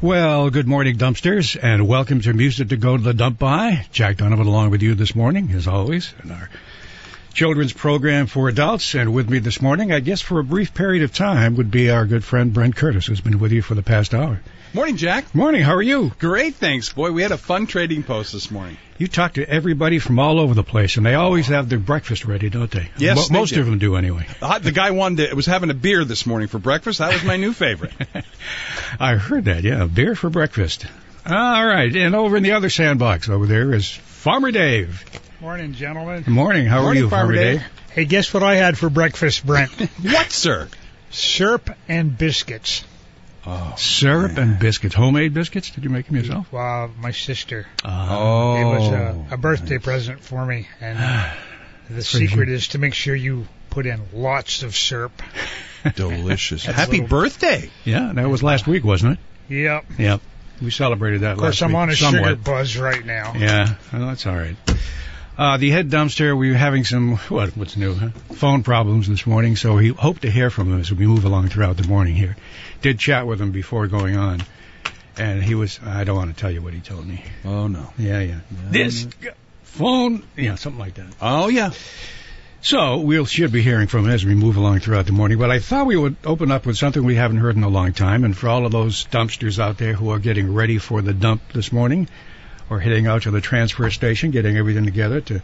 Well, 0.00 0.50
good 0.50 0.68
morning, 0.68 0.96
dumpsters, 0.96 1.58
and 1.60 1.88
welcome 1.88 2.20
to 2.20 2.32
Music 2.32 2.68
to 2.68 2.76
Go 2.76 2.96
to 2.96 3.02
the 3.02 3.12
Dump 3.12 3.36
By. 3.36 3.84
Jack 3.90 4.18
Donovan 4.18 4.46
along 4.46 4.70
with 4.70 4.80
you 4.80 4.94
this 4.94 5.16
morning, 5.16 5.50
as 5.54 5.66
always, 5.66 6.14
in 6.22 6.30
our 6.30 6.48
children's 7.34 7.72
program 7.72 8.28
for 8.28 8.48
adults. 8.48 8.94
And 8.94 9.12
with 9.12 9.28
me 9.28 9.40
this 9.40 9.60
morning, 9.60 9.90
I 9.90 9.98
guess 9.98 10.20
for 10.20 10.38
a 10.38 10.44
brief 10.44 10.72
period 10.72 11.02
of 11.02 11.12
time, 11.12 11.56
would 11.56 11.72
be 11.72 11.90
our 11.90 12.06
good 12.06 12.22
friend 12.22 12.52
Brent 12.52 12.76
Curtis, 12.76 13.06
who's 13.06 13.20
been 13.20 13.40
with 13.40 13.50
you 13.50 13.60
for 13.60 13.74
the 13.74 13.82
past 13.82 14.14
hour. 14.14 14.40
Morning, 14.74 14.96
Jack. 14.96 15.34
Morning, 15.34 15.62
how 15.62 15.74
are 15.74 15.82
you? 15.82 16.12
Great, 16.18 16.54
thanks. 16.56 16.92
Boy, 16.92 17.10
we 17.10 17.22
had 17.22 17.32
a 17.32 17.38
fun 17.38 17.66
trading 17.66 18.02
post 18.02 18.32
this 18.32 18.50
morning. 18.50 18.76
You 18.98 19.08
talk 19.08 19.34
to 19.34 19.48
everybody 19.48 19.98
from 19.98 20.18
all 20.18 20.38
over 20.38 20.52
the 20.54 20.62
place, 20.62 20.96
and 20.98 21.06
they 21.06 21.14
always 21.14 21.46
have 21.46 21.68
their 21.68 21.78
breakfast 21.78 22.26
ready, 22.26 22.50
don't 22.50 22.70
they? 22.70 22.90
Yes, 22.98 23.16
Mo- 23.16 23.24
they 23.28 23.40
most 23.40 23.54
do. 23.54 23.60
of 23.60 23.66
them 23.66 23.78
do 23.78 23.96
anyway. 23.96 24.26
Uh, 24.42 24.58
The 24.58 24.70
guy 24.72 24.90
wanted 24.90 25.30
to, 25.30 25.34
was 25.34 25.46
having 25.46 25.70
a 25.70 25.74
beer 25.74 26.04
this 26.04 26.26
morning 26.26 26.48
for 26.48 26.58
breakfast. 26.58 26.98
That 26.98 27.12
was 27.14 27.24
my 27.24 27.36
new 27.36 27.52
favorite. 27.54 27.92
I 29.00 29.14
heard 29.14 29.46
that, 29.46 29.64
yeah, 29.64 29.86
beer 29.86 30.14
for 30.14 30.28
breakfast. 30.28 30.84
All 31.26 31.66
right, 31.66 31.94
and 31.96 32.14
over 32.14 32.36
in 32.36 32.42
the 32.42 32.52
other 32.52 32.68
sandbox 32.70 33.28
over 33.28 33.46
there 33.46 33.72
is 33.74 33.90
Farmer 33.90 34.50
Dave. 34.52 35.02
Morning, 35.40 35.72
gentlemen. 35.72 36.22
Good 36.22 36.30
morning, 36.34 36.66
how 36.66 36.82
Morning, 36.82 37.02
are 37.02 37.04
you, 37.04 37.10
Farmer 37.10 37.34
Dave. 37.34 37.62
Hey, 37.92 38.04
guess 38.04 38.32
what 38.34 38.42
I 38.42 38.56
had 38.56 38.76
for 38.76 38.90
breakfast, 38.90 39.46
Brent? 39.46 39.70
what, 40.02 40.30
sir? 40.30 40.68
Syrup 41.10 41.70
and 41.88 42.16
biscuits. 42.16 42.84
Oh, 43.50 43.74
Syrup 43.78 44.36
and 44.36 44.58
biscuits, 44.58 44.94
homemade 44.94 45.32
biscuits. 45.32 45.70
Did 45.70 45.82
you 45.84 45.90
make 45.90 46.06
them 46.06 46.16
yourself? 46.16 46.52
Wow, 46.52 46.90
my 46.98 47.12
sister. 47.12 47.66
oh. 47.84 48.56
It 48.60 48.64
was 48.78 48.88
a, 48.92 49.26
a 49.32 49.36
birthday 49.38 49.78
present 49.78 50.20
for 50.20 50.44
me, 50.44 50.68
and 50.82 50.98
uh, 50.98 51.30
the 51.90 52.02
secret 52.02 52.50
is 52.50 52.68
to 52.68 52.78
make 52.78 52.92
sure 52.92 53.14
you 53.14 53.46
put 53.70 53.86
in 53.86 54.02
lots 54.12 54.62
of 54.62 54.76
syrup. 54.76 55.22
delicious. 55.94 56.64
Happy 56.66 57.00
little- 57.00 57.08
birthday. 57.08 57.70
Yeah, 57.84 58.12
that 58.14 58.28
was 58.28 58.42
last 58.42 58.66
week, 58.66 58.84
wasn't 58.84 59.18
it? 59.48 59.54
Yep. 59.54 59.84
Yep. 59.98 60.20
We 60.60 60.70
celebrated 60.70 61.20
that 61.22 61.32
Of 61.32 61.38
course, 61.38 61.62
I'm 61.62 61.68
week. 61.70 61.76
on 61.78 61.90
a 61.90 61.96
somewhat. 61.96 62.28
sugar 62.28 62.36
buzz 62.36 62.76
right 62.76 63.04
now. 63.06 63.32
Yeah, 63.34 63.76
well, 63.92 64.08
that's 64.08 64.26
all 64.26 64.34
right. 64.36 64.56
Uh, 65.38 65.56
the 65.56 65.70
head 65.70 65.88
dumpster, 65.88 66.36
we 66.36 66.50
were 66.50 66.56
having 66.56 66.84
some, 66.84 67.16
what, 67.28 67.56
what's 67.56 67.76
new, 67.76 67.94
huh? 67.94 68.08
Phone 68.34 68.64
problems 68.64 69.08
this 69.08 69.24
morning, 69.24 69.54
so 69.54 69.76
we 69.76 69.90
hope 69.90 70.18
to 70.20 70.30
hear 70.30 70.50
from 70.50 70.72
him 70.72 70.80
as 70.80 70.90
we 70.92 71.06
move 71.06 71.24
along 71.24 71.48
throughout 71.48 71.76
the 71.76 71.86
morning 71.86 72.16
here. 72.16 72.36
Did 72.82 72.98
chat 72.98 73.26
with 73.26 73.40
him 73.40 73.50
before 73.50 73.86
going 73.88 74.16
on, 74.16 74.42
and 75.16 75.42
he 75.42 75.54
was, 75.54 75.80
I 75.84 76.04
don't 76.04 76.16
want 76.16 76.34
to 76.34 76.40
tell 76.40 76.50
you 76.50 76.62
what 76.62 76.74
he 76.74 76.80
told 76.80 77.06
me. 77.06 77.24
Oh, 77.44 77.66
no. 77.66 77.92
Yeah, 77.98 78.20
yeah. 78.20 78.40
This 78.70 79.04
um, 79.04 79.10
g- 79.20 79.28
phone, 79.62 80.22
yeah, 80.36 80.54
something 80.54 80.78
like 80.78 80.94
that. 80.94 81.06
Oh, 81.20 81.48
yeah. 81.48 81.72
So 82.60 82.98
we'll 82.98 83.24
should 83.24 83.52
be 83.52 83.62
hearing 83.62 83.86
from 83.86 84.04
him 84.04 84.10
as 84.10 84.24
we 84.24 84.34
move 84.34 84.56
along 84.56 84.80
throughout 84.80 85.06
the 85.06 85.12
morning. 85.12 85.38
But 85.38 85.50
I 85.50 85.60
thought 85.60 85.86
we 85.86 85.96
would 85.96 86.16
open 86.24 86.50
up 86.50 86.66
with 86.66 86.76
something 86.76 87.04
we 87.04 87.14
haven't 87.14 87.36
heard 87.36 87.56
in 87.56 87.62
a 87.62 87.68
long 87.68 87.92
time, 87.92 88.24
and 88.24 88.36
for 88.36 88.48
all 88.48 88.66
of 88.66 88.72
those 88.72 89.04
dumpsters 89.06 89.58
out 89.58 89.78
there 89.78 89.92
who 89.94 90.10
are 90.10 90.18
getting 90.18 90.52
ready 90.52 90.78
for 90.78 91.00
the 91.00 91.12
dump 91.12 91.52
this 91.52 91.72
morning, 91.72 92.08
or 92.68 92.80
heading 92.80 93.06
out 93.06 93.22
to 93.22 93.30
the 93.30 93.40
transfer 93.40 93.90
station, 93.90 94.32
getting 94.32 94.56
everything 94.56 94.84
together 94.84 95.20
to 95.20 95.42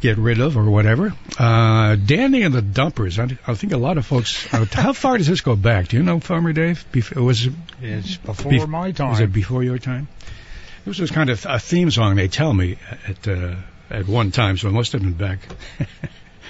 get 0.00 0.16
rid 0.18 0.40
of 0.40 0.56
or 0.56 0.64
whatever. 0.70 1.12
Uh, 1.38 1.96
Danny 1.96 2.42
and 2.42 2.54
the 2.54 2.62
Dumpers. 2.62 3.18
I, 3.18 3.36
I 3.46 3.54
think 3.54 3.72
a 3.72 3.76
lot 3.78 3.98
of 3.98 4.06
folks. 4.06 4.52
Uh, 4.52 4.64
how 4.70 4.92
far 4.92 5.18
does 5.18 5.26
this 5.26 5.40
go 5.40 5.56
back? 5.56 5.88
Do 5.88 5.96
you 5.96 6.02
know, 6.02 6.20
Farmer 6.20 6.52
Dave? 6.52 6.84
Bef- 6.92 7.14
was 7.16 7.46
it 7.46 7.52
It's 7.82 8.16
before 8.16 8.52
Bef- 8.52 8.68
my 8.68 8.92
time. 8.92 9.10
was 9.10 9.20
it 9.20 9.32
before 9.32 9.62
your 9.62 9.78
time? 9.78 10.08
This 10.84 10.98
was 10.98 11.10
kind 11.10 11.28
of 11.30 11.44
a 11.46 11.58
theme 11.58 11.90
song. 11.90 12.16
They 12.16 12.28
tell 12.28 12.52
me 12.54 12.78
at 13.06 13.26
uh, 13.28 13.56
at 13.90 14.06
one 14.06 14.30
time, 14.30 14.56
so 14.56 14.68
it 14.68 14.72
must 14.72 14.92
have 14.92 15.02
been 15.02 15.12
back 15.14 15.40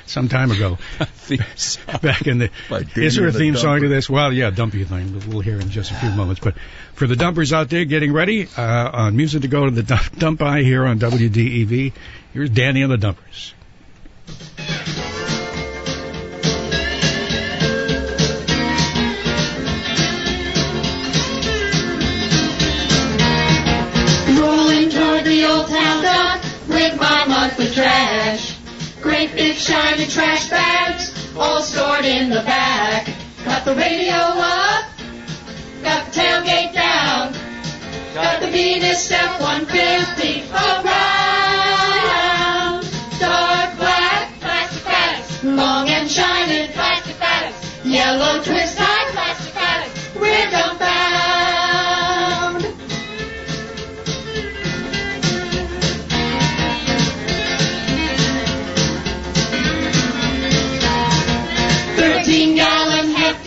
some 0.06 0.28
time 0.28 0.50
ago. 0.50 0.78
back 2.02 2.27
in 2.27 2.38
the. 2.38 2.50
By 2.68 2.84
Is 2.96 3.16
there 3.16 3.24
a 3.24 3.27
and 3.28 3.34
the 3.34 3.38
theme 3.38 3.56
song 3.56 3.80
to 3.80 3.88
this? 3.88 4.08
Well, 4.08 4.32
yeah, 4.32 4.50
dumpy 4.50 4.84
thing. 4.84 5.12
but 5.12 5.27
We'll 5.27 5.41
hear 5.41 5.60
in 5.60 5.70
just 5.70 5.91
a 5.91 5.94
few 5.94 6.10
moments. 6.10 6.41
But 6.41 6.54
for 6.94 7.06
the 7.06 7.16
dumpers 7.16 7.52
out 7.52 7.70
there 7.70 7.84
getting 7.84 8.12
ready 8.12 8.48
uh, 8.56 8.91
on 8.92 9.16
music 9.16 9.42
to 9.42 9.48
go 9.48 9.64
to 9.64 9.70
the 9.70 9.82
dump, 9.82 10.16
dump 10.19 10.42
eye 10.42 10.62
here 10.62 10.84
on 10.84 10.98
WDEV, 10.98 11.92
here's 12.32 12.50
Danny 12.50 12.82
and 12.82 12.92
the 12.92 12.98
Dumpers. 12.98 13.54
Rolling 24.38 24.91
toward 24.91 25.25
the 25.25 25.47
old 25.48 25.69
town 25.69 26.03
dock 26.03 26.42
with 26.69 27.00
my 27.00 27.25
monthly 27.26 27.70
trash. 27.70 28.57
Great 29.08 29.32
big 29.34 29.56
shiny 29.56 30.04
trash 30.04 30.50
bags, 30.50 31.34
all 31.34 31.62
stored 31.62 32.04
in 32.04 32.28
the 32.28 32.42
back. 32.42 33.08
Got 33.42 33.64
the 33.64 33.74
radio 33.74 34.12
up, 34.12 34.84
got 35.82 36.12
the 36.12 36.20
tailgate 36.20 36.74
down, 36.74 37.32
got 38.12 38.42
the 38.42 38.48
Venus 38.48 39.02
Step 39.02 39.41
150 39.41 40.42
around. 40.52 40.84
Dark 43.18 43.78
black 43.78 44.38
plastic 44.41 44.84
bags, 44.84 45.42
long 45.42 45.88
and 45.88 46.10
shiny 46.10 46.68
plastic 46.74 47.18
bags, 47.18 47.56
yellow 47.86 48.42
twist 48.42 48.78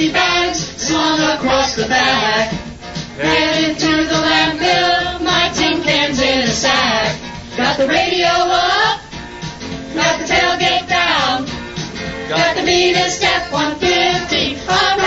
50 0.02 0.14
bags 0.14 0.58
slung 0.82 1.20
across 1.38 1.76
the 1.76 1.86
back. 1.88 2.50
Headed 3.22 3.78
to 3.78 3.86
the 3.86 4.18
landfill, 4.26 5.22
my 5.24 5.52
tin 5.54 5.84
cans 5.84 6.20
in 6.20 6.40
a 6.40 6.48
sack. 6.48 7.20
Got 7.56 7.78
the 7.78 7.88
radio 7.88 8.26
up, 8.26 9.00
got 9.94 10.18
the 10.18 10.26
tailgate 10.26 10.88
down, 10.90 11.46
got 12.28 12.56
the 12.56 12.64
meter 12.64 13.10
step 13.12 13.52
150 13.52 14.56
around. 14.66 14.98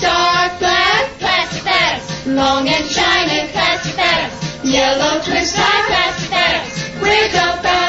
Dark 0.00 0.58
black 0.58 1.10
plastic 1.18 1.64
bags, 1.64 2.26
long 2.26 2.66
and 2.66 2.86
shiny 2.86 3.48
plastic 3.52 3.96
bags, 3.96 4.64
yellow 4.64 5.20
twist 5.20 5.56
tie 5.56 5.86
plastic 5.88 6.30
bags. 6.30 6.88
We're 7.02 7.28
the 7.28 7.62
bags. 7.62 7.81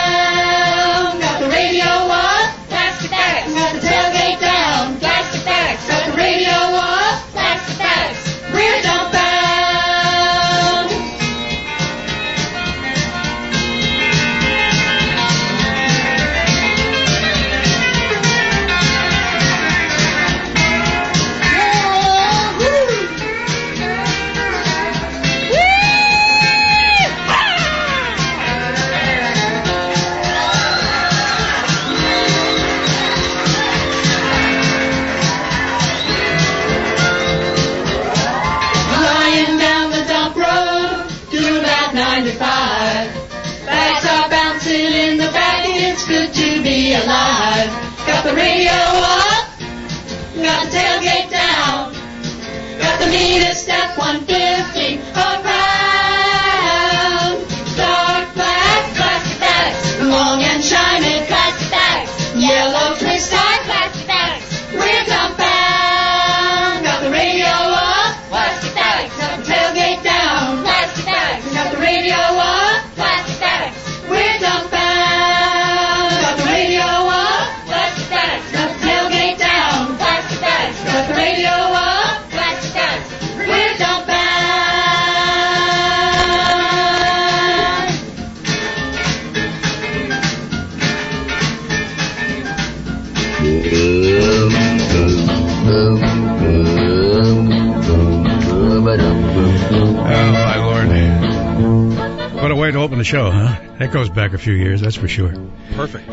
The 102.73 103.03
show, 103.03 103.29
huh? 103.29 103.55
That 103.77 103.91
goes 103.91 104.09
back 104.09 104.33
a 104.33 104.37
few 104.37 104.53
years, 104.53 104.81
that's 104.81 104.95
for 104.95 105.07
sure. 105.07 105.33
Perfect. 105.75 106.09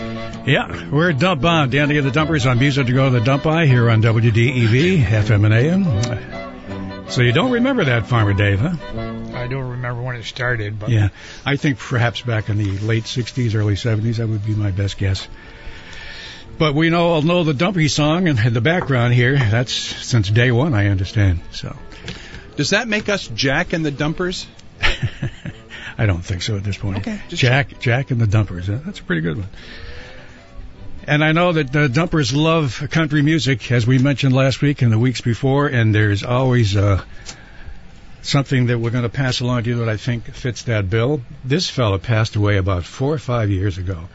Yeah, 0.47 0.91
we're 0.91 1.11
at 1.11 1.19
Dump 1.19 1.41
Bound, 1.41 1.73
Danny 1.73 1.97
and 1.97 2.07
the 2.07 2.11
Dumpers 2.11 2.47
on 2.47 2.59
Music 2.59 2.87
to 2.87 2.93
Go 2.93 3.11
to 3.11 3.19
the 3.19 3.25
Dump 3.25 3.45
By 3.45 3.67
here 3.67 3.89
on 3.89 4.03
WDEV, 4.03 5.03
FM 5.03 5.45
and 5.47 5.55
AM. 5.55 7.11
So 7.11 7.23
you 7.23 7.33
don't 7.33 7.53
remember 7.53 7.85
that, 7.87 8.07
Farmer 8.07 8.35
Dave, 8.35 8.61
huh? 8.61 8.77
I 9.35 9.47
don't 9.47 9.71
remember 9.71 10.03
when 10.03 10.17
it 10.17 10.25
started, 10.25 10.79
but 10.79 10.91
Yeah, 10.91 11.09
I 11.47 11.57
think 11.57 11.79
perhaps 11.79 12.21
back 12.21 12.51
in 12.51 12.59
the 12.59 12.79
late 12.79 13.05
60s, 13.05 13.55
early 13.55 13.75
70s, 13.75 14.17
that 14.17 14.29
would 14.29 14.45
be 14.45 14.55
my 14.55 14.71
best 14.71 14.99
guess. 14.99 15.27
But 16.59 16.75
we 16.75 16.91
know, 16.91 17.09
all 17.09 17.23
know 17.23 17.43
the 17.43 17.55
Dumpy 17.55 17.89
song 17.89 18.29
and 18.29 18.39
the 18.39 18.61
background 18.61 19.15
here. 19.15 19.39
That's 19.39 19.73
since 19.73 20.29
day 20.29 20.53
one, 20.53 20.75
I 20.75 20.89
understand. 20.89 21.41
So 21.53 21.75
Does 22.57 22.71
that 22.71 22.87
make 22.87 23.09
us 23.09 23.27
Jack 23.29 23.73
and 23.73 23.85
the 23.85 23.91
Dumpers? 23.91 24.47
I 26.01 26.07
don't 26.07 26.25
think 26.25 26.41
so 26.41 26.57
at 26.57 26.65
this 26.65 26.79
point. 26.79 26.97
Okay, 27.01 27.21
Jack, 27.29 27.79
Jack 27.79 28.11
and 28.11 28.19
the 28.19 28.27
Dumpers. 28.27 28.71
Uh, 28.71 28.81
That's 28.83 29.01
a 29.01 29.03
pretty 29.03 29.21
good 29.21 29.37
one. 29.37 29.49
And 31.07 31.23
I 31.23 31.33
know 31.33 31.53
that 31.53 31.71
the 31.71 31.91
Dumpers 31.91 32.35
love 32.35 32.83
country 32.91 33.21
music, 33.21 33.71
as 33.71 33.87
we 33.87 33.99
mentioned 33.99 34.35
last 34.35 34.63
week 34.63 34.81
and 34.81 34.91
the 34.91 34.99
weeks 34.99 35.21
before, 35.21 35.67
and 35.67 35.95
there's 35.95 36.25
always 36.25 36.75
uh, 36.75 37.05
something 38.23 38.69
that 38.69 38.79
we're 38.79 38.93
going 38.93 39.03
to 39.03 39.11
pass 39.11 39.41
along 39.41 39.65
to 39.65 39.69
you 39.69 39.77
that 39.81 39.91
I 39.91 39.99
think 39.99 40.25
fits 40.33 40.63
that 40.63 40.89
bill. 40.89 41.21
This 41.45 41.69
fella 41.69 41.99
passed 41.99 42.35
away 42.35 42.57
about 42.57 42.85
four 42.85 43.13
or 43.13 43.19
five 43.19 43.51
years 43.51 43.77
ago. 43.77 44.09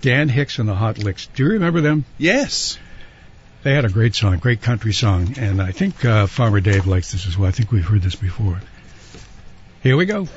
Dan 0.00 0.30
Hicks 0.30 0.58
and 0.58 0.66
the 0.66 0.74
Hot 0.74 0.96
Licks. 0.96 1.26
Do 1.26 1.42
you 1.42 1.50
remember 1.50 1.82
them? 1.82 2.06
Yes. 2.16 2.78
They 3.64 3.74
had 3.74 3.84
a 3.84 3.90
great 3.90 4.14
song, 4.14 4.38
great 4.38 4.62
country 4.62 4.94
song, 4.94 5.34
and 5.36 5.60
I 5.60 5.72
think 5.72 6.02
uh, 6.06 6.26
Farmer 6.26 6.60
Dave 6.60 6.86
likes 6.86 7.12
this 7.12 7.26
as 7.26 7.36
well. 7.36 7.48
I 7.48 7.52
think 7.52 7.70
we've 7.70 7.84
heard 7.84 8.00
this 8.00 8.14
before. 8.14 8.62
Here 9.82 9.96
we 9.96 10.04
go. 10.04 10.28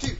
Hey, 0.00 0.14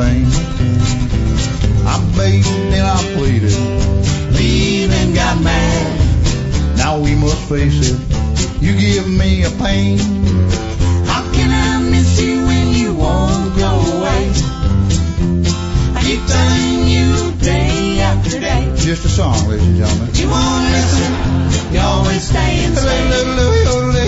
all 0.00 0.06
in 0.06 0.24
vain. 0.24 1.86
I 1.86 1.98
begged 2.16 2.46
and 2.46 2.86
I 2.86 3.14
pleaded, 3.14 3.54
we 4.34 4.44
even 4.84 5.14
got 5.14 5.40
mad. 5.42 6.76
Now 6.76 6.98
we 6.98 7.14
must 7.14 7.48
face 7.48 7.90
it, 7.90 8.62
you 8.62 8.78
give 8.78 9.08
me 9.08 9.44
a 9.44 9.50
pain. 9.50 9.98
How 11.06 11.22
can 11.32 11.50
I 11.50 11.90
miss 11.90 12.20
you 12.20 12.46
when 12.46 12.72
you 12.72 12.94
won't 12.94 13.56
go 13.56 13.68
away? 13.68 14.32
I 15.94 16.02
keep 16.02 16.24
telling 16.26 16.88
you 16.88 17.32
day 17.38 18.00
after 18.00 18.40
day. 18.40 18.72
Just 18.76 19.04
a 19.04 19.08
song, 19.08 19.48
ladies 19.48 19.66
and 19.66 19.76
gentlemen. 19.76 20.14
You 20.14 20.28
won't 20.28 20.64
listen, 20.70 21.74
you 21.74 21.80
always 21.80 22.28
stay 22.28 22.64
and 22.64 22.76
stay. 22.76 23.99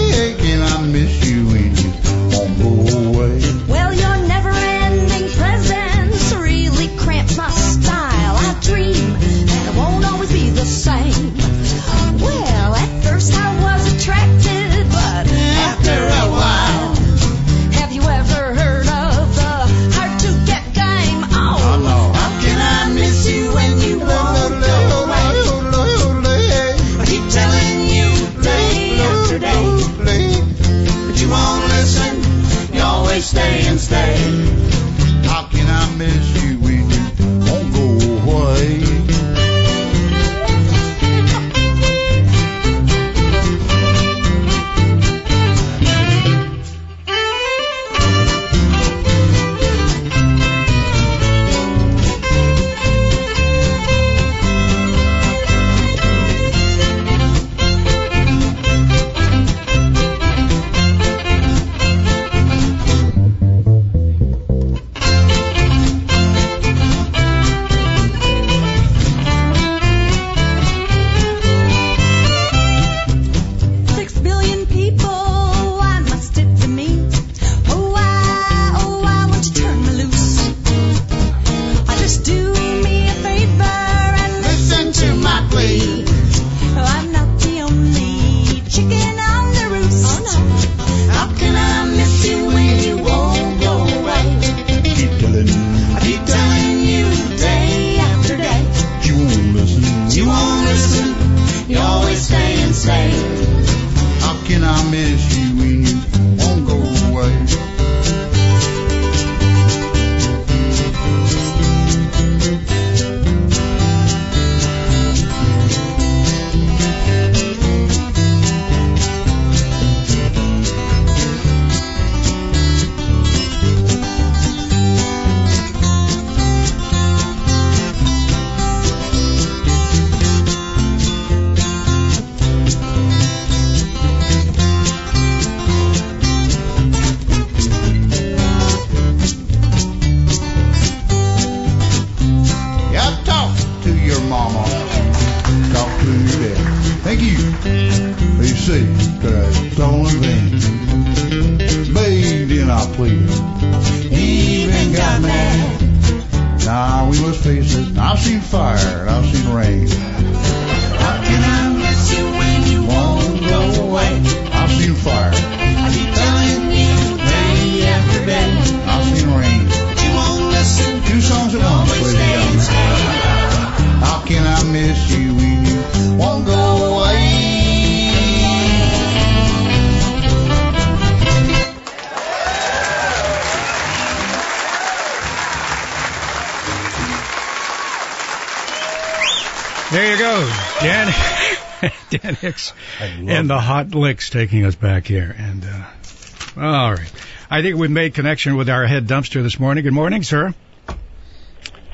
Dan 192.19 192.35
Hicks 192.35 192.73
and 193.01 193.49
the 193.49 193.59
Hot 193.59 193.95
Licks 193.95 194.29
taking 194.29 194.67
us 194.67 194.75
back 194.75 195.07
here. 195.07 195.35
And 195.37 195.65
uh, 195.65 196.61
all 196.61 196.93
right, 196.93 197.13
I 197.51 197.63
think 197.63 197.77
we've 197.77 197.91
made 197.91 198.15
connection 198.15 198.57
with 198.57 198.69
our 198.69 198.87
head 198.87 199.07
dumpster 199.07 199.43
this 199.43 199.59
morning. 199.59 199.85
Good 199.85 199.95
morning, 199.95 200.23
sir. 200.23 200.55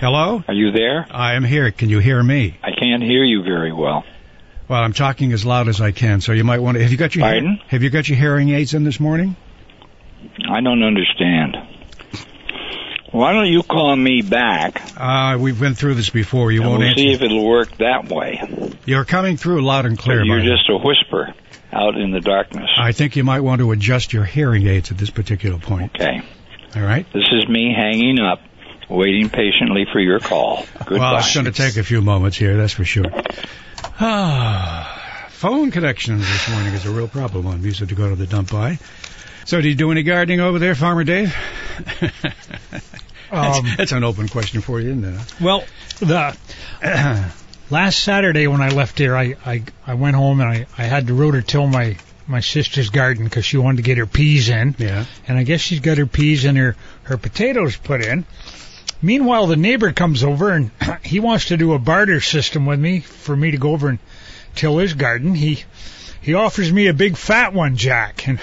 Hello, 0.01 0.43
Are 0.47 0.55
you 0.55 0.71
there? 0.71 1.07
I 1.11 1.35
am 1.35 1.45
here. 1.45 1.71
Can 1.73 1.89
you 1.89 1.99
hear 1.99 2.23
me? 2.23 2.57
I 2.63 2.71
can't 2.71 3.03
hear 3.03 3.25
you 3.25 3.43
very 3.43 3.73
well. 3.73 4.05
Well, 4.69 4.81
I'm 4.81 4.93
talking 4.93 5.33
as 5.33 5.45
loud 5.45 5.69
as 5.69 5.81
I 5.81 5.93
can, 5.93 6.21
so 6.21 6.33
you 6.33 6.45
might 6.45 6.61
want 6.61 6.77
to. 6.77 6.83
Have 6.83 6.93
you 6.93 6.99
got 6.99 7.15
your 7.15 7.25
Pardon? 7.25 7.61
Have 7.69 7.83
you 7.83 7.91
got 7.91 8.09
your 8.09 8.19
hearing 8.19 8.51
aids 8.51 8.75
in 8.75 8.85
this 8.85 9.01
morning? 9.01 9.35
I 10.49 10.61
don't 10.61 10.83
understand. 10.83 11.57
Why 13.11 13.33
don't 13.33 13.47
you 13.47 13.63
call 13.63 13.97
me 13.97 14.23
back? 14.23 14.83
Uh, 14.97 15.39
we've 15.41 15.59
been 15.59 15.75
through 15.75 15.95
this 15.95 16.11
before. 16.11 16.53
You 16.53 16.61
and 16.61 16.71
won't 16.71 16.81
we'll 16.81 16.89
answer. 16.91 17.03
see 17.03 17.13
if 17.13 17.23
it'll 17.23 17.45
work 17.47 17.77
that 17.79 18.09
way. 18.11 18.75
You're 18.85 19.05
coming 19.07 19.37
through 19.37 19.63
loud 19.63 19.87
and 19.87 19.99
clear. 19.99 20.21
But 20.21 20.27
you're 20.27 20.57
just 20.57 20.69
a 20.69 20.77
whisper 20.77 21.35
out 21.73 21.97
in 21.97 22.11
the 22.11 22.21
darkness. 22.21 22.69
I 22.77 22.93
think 22.93 23.17
you 23.17 23.25
might 23.25 23.41
want 23.41 23.61
to 23.61 23.71
adjust 23.73 24.13
your 24.13 24.25
hearing 24.25 24.67
aids 24.67 24.91
at 24.91 24.99
this 24.99 25.11
particular 25.11 25.59
point. 25.59 25.93
Okay. 25.95 26.21
All 26.77 26.83
right. 26.83 27.07
This 27.13 27.25
is 27.33 27.49
me 27.49 27.73
hanging 27.75 28.21
up, 28.21 28.41
waiting 28.91 29.31
patiently 29.31 29.87
for 29.91 30.01
your 30.01 30.21
call. 30.21 30.67
Goodbye. 30.85 30.99
Well, 30.99 31.17
it's 31.19 31.33
going 31.35 31.47
to 31.47 31.53
take 31.53 31.77
a 31.77 31.83
few 31.85 32.03
moments 32.03 32.37
here, 32.37 32.57
that's 32.59 32.75
for 32.75 32.85
sure. 32.85 33.07
Ah, 34.01 35.27
phone 35.31 35.71
connections 35.71 36.21
this 36.21 36.51
morning 36.51 36.75
is 36.75 36.85
a 36.85 36.91
real 36.91 37.09
problem 37.09 37.47
on 37.47 37.59
Visa 37.59 37.87
to 37.87 37.95
go 37.95 38.09
to 38.11 38.17
the 38.17 38.27
dump 38.27 38.51
by. 38.51 38.79
So, 39.49 39.63
do 39.63 39.69
you 39.71 39.75
do 39.75 39.91
any 39.91 40.03
gardening 40.03 40.41
over 40.41 40.59
there, 40.59 40.75
Farmer 40.75 41.05
Dave? 41.05 41.35
that's, 43.31 43.59
Um, 43.59 43.67
that's 43.79 43.93
an 43.93 44.05
open 44.05 44.29
question 44.29 44.61
for 44.61 44.79
you, 44.79 44.91
isn't 44.91 45.05
it? 45.05 45.41
Well, 45.41 45.65
the 46.01 46.37
last 47.71 47.99
Saturday 48.03 48.47
when 48.47 48.61
I 48.61 48.69
left 48.69 48.99
here, 48.99 49.17
I 49.17 49.37
I, 49.47 49.63
I 49.87 49.95
went 49.95 50.17
home 50.17 50.43
and 50.43 50.51
I, 50.51 50.67
I 50.77 50.83
had 50.83 51.07
to 51.07 51.15
rototill 51.15 51.73
my 51.73 51.97
my 52.27 52.41
sister's 52.41 52.91
garden 52.91 53.25
because 53.25 53.47
she 53.47 53.57
wanted 53.57 53.79
to 53.79 53.83
get 53.85 53.97
her 53.97 54.05
peas 54.05 54.51
in, 54.51 54.75
Yeah. 54.77 55.07
and 55.27 55.39
I 55.39 55.45
guess 55.45 55.63
she's 55.63 55.81
got 55.81 55.97
her 55.97 56.05
peas 56.05 56.45
and 56.45 56.59
her 56.59 56.77
her 57.05 57.17
potatoes 57.17 57.75
put 57.75 58.05
in. 58.05 58.27
Meanwhile, 59.01 59.47
the 59.47 59.57
neighbor 59.57 59.93
comes 59.93 60.25
over 60.25 60.51
and 60.51 60.71
he 61.03 61.21
wants 61.21 61.47
to 61.47 61.57
do 61.57 61.73
a 61.73 61.79
barter 61.79 62.21
system 62.21 62.67
with 62.67 62.79
me 62.79 63.01
for 63.01 63.35
me 63.35 63.53
to 63.53 63.57
go 63.57 63.71
over 63.73 63.89
and 63.89 63.99
till 64.55 64.77
his 64.77 64.93
garden. 64.93 65.35
He 65.35 65.65
he 66.21 66.35
offers 66.35 66.73
me 66.73 66.87
a 66.87 66.95
big 66.95 67.17
fat 67.17 67.53
one, 67.53 67.77
Jack, 67.77 68.27
and 68.27 68.41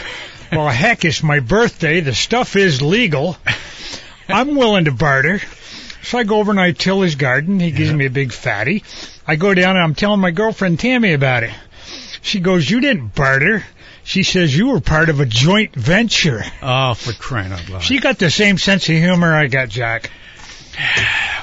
well, 0.52 0.70
heck, 0.70 1.06
it's 1.06 1.24
my 1.24 1.40
birthday. 1.40 2.00
The 2.00 2.14
stuff 2.14 2.56
is 2.56 2.82
legal. 2.82 3.38
I'm 4.30 4.56
willing 4.56 4.86
to 4.86 4.92
barter. 4.92 5.42
So 6.04 6.20
I 6.20 6.24
go 6.24 6.38
over 6.38 6.52
and 6.52 6.60
I 6.60 6.72
till 6.72 7.02
his 7.02 7.16
garden. 7.16 7.60
He 7.60 7.72
gives 7.72 7.92
me 7.92 8.06
a 8.06 8.12
big 8.12 8.32
fatty. 8.32 8.84
I 9.28 9.36
go 9.36 9.54
down 9.54 9.76
and 9.76 9.84
I'm 9.84 9.96
telling 9.96 10.20
my 10.20 10.32
girlfriend 10.32 10.80
Tammy 10.80 11.14
about 11.14 11.44
it. 11.44 11.54
She 12.22 12.40
goes, 12.40 12.70
"You 12.70 12.80
didn't 12.80 13.16
barter." 13.16 13.64
She 14.04 14.22
says 14.22 14.56
you 14.56 14.68
were 14.68 14.82
part 14.82 15.10
of 15.10 15.20
a 15.20 15.26
joint 15.26 15.76
venture. 15.76 16.44
Oh, 16.62 16.94
for 16.94 17.12
crying 17.14 17.52
out 17.52 17.68
loud. 17.70 17.84
She 17.84 18.00
got 18.00 18.20
the 18.20 18.30
same 18.30 18.60
sense 18.60 18.88
of 18.88 18.96
humor 18.96 19.34
I 19.34 19.48
got, 19.48 19.70
Jack. 19.70 20.12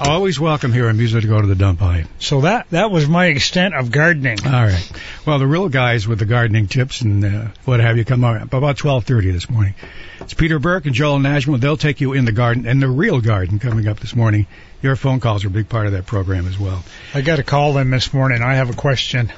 Always 0.04 0.40
welcome 0.40 0.72
here 0.72 0.88
on 0.88 0.96
Visa 0.96 1.20
to 1.20 1.26
go 1.28 1.40
to 1.40 1.46
the 1.46 1.54
dump 1.54 1.78
by. 1.78 2.06
So 2.18 2.40
that 2.40 2.68
that 2.70 2.90
was 2.90 3.06
my 3.06 3.26
extent 3.26 3.74
of 3.74 3.92
gardening. 3.92 4.38
All 4.44 4.50
right. 4.50 4.92
Well, 5.24 5.38
the 5.38 5.46
real 5.46 5.68
guys 5.68 6.08
with 6.08 6.18
the 6.18 6.26
gardening 6.26 6.66
tips 6.66 7.02
and 7.02 7.24
uh, 7.24 7.48
what 7.64 7.78
have 7.78 7.96
you 7.96 8.04
come 8.04 8.24
out 8.24 8.42
about 8.42 8.78
12:30 8.78 9.32
this 9.32 9.48
morning. 9.48 9.74
It's 10.20 10.34
Peter 10.34 10.58
Burke 10.58 10.86
and 10.86 10.94
Joel 10.94 11.20
Nashville. 11.20 11.56
They'll 11.58 11.76
take 11.76 12.00
you 12.00 12.14
in 12.14 12.24
the 12.24 12.32
garden 12.32 12.66
and 12.66 12.82
the 12.82 12.88
real 12.88 13.20
garden 13.20 13.60
coming 13.60 13.86
up 13.86 14.00
this 14.00 14.16
morning. 14.16 14.48
Your 14.82 14.96
phone 14.96 15.20
calls 15.20 15.44
are 15.44 15.48
a 15.48 15.52
big 15.52 15.68
part 15.68 15.86
of 15.86 15.92
that 15.92 16.04
program 16.04 16.48
as 16.48 16.58
well. 16.58 16.82
I 17.14 17.20
got 17.20 17.36
to 17.36 17.44
call 17.44 17.72
them 17.72 17.90
this 17.90 18.12
morning. 18.12 18.42
I 18.42 18.54
have 18.54 18.70
a 18.70 18.74
question. 18.74 19.32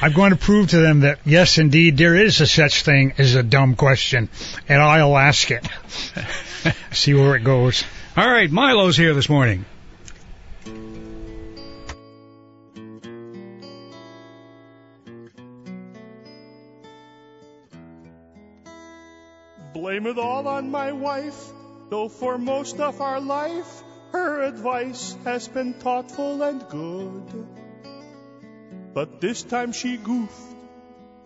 I'm 0.00 0.12
going 0.12 0.30
to 0.30 0.36
prove 0.36 0.70
to 0.70 0.78
them 0.78 1.00
that 1.00 1.18
yes, 1.26 1.58
indeed, 1.58 1.98
there 1.98 2.16
is 2.16 2.40
a 2.40 2.46
such 2.46 2.84
thing 2.84 3.12
as 3.18 3.34
a 3.34 3.42
dumb 3.42 3.76
question, 3.76 4.30
and 4.66 4.80
I'll 4.80 5.18
ask 5.18 5.50
it. 5.50 5.68
See 6.92 7.12
where 7.12 7.36
it 7.36 7.44
goes. 7.44 7.84
All 8.16 8.26
right, 8.26 8.50
Milo's 8.50 8.96
here 8.96 9.12
this 9.12 9.28
morning. 9.28 9.66
Blame 19.86 20.08
it 20.08 20.18
all 20.18 20.48
on 20.48 20.72
my 20.72 20.90
wife, 20.90 21.40
though 21.90 22.08
for 22.08 22.38
most 22.38 22.80
of 22.80 23.00
our 23.00 23.20
life 23.20 23.84
her 24.10 24.42
advice 24.42 25.16
has 25.22 25.46
been 25.46 25.74
thoughtful 25.74 26.42
and 26.42 26.68
good. 26.68 27.46
But 28.94 29.20
this 29.20 29.44
time 29.44 29.70
she 29.70 29.96
goofed, 29.96 30.56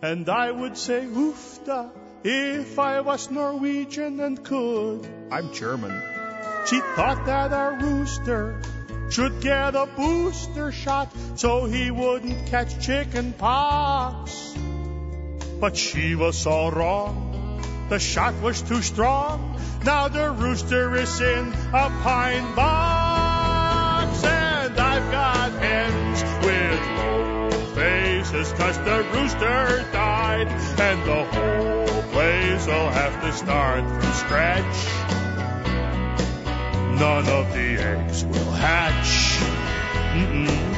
and 0.03 0.29
I 0.29 0.51
would 0.51 0.77
say 0.77 1.07
oofta 1.07 1.91
if 2.23 2.79
I 2.79 3.01
was 3.01 3.31
Norwegian 3.31 4.21
and 4.21 4.45
could. 4.45 5.09
I'm 5.31 5.55
German. 5.55 5.97
She 6.67 6.81
thought 6.81 7.25
that 7.25 7.55
our 7.55 7.81
rooster 7.81 8.61
should 9.09 9.41
get 9.41 9.75
a 9.75 9.87
booster 9.97 10.71
shot 10.71 11.09
so 11.35 11.65
he 11.65 11.91
wouldn't 11.91 12.47
catch 12.49 12.79
chicken 12.85 13.33
pox. 13.33 14.55
But 15.59 15.79
she 15.79 16.15
was 16.15 16.47
all 16.47 16.71
wrong. 16.71 17.30
The 17.91 17.99
shot 17.99 18.41
was 18.41 18.63
too 18.63 18.83
strong. 18.83 19.61
Now 19.85 20.07
the 20.07 20.31
rooster 20.31 20.95
is 20.95 21.21
in 21.21 21.53
a 21.73 21.91
pine 22.05 22.55
box. 22.55 24.23
And 24.23 24.79
I've 24.79 25.11
got 25.11 25.51
hens 25.55 26.23
with 26.47 26.81
low 26.99 27.51
faces 27.75 28.53
cause 28.53 28.79
the 28.79 29.05
rooster 29.13 29.85
died. 29.91 30.47
And 30.79 31.03
the 31.03 31.25
whole 31.35 32.03
place 32.13 32.65
will 32.69 32.91
have 32.91 33.21
to 33.23 33.33
start 33.33 33.83
from 33.83 34.13
scratch. 34.13 34.87
None 36.97 37.29
of 37.29 37.53
the 37.53 37.77
eggs 37.83 38.25
will 38.25 38.53
hatch. 38.53 39.41
Mm-mm. 40.15 40.70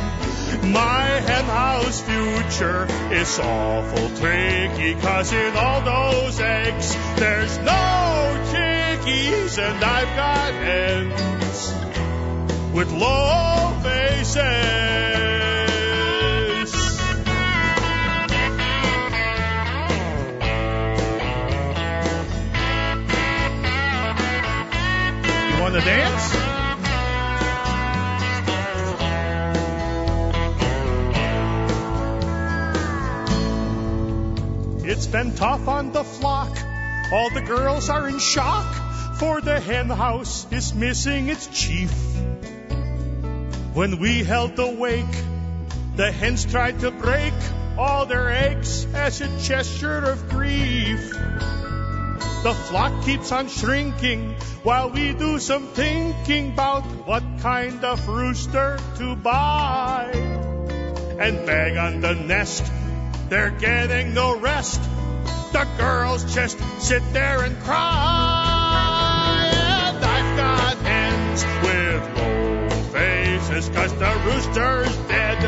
My 0.62 1.02
hen 1.02 1.44
house 1.44 2.00
future 2.00 2.86
is 3.12 3.38
awful 3.40 4.08
tricky, 4.16 4.94
cause 4.94 5.32
in 5.32 5.56
all 5.56 5.80
those 5.80 6.38
eggs, 6.40 6.94
there's 7.16 7.58
no 7.58 8.44
chickies, 8.52 9.58
and 9.58 9.84
I've 9.84 10.16
got 10.16 10.52
hens 10.54 11.74
with 12.72 12.92
low 12.92 13.76
faces. 13.82 14.42
You 25.50 25.60
want 25.60 25.74
to 25.74 25.80
dance? 25.80 26.21
It's 35.02 35.10
been 35.10 35.34
tough 35.34 35.66
on 35.66 35.90
the 35.90 36.04
flock. 36.04 36.56
All 37.10 37.28
the 37.30 37.40
girls 37.40 37.90
are 37.90 38.08
in 38.08 38.20
shock, 38.20 38.72
for 39.18 39.40
the 39.40 39.58
hen 39.58 39.90
house 39.90 40.46
is 40.52 40.72
missing 40.74 41.28
its 41.28 41.48
chief. 41.48 41.90
When 43.74 43.98
we 43.98 44.22
held 44.22 44.54
the 44.54 44.68
wake, 44.68 45.16
the 45.96 46.12
hens 46.12 46.44
tried 46.44 46.78
to 46.86 46.92
break 46.92 47.34
all 47.76 48.06
their 48.06 48.30
eggs 48.30 48.86
as 48.94 49.20
a 49.20 49.26
gesture 49.40 50.04
of 50.04 50.28
grief. 50.28 51.10
The 52.44 52.54
flock 52.70 53.04
keeps 53.04 53.32
on 53.32 53.48
shrinking 53.48 54.36
while 54.62 54.90
we 54.90 55.14
do 55.14 55.40
some 55.40 55.66
thinking 55.74 56.52
about 56.52 56.84
what 57.10 57.24
kind 57.40 57.82
of 57.82 58.06
rooster 58.06 58.78
to 58.98 59.16
buy. 59.16 60.12
And 61.18 61.44
bag 61.44 61.76
on 61.76 62.00
the 62.00 62.14
nest, 62.14 62.70
they're 63.32 63.50
getting 63.50 64.12
no 64.12 64.38
rest. 64.38 64.78
The 65.54 65.66
girls 65.78 66.34
just 66.34 66.58
sit 66.82 67.02
there 67.14 67.42
and 67.42 67.58
cry. 67.60 69.50
And 69.54 70.04
I've 70.04 70.36
got 70.36 70.76
hens 70.76 71.42
with 71.64 72.02
low 72.18 72.68
faces 72.92 73.70
cause 73.70 73.94
the 73.94 74.12
rooster's 74.26 74.94
dead. 75.08 75.44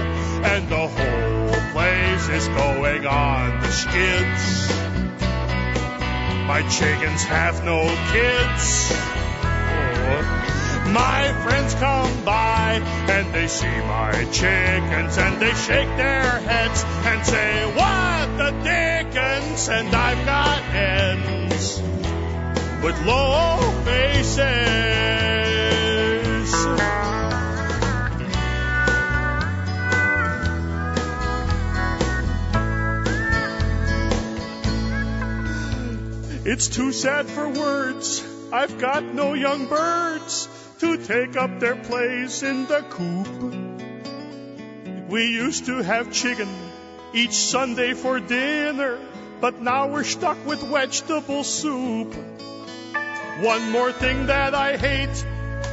And 0.47 0.67
the 0.71 0.88
whole 0.88 1.73
place 1.73 2.29
is 2.31 2.49
going 2.49 3.07
on 3.07 3.61
the 3.61 3.71
skids. 3.71 4.73
My 6.47 6.67
chickens 6.71 7.23
have 7.25 7.62
no 7.67 7.83
kids. 8.12 8.93
Oh. 10.07 10.44
My 10.93 11.33
friends 11.43 11.75
come 11.75 12.25
by 12.25 12.81
and 13.09 13.35
they 13.35 13.49
see 13.49 13.67
my 13.67 14.12
chickens 14.31 15.17
and 15.19 15.41
they 15.41 15.53
shake 15.55 15.88
their 15.97 16.38
heads 16.41 16.85
and 16.85 17.25
say, 17.26 17.67
What 17.75 18.37
the 18.37 18.50
dickens? 18.62 19.69
And 19.69 19.95
I've 19.95 20.26
got 20.26 20.62
ends 20.75 21.81
with 22.83 23.07
low 23.07 23.73
faces. 23.85 24.85
It's 36.47 36.69
too 36.69 36.93
sad 36.93 37.26
for 37.26 37.49
words. 37.49 38.23
I've 38.53 38.79
got 38.79 39.03
no 39.03 39.33
young 39.33 39.67
birds 39.67 40.47
to 40.81 40.97
take 40.97 41.37
up 41.37 41.61
their 41.61 41.76
place 41.76 42.43
in 42.43 42.66
the 42.66 42.83
coop. 42.90 43.28
We 45.09 45.26
used 45.26 45.66
to 45.66 45.83
have 45.83 46.12
chicken 46.12 46.49
each 47.12 47.35
Sunday 47.35 47.95
for 47.95 48.19
dinner, 48.21 48.99
but 49.40 49.61
now 49.61 49.88
we're 49.88 50.04
stuck 50.04 50.45
with 50.47 50.61
vegetable 50.62 51.45
soup. 51.45 52.14
One 53.40 53.71
more 53.71 53.93
thing 53.93 54.26
that 54.26 54.54
I 54.54 54.76
hate, 54.76 55.25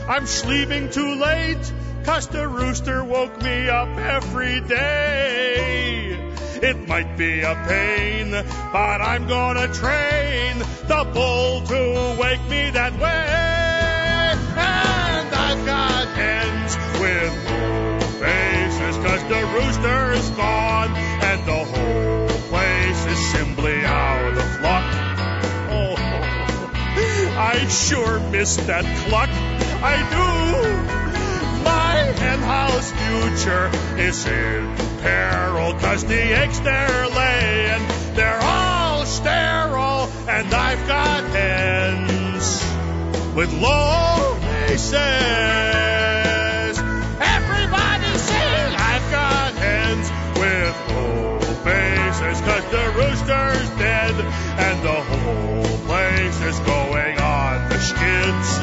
I'm 0.07 0.25
sleeping 0.25 0.89
too 0.89 1.15
late, 1.15 1.71
cause 2.03 2.27
the 2.27 2.47
rooster 2.47 3.03
woke 3.03 3.41
me 3.41 3.69
up 3.69 3.97
every 3.97 4.61
day. 4.61 6.11
It 6.61 6.87
might 6.87 7.17
be 7.17 7.41
a 7.41 7.55
pain, 7.67 8.31
but 8.31 9.01
I'm 9.01 9.27
gonna 9.27 9.67
train 9.73 10.59
the 10.59 11.09
bull 11.11 11.61
to 11.61 12.17
wake 12.19 12.43
me 12.49 12.69
that 12.69 12.93
way. 12.99 13.60
Got 15.65 16.07
hens 16.07 16.75
with 16.99 17.33
faces, 18.19 18.97
cause 18.97 19.23
the 19.25 19.41
rooster 19.53 20.11
is 20.13 20.29
gone, 20.31 20.95
and 20.95 21.45
the 21.45 21.63
whole 21.65 22.27
place 22.49 23.05
is 23.05 23.31
simply 23.31 23.85
out 23.85 24.37
of 24.37 24.61
luck. 24.61 24.83
Oh, 25.69 25.95
I 27.37 27.67
sure 27.67 28.19
miss 28.31 28.55
that 28.57 28.85
cluck. 29.07 29.29
I 29.83 29.97
do. 30.09 31.63
My 31.63 31.93
hen 32.19 32.39
house 32.39 32.91
future 32.91 33.69
is 33.99 34.25
in 34.25 34.75
peril, 35.01 35.73
cause 35.75 36.03
the 36.05 36.21
eggs 36.21 36.59
they're 36.61 37.07
laying, 37.07 37.87
they're 38.15 38.39
all 38.41 39.05
sterile, 39.05 40.09
and 40.27 40.53
I've 40.53 40.87
got 40.87 41.23
hens 41.25 42.61
with 43.35 43.53
low 43.53 44.40
faces. 44.71 44.93
Everybody 47.19 48.11
sing! 48.17 48.71
I've 48.79 49.11
got 49.11 49.53
hens 49.55 50.07
with 50.39 50.75
low 50.95 51.39
faces, 51.67 52.39
cause 52.41 52.65
the 52.71 52.85
rooster's 52.95 53.69
dead, 53.77 54.15
and 54.15 54.81
the 54.81 54.99
whole 55.11 55.77
place 55.87 56.41
is 56.41 56.59
going 56.59 57.19
on 57.19 57.69
the 57.69 57.79
skids. 57.79 58.61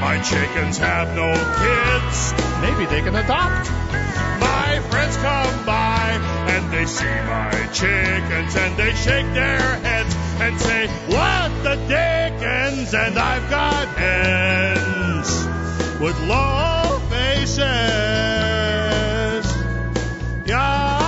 My 0.00 0.20
chickens 0.22 0.78
have 0.78 1.14
no 1.14 1.32
kids. 1.62 2.32
Maybe 2.60 2.86
they 2.86 3.02
can 3.02 3.14
adopt. 3.14 3.70
My 4.40 4.80
friends 4.90 5.16
come 5.18 5.64
by 5.64 6.18
and 6.48 6.72
they 6.72 6.86
see 6.86 7.04
my 7.04 7.50
chickens 7.72 8.56
and 8.56 8.76
they 8.76 8.94
shake 8.94 9.32
their 9.34 9.60
heads 9.60 10.16
and 10.40 10.58
say, 10.60 10.88
What 11.06 11.62
the 11.62 11.76
dickens? 12.68 12.94
And 12.94 13.18
I've 13.18 13.50
got 13.50 13.88
hens 13.88 15.46
with 16.00 16.18
low 16.20 17.00
faces. 17.10 17.58
Yeah, 20.46 20.98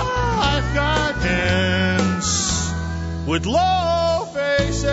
I've 0.43 0.75
got 0.75 1.15
hens 1.23 2.73
with 3.27 3.47
low 3.47 4.27
faces. 4.35 4.91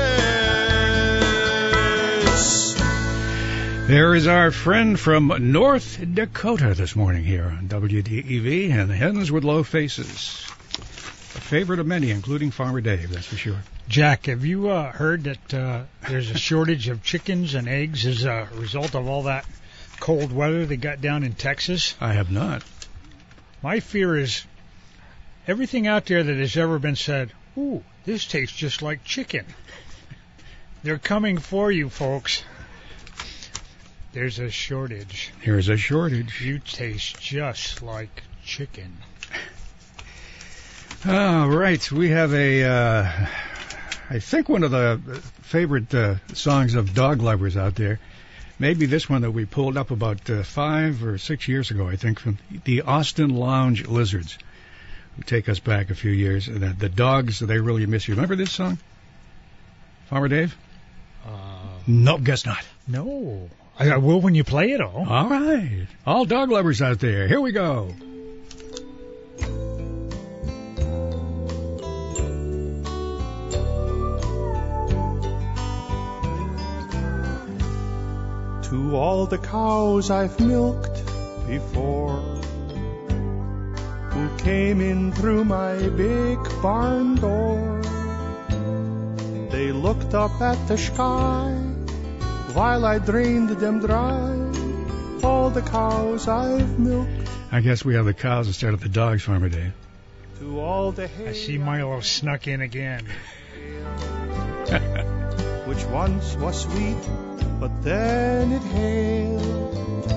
There 3.88 4.16
is 4.16 4.28
our 4.28 4.52
friend 4.52 5.00
from 5.00 5.52
North 5.52 6.00
Dakota 6.14 6.74
this 6.74 6.96
morning 6.96 7.24
here 7.24 7.46
on 7.46 7.68
WDEV 7.70 8.72
and 8.72 8.92
Hens 8.92 9.32
with 9.32 9.46
Low 9.46 9.64
Faces. 9.64 10.46
Favorite 11.48 11.80
of 11.80 11.88
many, 11.88 12.12
including 12.12 12.52
Farmer 12.52 12.82
Dave, 12.82 13.10
that's 13.10 13.26
for 13.26 13.38
sure. 13.38 13.64
Jack, 13.88 14.26
have 14.26 14.44
you 14.44 14.68
uh, 14.68 14.92
heard 14.92 15.24
that 15.24 15.54
uh, 15.54 15.84
there's 16.10 16.30
a 16.30 16.38
shortage 16.38 16.90
of 16.90 17.04
chickens 17.04 17.54
and 17.54 17.70
eggs 17.70 18.06
as 18.06 18.26
a 18.26 18.50
result 18.56 18.96
of 18.96 19.08
all 19.08 19.24
that 19.24 19.46
cold 20.02 20.34
weather 20.34 20.66
they 20.66 20.76
got 20.76 21.00
down 21.00 21.24
in 21.24 21.32
Texas? 21.32 21.96
I 22.02 22.12
have 22.12 22.30
not. 22.30 22.66
My 23.64 23.80
fear 23.80 24.18
is 24.18 24.44
everything 25.48 25.88
out 25.88 26.06
there 26.08 26.22
that 26.22 26.36
has 26.36 26.58
ever 26.58 26.80
been 26.80 26.98
said, 26.98 27.32
ooh, 27.58 27.82
this 28.04 28.26
tastes 28.26 28.58
just 28.58 28.82
like 28.82 29.06
chicken. 29.06 29.46
They're 30.84 31.00
coming 31.00 31.38
for 31.38 31.72
you, 31.72 31.88
folks. 31.88 32.44
There's 34.12 34.40
a 34.40 34.50
shortage. 34.50 35.32
Here's 35.40 35.70
a 35.70 35.78
shortage. 35.78 36.42
You 36.42 36.60
taste 36.60 37.22
just 37.22 37.82
like 37.82 38.24
chicken. 38.44 38.98
All 41.06 41.48
right, 41.50 41.92
we 41.92 42.10
have 42.10 42.34
a, 42.34 42.64
uh, 42.64 43.28
I 44.10 44.20
think 44.20 44.50
one 44.50 44.64
of 44.64 44.72
the 44.72 45.00
favorite 45.44 45.94
uh, 45.94 46.16
songs 46.34 46.76
of 46.76 46.94
dog 46.94 47.22
lovers 47.22 47.56
out 47.56 47.76
there. 47.76 48.00
Maybe 48.60 48.88
this 48.88 49.08
one 49.08 49.22
that 49.22 49.32
we 49.32 49.46
pulled 49.46 49.78
up 49.78 49.92
about 49.92 50.28
uh, 50.30 50.42
five 50.44 51.04
or 51.04 51.18
six 51.20 51.48
years 51.48 51.70
ago, 51.70 51.88
I 51.88 51.96
think, 51.96 52.20
from 52.20 52.40
the 52.64 52.82
Austin 52.82 53.30
Lounge 53.30 53.88
Lizards, 53.88 54.38
who 55.16 55.22
take 55.22 55.48
us 55.48 55.60
back 55.60 55.92
a 55.92 55.96
few 55.96 56.12
years. 56.12 56.48
The, 56.48 56.76
the 56.78 56.90
dogs, 56.90 57.40
they 57.40 57.60
really 57.60 57.86
miss 57.86 58.08
you. 58.08 58.16
Remember 58.16 58.36
this 58.36 58.52
song, 58.52 58.80
Farmer 60.08 60.28
Dave? 60.28 60.58
Uh, 61.26 61.30
No, 61.86 62.18
guess 62.18 62.46
not. 62.46 62.66
no. 62.88 63.50
I, 63.80 63.92
I 63.92 63.98
will 63.98 64.20
when 64.22 64.34
you 64.34 64.44
play 64.44 64.72
it 64.72 64.82
all. 64.82 65.06
All 65.08 65.30
right, 65.30 65.86
all 66.04 66.26
dog 66.26 66.50
lovers 66.50 66.82
out 66.82 67.00
there, 67.00 67.28
here 67.28 67.40
we 67.40 67.52
go. 67.52 67.94
To 78.70 78.98
all 78.98 79.26
the 79.26 79.38
cows 79.38 80.12
I've 80.12 80.38
milked 80.42 81.02
before, 81.48 82.20
who 84.12 84.38
came 84.40 84.82
in 84.82 85.14
through 85.14 85.46
my 85.46 85.78
big 85.88 86.38
barn 86.62 87.16
door. 87.16 87.82
They 89.52 89.72
looked 89.72 90.14
up 90.14 90.42
at 90.42 90.68
the 90.68 90.78
sky 90.78 91.54
while 92.52 92.84
I 92.84 93.00
drained 93.00 93.52
them 93.52 93.80
dry. 93.80 94.36
All 95.24 95.50
the 95.50 95.62
cows 95.62 96.28
I've 96.28 96.78
milked. 96.78 97.30
I 97.54 97.62
guess 97.62 97.86
we 97.86 97.96
have 97.96 98.04
the 98.04 98.14
cows 98.14 98.48
instead 98.48 98.74
of 98.74 98.82
the 98.82 98.90
dogs, 98.90 99.24
Farmer 99.24 99.48
Dave. 99.48 99.72
To 100.40 100.60
all 100.60 100.92
the 100.92 101.08
hay 101.08 101.30
I 101.30 101.34
see 101.34 101.58
Milo 101.58 102.02
snuck 102.02 102.50
in 102.50 102.60
again. 102.60 103.06
which 105.68 105.86
once 105.86 106.36
was 106.36 106.64
sweet, 106.64 106.98
but 107.60 107.82
then 107.84 108.52
it 108.52 108.62
hailed. 108.62 110.12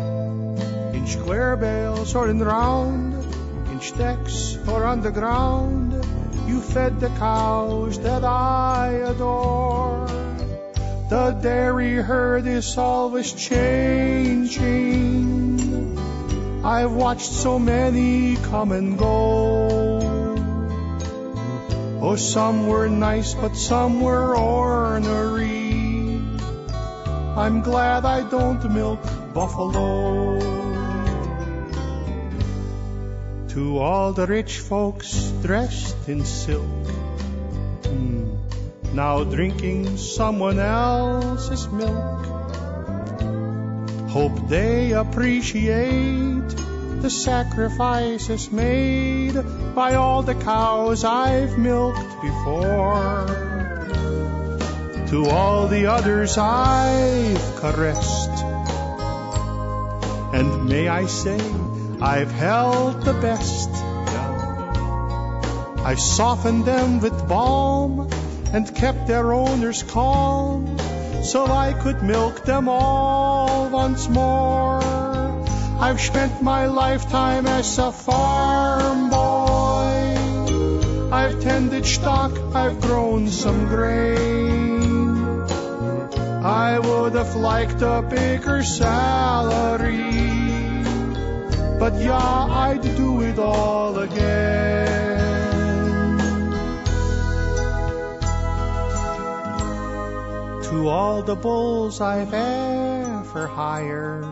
In 0.94 1.06
square 1.06 1.56
bales 1.56 2.14
or 2.14 2.28
in 2.28 2.38
round, 2.40 3.14
in 3.70 3.80
stacks 3.80 4.58
or 4.68 4.84
on 4.84 5.00
the 5.00 5.10
ground, 5.10 5.92
you 6.46 6.60
fed 6.60 7.00
the 7.00 7.08
cows 7.18 7.98
that 8.00 8.24
I 8.24 8.88
adore. 9.06 10.06
The 11.08 11.30
dairy 11.42 11.96
herd 11.96 12.46
is 12.46 12.76
always 12.76 13.32
changing. 13.32 15.00
I've 16.62 16.92
watched 16.92 17.32
so 17.32 17.58
many 17.58 18.36
come 18.36 18.70
and 18.72 18.98
go. 18.98 19.98
Oh, 22.02 22.16
some 22.16 22.66
were 22.68 22.88
nice, 22.88 23.34
but 23.34 23.56
some 23.56 24.00
were 24.00 24.36
ornery. 24.36 25.59
I'm 27.40 27.62
glad 27.62 28.04
I 28.04 28.28
don't 28.28 28.62
milk 28.70 29.00
buffalo. 29.32 30.38
To 33.48 33.78
all 33.78 34.12
the 34.12 34.26
rich 34.26 34.58
folks 34.58 35.32
dressed 35.42 36.06
in 36.06 36.26
silk, 36.26 36.90
hmm, 37.86 38.36
now 38.92 39.24
drinking 39.24 39.96
someone 39.96 40.58
else's 40.58 41.66
milk. 41.68 42.26
Hope 44.10 44.36
they 44.48 44.92
appreciate 44.92 46.50
the 47.00 47.08
sacrifices 47.08 48.52
made 48.52 49.40
by 49.74 49.94
all 49.94 50.22
the 50.22 50.34
cows 50.34 51.04
I've 51.04 51.56
milked 51.56 52.20
before. 52.20 53.49
To 55.10 55.26
all 55.26 55.66
the 55.66 55.86
others 55.86 56.38
I've 56.38 57.56
caressed. 57.56 58.30
And 60.32 60.68
may 60.68 60.86
I 60.86 61.06
say, 61.06 61.40
I've 62.00 62.30
held 62.30 63.02
the 63.02 63.14
best. 63.14 63.70
I've 65.84 65.98
softened 65.98 66.64
them 66.64 67.00
with 67.00 67.26
balm 67.26 68.08
and 68.52 68.72
kept 68.72 69.08
their 69.08 69.32
owners 69.32 69.82
calm 69.82 70.78
so 71.24 71.44
I 71.44 71.72
could 71.72 72.04
milk 72.04 72.44
them 72.44 72.68
all 72.68 73.68
once 73.68 74.08
more. 74.08 74.80
I've 75.80 76.00
spent 76.00 76.40
my 76.40 76.66
lifetime 76.66 77.48
as 77.48 77.78
a 77.78 77.90
farm 77.90 79.10
boy. 79.10 81.10
I've 81.12 81.40
tended 81.40 81.84
stock, 81.84 82.30
I've 82.54 82.80
grown 82.80 83.26
some 83.26 83.66
grain. 83.66 84.69
I 86.50 86.80
would 86.80 87.14
have 87.14 87.36
liked 87.36 87.80
a 87.80 88.02
bigger 88.02 88.64
salary. 88.64 90.02
But 91.78 91.94
yeah, 91.94 92.16
I'd 92.16 92.82
do 92.82 93.22
it 93.22 93.38
all 93.38 93.96
again. 94.00 95.20
To 100.64 100.88
all 100.88 101.22
the 101.22 101.36
bulls 101.36 102.00
I've 102.00 102.34
ever 102.34 103.46
hired, 103.46 104.24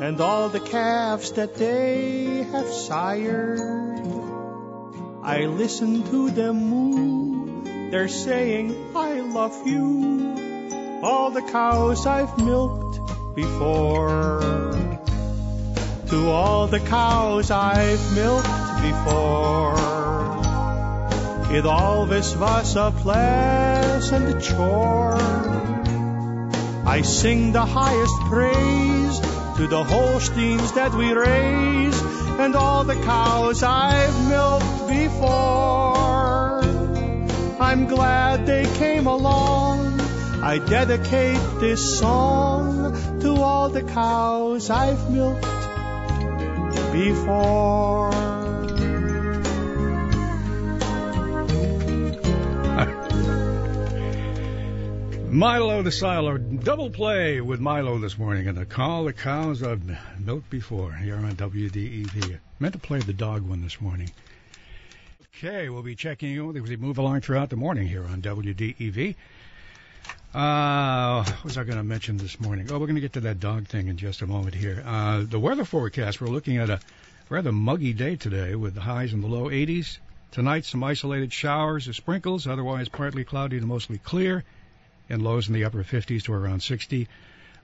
and 0.00 0.18
all 0.22 0.48
the 0.48 0.60
calves 0.60 1.32
that 1.32 1.54
they 1.54 2.44
have 2.50 2.68
sired, 2.68 3.60
I 5.22 5.44
listen 5.44 6.02
to 6.10 6.30
them 6.30 6.56
moo. 6.70 7.13
They're 7.94 8.08
saying, 8.08 8.74
I 8.96 9.20
love 9.20 9.68
you. 9.68 11.00
All 11.04 11.30
the 11.30 11.42
cows 11.42 12.06
I've 12.06 12.36
milked 12.44 12.98
before. 13.36 14.40
To 16.08 16.28
all 16.28 16.66
the 16.66 16.80
cows 16.80 17.52
I've 17.52 18.04
milked 18.16 18.82
before. 18.82 19.76
It 21.56 21.64
always 21.66 22.36
was 22.36 22.74
a 22.74 22.90
pleasant 22.90 24.42
chore. 24.42 25.14
I 26.96 27.02
sing 27.02 27.52
the 27.52 27.64
highest 27.64 28.20
praise 28.22 29.20
to 29.58 29.68
the 29.68 29.84
Holsteins 29.84 30.72
that 30.72 30.92
we 30.94 31.12
raise 31.12 32.02
and 32.40 32.56
all 32.56 32.82
the 32.82 32.96
cows 32.96 33.62
I've 33.62 34.28
milked 34.28 34.88
before. 34.88 36.13
I'm 37.60 37.86
glad 37.86 38.46
they 38.46 38.64
came 38.78 39.06
along. 39.06 40.00
I 40.42 40.58
dedicate 40.58 41.38
this 41.60 41.98
song 41.98 43.20
to 43.20 43.36
all 43.36 43.68
the 43.68 43.82
cows 43.82 44.70
I've 44.70 45.10
milked 45.10 45.42
before. 46.92 48.10
Milo 55.30 55.82
the 55.82 55.92
Silo, 55.92 56.38
double 56.38 56.90
play 56.90 57.40
with 57.40 57.60
Milo 57.60 57.98
this 57.98 58.18
morning, 58.18 58.48
and 58.48 58.58
the 58.58 58.66
call 58.66 59.04
the 59.04 59.12
cows 59.12 59.62
I've 59.62 59.82
milked 60.18 60.50
before 60.50 60.92
here 60.92 61.16
on 61.16 61.36
WDEV. 61.36 62.38
Meant 62.58 62.74
to 62.74 62.78
play 62.78 62.98
the 62.98 63.12
dog 63.12 63.42
one 63.42 63.62
this 63.62 63.80
morning. 63.80 64.10
Okay, 65.36 65.68
we'll 65.68 65.82
be 65.82 65.96
checking 65.96 66.30
you 66.30 66.54
as 66.54 66.62
we 66.62 66.76
move 66.76 66.98
along 66.98 67.22
throughout 67.22 67.50
the 67.50 67.56
morning 67.56 67.88
here 67.88 68.04
on 68.04 68.22
WDEV. 68.22 69.16
Uh, 70.32 71.24
what 71.24 71.44
was 71.44 71.58
I 71.58 71.64
going 71.64 71.76
to 71.76 71.82
mention 71.82 72.18
this 72.18 72.38
morning? 72.38 72.68
Oh, 72.70 72.74
we're 72.78 72.86
going 72.86 72.94
to 72.94 73.00
get 73.00 73.14
to 73.14 73.20
that 73.22 73.40
dog 73.40 73.66
thing 73.66 73.88
in 73.88 73.96
just 73.96 74.22
a 74.22 74.28
moment 74.28 74.54
here. 74.54 74.80
Uh, 74.86 75.24
the 75.24 75.40
weather 75.40 75.64
forecast, 75.64 76.20
we're 76.20 76.28
looking 76.28 76.58
at 76.58 76.70
a 76.70 76.78
rather 77.28 77.50
muggy 77.50 77.92
day 77.92 78.14
today 78.14 78.54
with 78.54 78.74
the 78.74 78.80
highs 78.80 79.12
in 79.12 79.22
the 79.22 79.26
low 79.26 79.48
80s. 79.48 79.98
Tonight, 80.30 80.66
some 80.66 80.84
isolated 80.84 81.32
showers 81.32 81.88
or 81.88 81.94
sprinkles, 81.94 82.46
otherwise 82.46 82.88
partly 82.88 83.24
cloudy 83.24 83.58
to 83.58 83.66
mostly 83.66 83.98
clear 83.98 84.44
and 85.08 85.20
lows 85.20 85.48
in 85.48 85.54
the 85.54 85.64
upper 85.64 85.82
50s 85.82 86.22
to 86.22 86.32
around 86.32 86.62
60. 86.62 87.08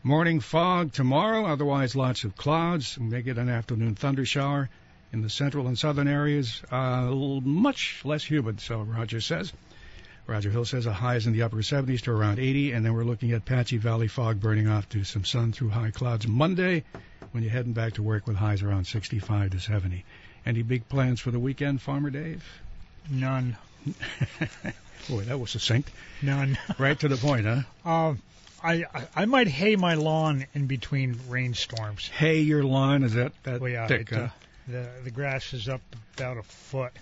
Morning 0.02 0.40
fog 0.40 0.92
tomorrow, 0.92 1.46
otherwise 1.46 1.94
lots 1.94 2.24
of 2.24 2.36
clouds. 2.36 2.98
We 2.98 3.06
may 3.06 3.22
get 3.22 3.38
an 3.38 3.48
afternoon 3.48 3.94
thunder 3.94 4.26
shower 4.26 4.68
in 5.12 5.22
the 5.22 5.30
central 5.30 5.66
and 5.66 5.78
southern 5.78 6.08
areas. 6.08 6.62
Uh, 6.70 7.10
much 7.42 8.00
less 8.04 8.22
humid, 8.24 8.60
so 8.60 8.80
Roger 8.82 9.20
says. 9.20 9.52
Roger 10.26 10.50
Hill 10.50 10.64
says 10.64 10.86
a 10.86 10.92
highs 10.92 11.26
in 11.26 11.32
the 11.32 11.42
upper 11.42 11.56
70s 11.56 12.02
to 12.02 12.12
around 12.12 12.38
80, 12.38 12.72
and 12.72 12.84
then 12.86 12.94
we're 12.94 13.02
looking 13.04 13.32
at 13.32 13.44
patchy 13.44 13.78
valley 13.78 14.06
fog 14.06 14.38
burning 14.40 14.68
off 14.68 14.88
to 14.90 15.02
some 15.02 15.24
sun 15.24 15.50
through 15.52 15.70
high 15.70 15.90
clouds 15.90 16.28
Monday 16.28 16.84
when 17.32 17.42
you're 17.42 17.52
heading 17.52 17.72
back 17.72 17.94
to 17.94 18.02
work 18.02 18.26
with 18.28 18.36
highs 18.36 18.62
around 18.62 18.86
65 18.86 19.50
to 19.50 19.58
70. 19.60 20.04
Any 20.46 20.62
big 20.62 20.88
plans 20.88 21.20
for 21.20 21.32
the 21.32 21.38
weekend, 21.40 21.82
Farmer 21.82 22.10
Dave? 22.10 22.44
None. 23.10 23.56
Boy, 25.08 25.22
that 25.24 25.38
was 25.40 25.50
succinct. 25.50 25.90
None. 26.22 26.56
Right 26.78 26.98
to 27.00 27.08
the 27.08 27.16
point, 27.16 27.46
huh? 27.46 27.90
Um, 27.90 28.20
I, 28.62 28.84
I 28.94 29.06
I 29.16 29.24
might 29.24 29.48
hay 29.48 29.74
my 29.76 29.94
lawn 29.94 30.46
in 30.54 30.66
between 30.66 31.18
rainstorms. 31.28 32.08
Hay 32.08 32.40
your 32.40 32.62
lawn 32.62 33.02
is 33.02 33.14
that 33.14 33.32
that 33.44 33.60
Well, 33.60 33.70
yeah, 33.70 33.86
thick? 33.86 34.12
it, 34.12 34.14
huh? 34.14 34.20
uh, 34.24 34.28
the 34.68 34.88
the 35.04 35.10
grass 35.10 35.52
is 35.52 35.68
up 35.68 35.82
about 36.16 36.36
a 36.36 36.42
foot. 36.42 36.92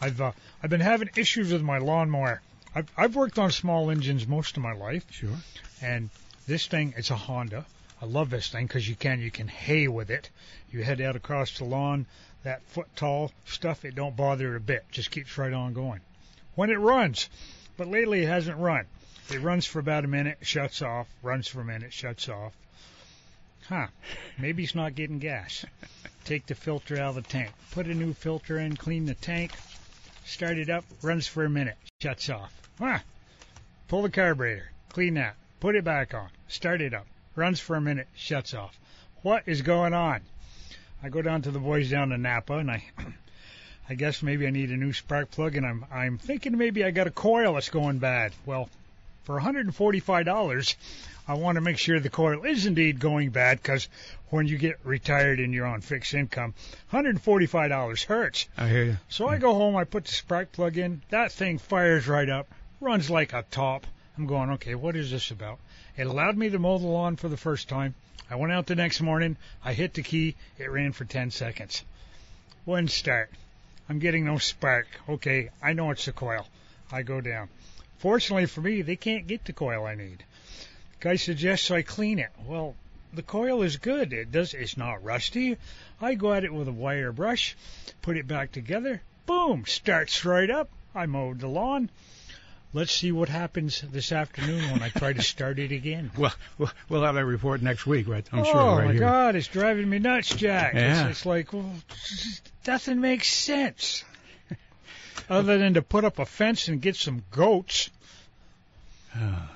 I've 0.00 0.20
uh, 0.20 0.32
I've 0.62 0.70
been 0.70 0.80
having 0.80 1.10
issues 1.16 1.52
with 1.52 1.62
my 1.62 1.78
lawnmower. 1.78 2.40
I've 2.74 2.90
I've 2.96 3.16
worked 3.16 3.38
on 3.38 3.50
small 3.50 3.90
engines 3.90 4.26
most 4.26 4.56
of 4.56 4.62
my 4.62 4.72
life, 4.72 5.04
Sure. 5.10 5.36
and 5.82 6.10
this 6.46 6.66
thing 6.66 6.94
it's 6.96 7.10
a 7.10 7.16
Honda. 7.16 7.64
I 8.00 8.06
love 8.06 8.30
this 8.30 8.48
thing 8.48 8.66
because 8.66 8.88
you 8.88 8.94
can 8.94 9.20
you 9.20 9.30
can 9.30 9.48
hay 9.48 9.88
with 9.88 10.10
it. 10.10 10.30
You 10.70 10.84
head 10.84 11.00
out 11.00 11.16
across 11.16 11.58
the 11.58 11.64
lawn, 11.64 12.06
that 12.44 12.62
foot 12.68 12.86
tall 12.94 13.32
stuff 13.46 13.84
it 13.84 13.94
don't 13.94 14.16
bother 14.16 14.54
it 14.54 14.56
a 14.56 14.60
bit. 14.60 14.84
Just 14.92 15.10
keeps 15.10 15.36
right 15.36 15.52
on 15.52 15.72
going. 15.72 16.00
When 16.54 16.70
it 16.70 16.78
runs, 16.78 17.28
but 17.76 17.88
lately 17.88 18.22
it 18.22 18.28
hasn't 18.28 18.58
run. 18.58 18.84
It 19.30 19.40
runs 19.40 19.66
for 19.66 19.78
about 19.78 20.04
a 20.04 20.08
minute, 20.08 20.38
shuts 20.42 20.80
off, 20.80 21.06
runs 21.22 21.48
for 21.48 21.60
a 21.60 21.64
minute, 21.64 21.92
shuts 21.92 22.28
off. 22.28 22.52
Huh? 23.68 23.88
Maybe 24.38 24.64
it's 24.64 24.74
not 24.74 24.94
getting 24.94 25.18
gas. 25.18 25.64
Take 26.28 26.44
the 26.44 26.54
filter 26.54 26.96
out 26.96 27.08
of 27.08 27.14
the 27.14 27.22
tank. 27.22 27.52
Put 27.70 27.86
a 27.86 27.94
new 27.94 28.12
filter 28.12 28.58
in, 28.58 28.76
clean 28.76 29.06
the 29.06 29.14
tank, 29.14 29.52
start 30.26 30.58
it 30.58 30.68
up, 30.68 30.84
runs 31.00 31.26
for 31.26 31.42
a 31.42 31.48
minute, 31.48 31.78
shuts 32.02 32.28
off. 32.28 32.52
Huh? 32.78 32.98
Pull 33.88 34.02
the 34.02 34.10
carburetor, 34.10 34.70
clean 34.90 35.14
that, 35.14 35.36
put 35.58 35.74
it 35.74 35.84
back 35.84 36.12
on, 36.12 36.28
start 36.46 36.82
it 36.82 36.92
up, 36.92 37.06
runs 37.34 37.60
for 37.60 37.76
a 37.76 37.80
minute, 37.80 38.08
shuts 38.14 38.52
off. 38.52 38.78
What 39.22 39.44
is 39.46 39.62
going 39.62 39.94
on? 39.94 40.20
I 41.02 41.08
go 41.08 41.22
down 41.22 41.40
to 41.42 41.50
the 41.50 41.60
boys 41.60 41.88
down 41.88 42.12
in 42.12 42.20
Napa 42.20 42.58
and 42.58 42.72
I 42.72 42.84
I 43.88 43.94
guess 43.94 44.22
maybe 44.22 44.46
I 44.46 44.50
need 44.50 44.68
a 44.68 44.76
new 44.76 44.92
spark 44.92 45.30
plug 45.30 45.56
and 45.56 45.64
I'm 45.64 45.86
I'm 45.90 46.18
thinking 46.18 46.58
maybe 46.58 46.84
I 46.84 46.90
got 46.90 47.06
a 47.06 47.10
coil 47.10 47.54
that's 47.54 47.70
going 47.70 48.00
bad. 48.00 48.34
Well, 48.44 48.68
for 49.24 49.40
$145, 49.40 50.76
I 51.28 51.34
want 51.34 51.56
to 51.56 51.60
make 51.60 51.76
sure 51.76 52.00
the 52.00 52.08
coil 52.08 52.46
is 52.46 52.64
indeed 52.64 53.00
going 53.00 53.28
bad 53.28 53.60
because 53.60 53.86
when 54.30 54.46
you 54.46 54.56
get 54.56 54.80
retired 54.82 55.40
and 55.40 55.52
you're 55.52 55.66
on 55.66 55.82
fixed 55.82 56.14
income, 56.14 56.54
$145 56.90 58.04
hurts. 58.06 58.48
I 58.56 58.68
hear 58.68 58.84
you. 58.84 58.96
So 59.10 59.28
I 59.28 59.36
go 59.36 59.52
home, 59.52 59.76
I 59.76 59.84
put 59.84 60.06
the 60.06 60.12
spark 60.12 60.52
plug 60.52 60.78
in, 60.78 61.02
that 61.10 61.30
thing 61.30 61.58
fires 61.58 62.08
right 62.08 62.30
up, 62.30 62.48
runs 62.80 63.10
like 63.10 63.34
a 63.34 63.44
top. 63.50 63.86
I'm 64.16 64.26
going, 64.26 64.52
okay, 64.52 64.74
what 64.74 64.96
is 64.96 65.10
this 65.10 65.30
about? 65.30 65.58
It 65.98 66.06
allowed 66.06 66.38
me 66.38 66.48
to 66.48 66.58
mow 66.58 66.78
the 66.78 66.86
lawn 66.86 67.16
for 67.16 67.28
the 67.28 67.36
first 67.36 67.68
time. 67.68 67.94
I 68.30 68.36
went 68.36 68.54
out 68.54 68.66
the 68.66 68.74
next 68.74 69.02
morning, 69.02 69.36
I 69.62 69.74
hit 69.74 69.92
the 69.92 70.02
key, 70.02 70.34
it 70.56 70.70
ran 70.70 70.92
for 70.92 71.04
10 71.04 71.30
seconds. 71.30 71.84
Wouldn't 72.64 72.90
start. 72.90 73.30
I'm 73.86 73.98
getting 73.98 74.24
no 74.24 74.38
spark. 74.38 74.86
Okay, 75.06 75.50
I 75.62 75.74
know 75.74 75.90
it's 75.90 76.06
the 76.06 76.12
coil. 76.12 76.46
I 76.90 77.02
go 77.02 77.20
down. 77.20 77.50
Fortunately 77.98 78.46
for 78.46 78.62
me, 78.62 78.80
they 78.80 78.96
can't 78.96 79.26
get 79.26 79.44
the 79.44 79.52
coil 79.52 79.84
I 79.84 79.94
need. 79.94 80.24
Guy 81.00 81.16
suggests 81.16 81.70
I 81.70 81.82
clean 81.82 82.18
it. 82.18 82.30
Well, 82.46 82.74
the 83.14 83.22
coil 83.22 83.62
is 83.62 83.76
good. 83.76 84.12
It 84.12 84.32
does. 84.32 84.54
It's 84.54 84.76
not 84.76 85.02
rusty. 85.04 85.56
I 86.00 86.14
go 86.14 86.32
at 86.32 86.44
it 86.44 86.52
with 86.52 86.68
a 86.68 86.72
wire 86.72 87.12
brush, 87.12 87.56
put 88.02 88.16
it 88.16 88.26
back 88.26 88.52
together. 88.52 89.00
Boom! 89.26 89.64
Starts 89.66 90.24
right 90.24 90.50
up. 90.50 90.68
I 90.94 91.06
mowed 91.06 91.40
the 91.40 91.48
lawn. 91.48 91.90
Let's 92.74 92.92
see 92.92 93.12
what 93.12 93.28
happens 93.30 93.80
this 93.80 94.12
afternoon 94.12 94.70
when 94.70 94.82
I 94.82 94.90
try 94.90 95.12
to 95.12 95.22
start 95.34 95.58
it 95.58 95.72
again. 95.72 96.10
Well, 96.18 96.34
we'll- 96.58 96.70
we'll 96.88 97.02
have 97.02 97.14
that 97.14 97.24
report 97.24 97.62
next 97.62 97.86
week, 97.86 98.06
right? 98.08 98.26
I'm 98.32 98.40
oh 98.40 98.44
sure. 98.44 98.76
Right 98.78 98.84
my 98.86 98.92
here. 98.92 99.00
God, 99.00 99.36
it's 99.36 99.48
driving 99.48 99.88
me 99.88 99.98
nuts, 99.98 100.34
Jack. 100.34 100.74
Yeah. 100.74 101.02
It's, 101.08 101.10
it's 101.18 101.26
like, 101.26 101.52
well, 101.52 101.72
nothing 102.66 103.00
makes 103.00 103.28
sense. 103.32 104.04
Other 105.30 105.58
than 105.58 105.74
to 105.74 105.82
put 105.82 106.04
up 106.04 106.18
a 106.18 106.26
fence 106.26 106.68
and 106.68 106.80
get 106.82 106.96
some 106.96 107.22
goats. 107.30 107.90
Oh. 109.20 109.48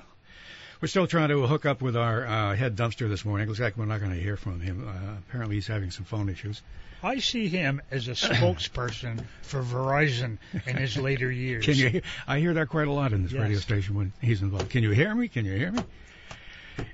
We're 0.83 0.87
still 0.87 1.07
trying 1.07 1.29
to 1.29 1.47
hook 1.47 1.65
up 1.65 1.81
with 1.81 1.95
our 1.95 2.27
uh, 2.27 2.55
head 2.57 2.75
dumpster 2.75 3.07
this 3.07 3.23
morning. 3.23 3.47
Looks 3.47 3.61
like 3.61 3.77
we're 3.77 3.85
not 3.85 4.01
going 4.01 4.11
to 4.11 4.19
hear 4.19 4.35
from 4.35 4.59
him. 4.59 4.85
Uh, 4.85 5.13
apparently, 5.29 5.55
he's 5.55 5.65
having 5.67 5.91
some 5.91 6.03
phone 6.03 6.27
issues. 6.27 6.61
I 7.01 7.19
see 7.19 7.47
him 7.47 7.81
as 7.89 8.09
a 8.09 8.11
spokesperson 8.11 9.23
for 9.43 9.63
Verizon 9.63 10.39
in 10.67 10.75
his 10.75 10.97
later 10.97 11.31
years. 11.31 11.63
Can 11.63 11.75
you? 11.75 11.87
Hear? 11.87 12.01
I 12.27 12.39
hear 12.39 12.53
that 12.55 12.67
quite 12.67 12.89
a 12.89 12.91
lot 12.91 13.13
in 13.13 13.23
this 13.23 13.31
Yes. 13.31 13.41
radio 13.43 13.59
station 13.59 13.95
when 13.95 14.11
he's 14.19 14.41
involved. 14.41 14.71
Can 14.71 14.83
you 14.83 14.91
hear 14.91 15.15
me? 15.15 15.29
Can 15.29 15.45
you 15.45 15.53
hear 15.53 15.71
me? 15.71 15.85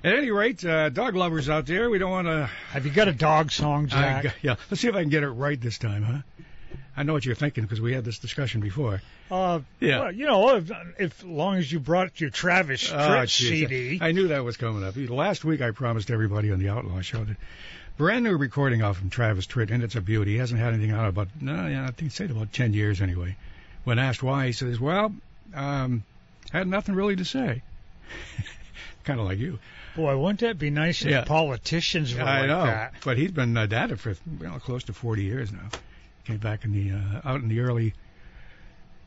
At 0.04 0.14
any 0.14 0.30
rate, 0.30 0.64
uh, 0.64 0.90
dog 0.90 1.16
lovers 1.16 1.48
out 1.48 1.66
there, 1.66 1.90
we 1.90 1.98
don't 1.98 2.12
want 2.12 2.28
to. 2.28 2.48
Have 2.70 2.86
you 2.86 2.92
got 2.92 3.08
a 3.08 3.12
dog 3.12 3.50
song, 3.50 3.88
Jack? 3.88 4.36
yeah, 4.40 4.54
let's 4.70 4.82
see 4.82 4.86
if 4.86 4.94
I 4.94 5.00
can 5.00 5.10
get 5.10 5.24
it 5.24 5.30
right 5.30 5.60
this 5.60 5.78
time, 5.78 6.04
huh? 6.04 6.18
I 7.00 7.02
know 7.02 7.14
what 7.14 7.24
you're 7.24 7.34
thinking 7.34 7.64
because 7.64 7.80
we 7.80 7.94
had 7.94 8.04
this 8.04 8.18
discussion 8.18 8.60
before. 8.60 9.00
Uh, 9.30 9.60
Yeah. 9.80 10.00
well, 10.00 10.12
you 10.12 10.26
know, 10.26 10.56
if, 10.56 10.70
if 10.98 11.24
long 11.24 11.56
as 11.56 11.72
you 11.72 11.80
brought 11.80 12.20
your 12.20 12.28
Travis 12.28 12.90
Tritt 12.90 13.22
Oh. 13.22 13.24
CD. 13.24 13.98
I 14.02 14.12
knew 14.12 14.28
that 14.28 14.44
was 14.44 14.58
coming 14.58 14.84
up. 14.84 14.94
Last 15.08 15.42
week 15.42 15.62
I 15.62 15.70
promised 15.70 16.10
everybody 16.10 16.52
on 16.52 16.58
the 16.58 16.68
Outlaw 16.68 17.00
Show 17.00 17.24
that 17.24 17.38
brand 17.96 18.24
new 18.24 18.36
recording 18.36 18.82
off 18.82 18.98
from 18.98 19.08
Travis 19.08 19.46
Tritt, 19.46 19.70
and 19.70 19.82
it's 19.82 19.96
a 19.96 20.02
beauty. 20.02 20.32
He 20.32 20.36
hasn't 20.36 20.60
had 20.60 20.74
anything 20.74 20.90
out 20.90 21.08
about 21.08 21.28
no, 21.40 21.66
yeah, 21.68 21.86
I 21.86 21.90
think 21.90 22.12
said 22.12 22.30
about 22.30 22.52
ten 22.52 22.74
years 22.74 23.00
anyway. 23.00 23.34
When 23.84 23.98
asked 23.98 24.22
why, 24.22 24.44
he 24.48 24.52
says, 24.52 24.78
"Well, 24.78 25.14
um, 25.54 26.04
had 26.52 26.68
nothing 26.68 26.94
really 26.94 27.16
to 27.16 27.24
say." 27.24 27.62
kind 29.04 29.18
of 29.18 29.24
like 29.24 29.38
you. 29.38 29.58
Boy, 29.96 30.18
wouldn't 30.18 30.40
that 30.40 30.58
be 30.58 30.68
nice 30.68 31.00
if 31.02 31.10
Yeah. 31.10 31.24
politicians 31.24 32.14
were 32.14 32.20
I 32.22 32.40
like 32.40 32.48
know, 32.48 32.66
that? 32.66 32.92
but 33.06 33.16
he's 33.16 33.30
been 33.30 33.56
uh, 33.56 33.66
at 33.70 33.90
it 33.90 33.98
for 33.98 34.14
well, 34.38 34.58
close 34.60 34.84
to 34.84 34.92
40 34.92 35.22
years 35.22 35.50
now. 35.50 35.70
Came 36.24 36.38
back 36.38 36.64
in 36.64 36.72
the 36.72 36.92
uh, 36.92 37.28
out 37.28 37.40
in 37.40 37.48
the 37.48 37.60
early 37.60 37.94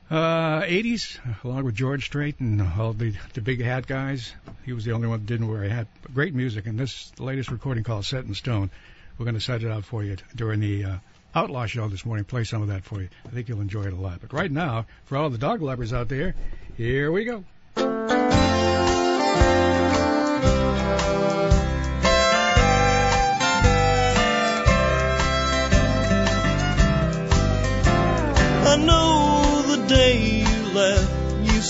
uh, 0.09 0.61
80s, 0.61 1.19
along 1.43 1.63
with 1.63 1.75
George 1.75 2.05
Strait 2.05 2.39
and 2.39 2.61
all 2.61 2.93
the 2.93 3.13
the 3.33 3.41
big 3.41 3.61
hat 3.61 3.87
guys. 3.87 4.33
He 4.65 4.73
was 4.73 4.85
the 4.85 4.91
only 4.91 5.07
one 5.07 5.19
that 5.19 5.25
didn't 5.25 5.47
wear 5.47 5.63
a 5.63 5.69
hat. 5.69 5.87
But 6.01 6.13
great 6.13 6.33
music, 6.33 6.65
and 6.65 6.79
this 6.79 7.11
the 7.11 7.23
latest 7.23 7.51
recording 7.51 7.83
called 7.83 8.05
"Set 8.05 8.25
in 8.25 8.33
Stone." 8.33 8.69
We're 9.17 9.25
going 9.25 9.35
to 9.35 9.41
set 9.41 9.63
it 9.63 9.71
out 9.71 9.85
for 9.85 10.03
you 10.03 10.17
during 10.35 10.59
the 10.59 10.85
uh, 10.85 10.97
Outlaw 11.35 11.67
Show 11.67 11.87
this 11.87 12.05
morning. 12.05 12.25
Play 12.25 12.43
some 12.43 12.61
of 12.61 12.67
that 12.69 12.83
for 12.83 13.01
you. 13.01 13.09
I 13.25 13.29
think 13.29 13.47
you'll 13.47 13.61
enjoy 13.61 13.83
it 13.83 13.93
a 13.93 13.95
lot. 13.95 14.21
But 14.21 14.33
right 14.33 14.51
now, 14.51 14.87
for 15.05 15.17
all 15.17 15.29
the 15.29 15.37
dog 15.37 15.61
lovers 15.61 15.93
out 15.93 16.09
there, 16.09 16.35
here 16.77 17.11
we 17.11 17.25
go. 17.25 17.43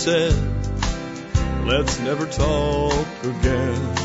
Said, 0.04 0.36
let's 1.66 1.98
never 2.02 2.26
talk 2.26 3.08
again. 3.24 3.96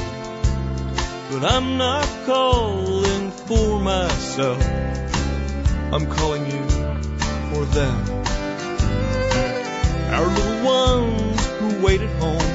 But 1.28 1.42
I'm 1.44 1.76
not 1.76 2.06
calling 2.24 3.32
for 3.32 3.80
myself, 3.80 4.62
I'm 5.92 6.06
calling 6.06 6.46
you 6.46 6.64
for 7.50 7.64
them. 7.64 7.98
Our 10.14 10.26
little 10.28 10.64
ones 10.64 11.46
who 11.58 11.84
wait 11.84 12.00
at 12.00 12.14
home, 12.22 12.54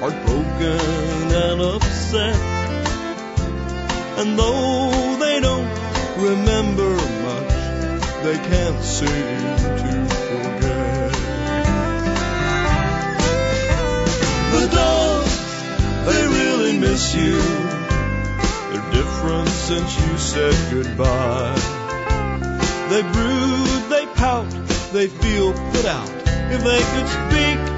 heartbroken 0.00 1.32
and 1.36 1.60
upset. 1.60 2.36
And 4.20 4.38
though 4.38 5.16
they 5.20 5.38
don't 5.40 5.68
remember 6.16 6.94
much, 7.28 8.24
they 8.24 8.38
can't 8.38 8.82
seem 8.82 9.81
they 16.06 16.26
really 16.26 16.78
miss 16.78 17.14
you. 17.14 17.38
They're 18.70 18.90
different 18.92 19.48
since 19.48 19.98
you 20.00 20.18
said 20.18 20.54
goodbye. 20.72 21.54
They 22.90 23.02
brood, 23.02 23.90
they 23.90 24.06
pout, 24.14 24.50
they 24.92 25.08
feel 25.08 25.52
put 25.52 25.86
out. 25.86 26.10
If 26.52 26.62
they 26.62 26.80
could 26.80 27.08
speak, 27.08 27.71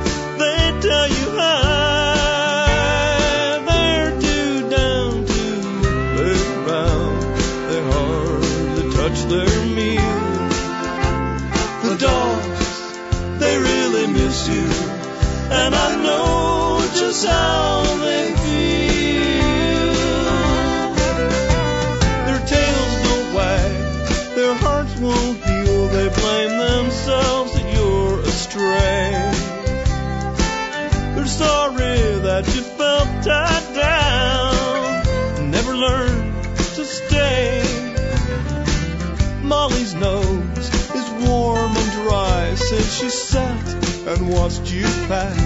and 44.16 44.30
watched 44.32 44.70
you 44.72 44.84
pack. 45.08 45.36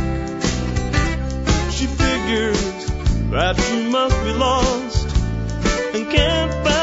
She 1.72 1.87
figures 1.87 2.87
that 3.31 3.57
you 3.70 3.90
must 3.90 4.16
be 4.24 4.33
lost 4.33 5.16
and 5.94 6.11
can't 6.11 6.52
find 6.52 6.78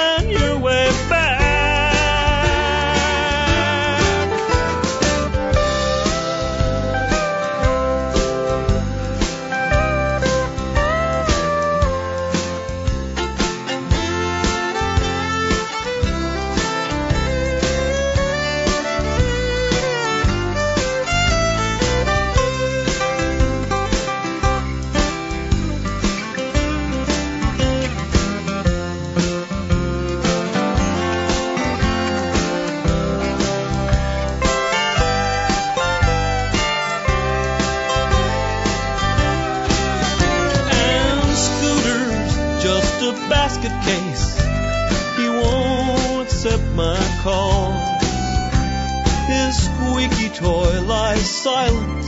His 49.26 49.58
squeaky 49.66 50.30
toy 50.30 50.82
lies 50.82 51.28
silent. 51.28 52.06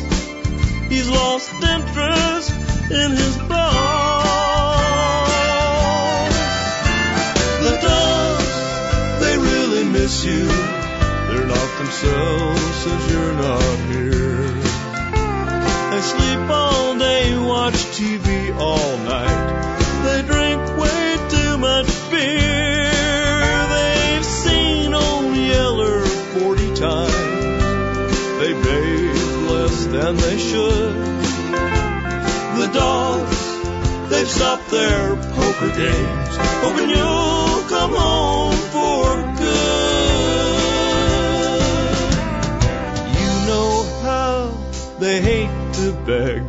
He's 0.91 1.09
lost 1.09 1.51
interest 1.53 2.51
in 2.91 3.11
his 3.13 3.35
ball. 3.37 4.27
The 7.63 7.79
dogs, 7.81 9.21
they 9.21 9.37
really 9.39 9.85
miss 9.85 10.23
you. 10.23 10.45
They're 10.45 11.47
not 11.47 11.77
themselves 11.79 12.61
since 12.83 13.11
you're 13.11 13.33
not 13.33 13.79
here. 13.89 14.47
They 15.93 16.01
sleep 16.01 16.47
all 16.47 16.95
day, 16.99 17.35
watch 17.39 17.73
TV 17.73 18.55
all 18.55 18.97
night. 18.99 19.36
Should. 30.49 30.95
The 32.59 32.69
dogs, 32.73 33.39
they've 34.09 34.29
stopped 34.29 34.69
their 34.71 35.15
poker 35.15 35.71
games, 35.83 36.33
hoping 36.63 36.89
you'll 36.89 37.63
come 37.75 37.93
home 38.05 38.59
for 38.75 39.03
good. 39.43 39.67
You 43.19 43.31
know 43.49 43.73
how 44.07 44.39
they 44.99 45.21
hate 45.21 45.73
to 45.79 45.91
beg, 46.05 46.43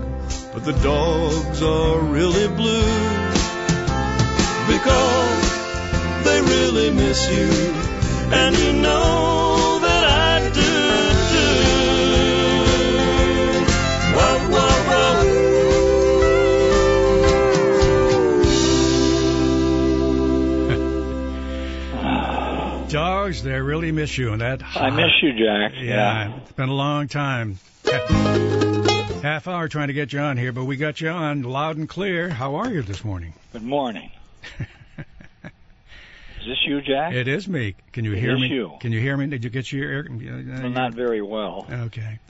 but 0.52 0.64
the 0.64 0.76
dogs 0.82 1.62
are 1.62 1.98
really 1.98 2.48
blue 2.48 3.04
because 4.72 5.42
they 6.24 6.40
really 6.40 6.90
miss 6.90 7.20
you, 7.30 7.50
and 8.32 8.56
you 8.56 8.72
know 8.74 9.47
Dogs, 23.28 23.42
they 23.42 23.60
really 23.60 23.92
miss 23.92 24.16
you, 24.16 24.32
and 24.32 24.40
that 24.40 24.62
I 24.74 24.88
miss 24.88 25.10
you, 25.22 25.32
Jack. 25.34 25.72
Yeah, 25.76 26.38
it's 26.38 26.52
been 26.52 26.70
a 26.70 26.74
long 26.74 27.08
time. 27.08 27.58
Half 29.20 29.46
hour 29.46 29.68
trying 29.68 29.88
to 29.88 29.92
get 29.92 30.14
you 30.14 30.20
on 30.20 30.38
here, 30.38 30.50
but 30.50 30.64
we 30.64 30.76
got 30.76 31.02
you 31.02 31.10
on 31.10 31.42
loud 31.42 31.76
and 31.76 31.86
clear. 31.86 32.30
How 32.30 32.54
are 32.54 32.70
you 32.70 32.80
this 32.80 33.04
morning? 33.04 33.34
Good 33.52 33.62
morning. 33.64 34.10
Is 35.44 36.46
this 36.46 36.56
you, 36.66 36.80
Jack? 36.80 37.12
It 37.12 37.28
is 37.28 37.46
me. 37.46 37.74
Can 37.92 38.06
you 38.06 38.14
It 38.14 38.20
hear 38.20 38.38
me? 38.38 38.46
you. 38.46 38.72
Can 38.80 38.92
you 38.92 39.00
hear 39.00 39.14
me? 39.18 39.26
Did 39.26 39.44
you 39.44 39.50
get 39.50 39.70
your 39.70 39.90
ear? 39.92 40.08
uh, 40.10 40.62
Well, 40.62 40.70
not 40.70 40.94
very 40.94 41.20
well. 41.20 41.66
Okay. 41.70 42.20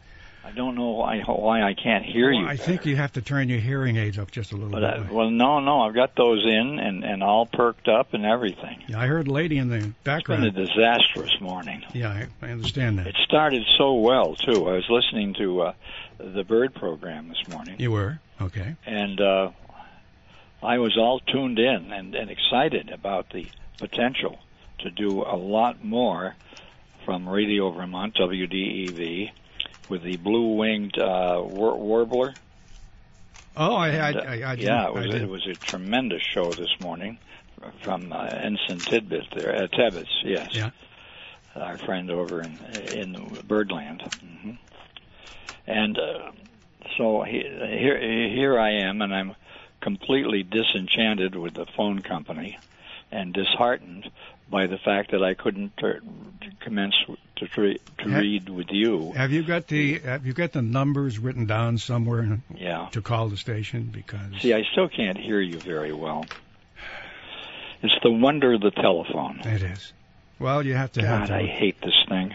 I 0.49 0.53
don't 0.53 0.75
know 0.77 0.91
why 0.91 1.21
why 1.27 1.63
I 1.63 1.75
can't 1.75 2.05
hear 2.05 2.31
Well, 2.33 2.41
you. 2.43 2.49
I 2.49 2.57
think 2.57 2.87
you 2.87 2.97
have 2.97 3.13
to 3.13 3.23
turn 3.23 3.49
your 3.51 3.59
hearing 3.61 3.97
aids 3.97 4.19
up 4.19 4.31
just 4.31 4.53
a 4.53 4.57
little 4.57 4.71
But 4.71 4.81
bit. 4.81 5.07
I, 5.11 5.13
well, 5.13 5.31
no, 5.31 5.61
no, 5.61 5.83
I've 5.83 5.95
got 5.95 6.15
those 6.17 6.45
in 6.45 6.79
and 6.79 7.05
and 7.05 7.23
all 7.23 7.45
perked 7.47 7.87
up 7.89 8.15
and 8.15 8.25
everything. 8.25 8.83
yeah, 8.89 8.99
I 9.01 9.07
heard 9.07 9.29
a 9.29 9.33
lady 9.33 9.59
in 9.59 9.69
the 9.69 9.93
It's 10.07 10.27
been 10.27 10.45
a 10.45 10.51
disastrous 10.51 11.39
morning. 11.41 11.83
Yeah, 11.93 12.09
I, 12.43 12.47
I 12.47 12.51
understand 12.51 12.99
that. 12.99 13.09
It 13.09 13.17
started 13.25 13.63
so 13.77 13.95
well 13.95 14.35
too. 14.35 14.69
I 14.69 14.73
was 14.73 14.87
listening 14.89 15.35
to 15.35 15.61
uh, 15.63 15.73
the 16.19 16.45
bird 16.45 16.75
program 16.75 17.29
this 17.29 17.47
morning, 17.49 17.77
You 17.79 17.91
were 17.93 18.19
okay. 18.41 18.77
and 18.87 19.21
uh, 19.21 19.51
I 20.63 20.79
was 20.79 20.97
all 20.97 21.21
tuned 21.21 21.59
in 21.59 21.93
and, 21.93 22.15
and 22.15 22.31
excited 22.31 22.91
about 22.91 23.31
the 23.31 23.47
potential 23.79 24.39
to 24.81 24.91
do 24.91 25.23
a 25.23 25.37
lot 25.37 25.85
more 25.85 26.35
from 27.05 27.29
Radio 27.29 27.71
Vermont 27.71 28.15
WDEV 28.17 29.31
with 29.89 30.03
the 30.03 30.17
blue-winged 30.17 30.99
uh, 30.99 31.41
war- 31.45 31.79
warbler. 31.79 32.37
Oh, 33.57 33.75
I, 33.75 33.89
I, 33.89 33.91
And, 33.91 34.17
uh, 34.17 34.21
I, 34.21 34.51
I 34.53 34.57
did. 34.57 34.65
yeah, 34.65 34.87
it 34.87 34.95
was 34.95 35.11
I 35.11 35.17
it 35.17 35.29
was 35.29 35.47
a 35.47 35.57
tremendous 35.71 36.23
show 36.35 36.55
this 36.55 36.71
morning 36.81 37.19
from 37.85 38.13
uh, 38.13 38.25
Ensign 38.25 38.85
Tidbit 38.89 39.25
there, 39.35 39.65
uh, 39.65 39.67
Tebbets, 39.69 40.07
yes. 40.25 40.51
Yeah. 40.53 40.71
Our 41.57 41.79
friend 41.79 42.11
over 42.11 42.43
in 42.43 42.59
in 42.59 43.43
Birdland. 43.49 44.03
hmm 44.21 44.51
And 45.67 45.99
uh, 45.99 46.31
so 46.97 47.23
he, 47.23 47.39
here 47.41 47.99
here 47.99 48.59
I 48.61 48.71
am, 48.71 49.03
and 49.03 49.13
I'm 49.13 49.35
completely 49.81 50.45
disenchanted 50.45 51.35
with 51.35 51.55
the 51.55 51.67
phone 51.77 52.03
company, 52.03 52.59
and 53.11 53.35
disheartened 53.35 54.09
by 54.51 54.67
the 54.67 54.79
fact 54.79 55.11
that 55.13 55.23
I 55.23 55.35
couldn't 55.35 55.73
uh, 55.83 55.95
commence 56.61 56.95
to 57.37 57.47
tre- 57.49 57.79
to 57.99 58.11
Ha- 58.11 58.19
read 58.19 58.49
with 58.49 58.69
you. 58.71 59.13
Have 59.13 59.31
you 59.33 59.43
got 59.43 59.67
the 59.67 59.99
Have 60.01 60.27
you 60.27 60.33
got 60.33 60.53
the 60.53 60.63
numbers 60.63 61.19
written 61.19 61.47
down 61.47 61.79
somewhere 61.79 62.41
Yeah. 62.57 62.89
to 62.93 63.03
call 63.03 63.29
the 63.29 63.37
station? 63.37 63.91
Because 63.93 64.41
See, 64.41 64.55
I 64.55 64.63
still 64.73 64.89
can't 64.89 65.19
hear 65.19 65.41
you 65.41 65.59
very 65.59 65.93
well. 65.93 66.25
It's 67.83 67.95
the 68.03 68.11
wonder 68.11 68.55
of 68.55 68.61
the 68.61 68.71
telephone. 68.73 69.41
it 69.45 69.63
is. 69.63 69.93
Well, 70.41 70.65
you 70.65 70.75
have 70.75 70.93
to 70.93 71.07
have. 71.07 71.21
God, 71.21 71.27
to- 71.29 71.35
I 71.37 71.47
hate 71.47 71.81
this 71.81 71.95
thing. 72.09 72.35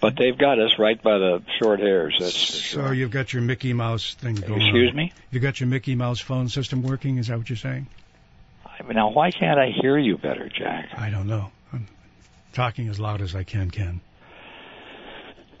But 0.00 0.16
they've 0.16 0.36
got 0.36 0.58
us 0.58 0.78
right 0.78 1.00
by 1.00 1.18
the 1.18 1.42
short 1.60 1.78
hairs. 1.80 2.16
That's 2.18 2.32
for 2.32 2.52
so 2.56 2.80
sure. 2.86 2.94
you've 2.94 3.10
got 3.10 3.34
your 3.34 3.42
Mickey 3.42 3.74
Mouse 3.74 4.14
thing 4.14 4.34
going. 4.34 4.62
Excuse 4.62 4.90
on. 4.90 4.96
me. 4.96 5.12
You 5.30 5.40
got 5.40 5.60
your 5.60 5.66
Mickey 5.68 5.94
Mouse 5.94 6.20
phone 6.20 6.48
system 6.48 6.82
working? 6.82 7.18
Is 7.18 7.26
that 7.26 7.36
what 7.36 7.50
you're 7.50 7.56
saying? 7.58 7.86
Now, 8.88 9.10
why 9.10 9.30
can't 9.30 9.58
I 9.58 9.70
hear 9.80 9.98
you 9.98 10.16
better, 10.16 10.48
Jack? 10.48 10.88
I 10.96 11.10
don't 11.10 11.26
know. 11.26 11.50
I'm 11.72 11.86
talking 12.52 12.88
as 12.88 12.98
loud 12.98 13.20
as 13.20 13.34
I 13.34 13.42
can. 13.44 13.70
Ken. 13.70 14.00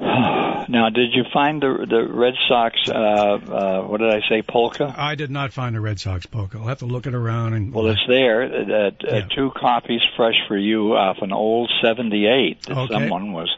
now, 0.00 0.88
did 0.88 1.12
you 1.12 1.24
find 1.32 1.62
the 1.62 1.86
the 1.88 2.06
Red 2.10 2.34
Sox? 2.48 2.76
Uh, 2.88 2.92
uh, 2.94 3.82
what 3.82 4.00
did 4.00 4.10
I 4.10 4.20
say? 4.28 4.42
Polka. 4.42 4.94
I 4.96 5.14
did 5.14 5.30
not 5.30 5.52
find 5.52 5.76
a 5.76 5.80
Red 5.80 6.00
Sox 6.00 6.24
polka. 6.26 6.58
I'll 6.58 6.66
have 6.68 6.78
to 6.78 6.86
look 6.86 7.06
it 7.06 7.14
around 7.14 7.52
and. 7.54 7.72
Well, 7.74 7.86
it's 7.88 8.00
there. 8.08 8.42
Uh, 8.44 8.46
uh, 8.88 8.90
Yeah. 9.02 9.26
Two 9.34 9.50
copies, 9.54 10.00
fresh 10.16 10.36
for 10.48 10.56
you, 10.56 10.94
off 10.94 11.18
an 11.20 11.32
old 11.32 11.70
'78 11.82 12.62
that 12.62 12.76
Okay. 12.78 12.94
someone 12.94 13.32
was 13.32 13.54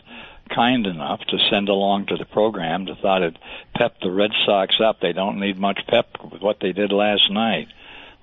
kind 0.54 0.86
enough 0.86 1.20
to 1.28 1.38
send 1.50 1.68
along 1.68 2.06
to 2.06 2.16
the 2.16 2.24
program. 2.26 2.86
To 2.86 2.96
thought 2.96 3.22
it 3.22 3.36
pep 3.76 3.94
the 4.02 4.10
Red 4.10 4.32
Sox 4.44 4.74
up. 4.84 4.98
They 5.00 5.12
don't 5.12 5.38
need 5.38 5.58
much 5.58 5.78
pep 5.88 6.08
with 6.32 6.42
what 6.42 6.58
they 6.60 6.72
did 6.72 6.92
last 6.92 7.30
night. 7.30 7.68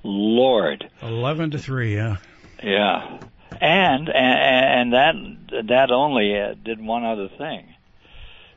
Lord. 0.04 0.90
Eleven 1.02 1.52
to 1.52 1.60
three. 1.60 1.96
Yeah. 1.96 2.18
Yeah, 2.62 3.20
and 3.62 4.10
and, 4.10 4.14
and 4.14 4.94
that 4.94 5.68
that 5.68 5.92
only 5.92 6.38
uh, 6.38 6.56
did 6.62 6.82
one 6.82 7.06
other 7.06 7.30
thing. 7.38 7.74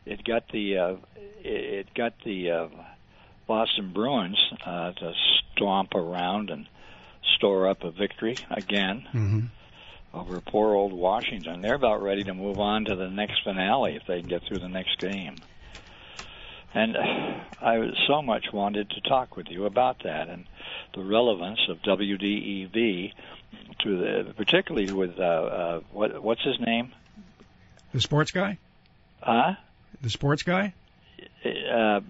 It 0.04 0.24
got 0.24 0.48
the 0.52 0.78
uh, 0.78 0.96
it 1.44 1.86
it 1.86 1.94
got 1.94 2.14
the 2.24 2.50
uh, 2.50 2.68
Boston 3.46 3.92
Bruins 3.92 4.38
uh, 4.66 4.92
to 4.92 5.12
stomp 5.54 5.94
around 5.94 6.50
and 6.50 6.66
store 7.36 7.68
up 7.68 7.84
a 7.84 7.90
victory 7.90 8.44
again 8.50 9.06
hmm 9.12 9.40
over 10.14 10.40
poor 10.40 10.74
old 10.74 10.92
Washington. 10.92 11.62
They're 11.62 11.74
about 11.74 12.02
ready 12.02 12.22
to 12.24 12.34
move 12.34 12.60
on 12.60 12.84
to 12.84 12.96
the 12.96 13.08
next 13.08 13.42
finale 13.44 13.96
if 13.96 14.06
they 14.06 14.20
can 14.20 14.28
get 14.28 14.42
through 14.42 14.58
the 14.58 14.68
next 14.68 14.98
game. 14.98 15.36
And 16.74 16.96
I 16.96 17.90
so 18.06 18.22
much 18.22 18.46
wanted 18.52 18.90
to 18.90 19.00
talk 19.02 19.36
with 19.36 19.48
you 19.48 19.66
about 19.66 20.02
that 20.04 20.28
and 20.28 20.46
the 20.94 21.02
relevance 21.02 21.60
of 21.68 21.78
WDEV 21.82 23.12
to 23.82 23.98
the, 23.98 24.34
particularly 24.36 24.92
with 24.92 25.18
uh, 25.18 25.22
uh, 25.22 25.80
what 25.92 26.22
what's 26.22 26.42
his 26.42 26.58
name? 26.60 26.92
The 27.92 28.00
sports 28.00 28.30
guy. 28.30 28.58
Huh? 29.20 29.54
The 30.00 30.10
sports 30.10 30.42
guy. 30.42 30.72
Uh, 31.44 32.00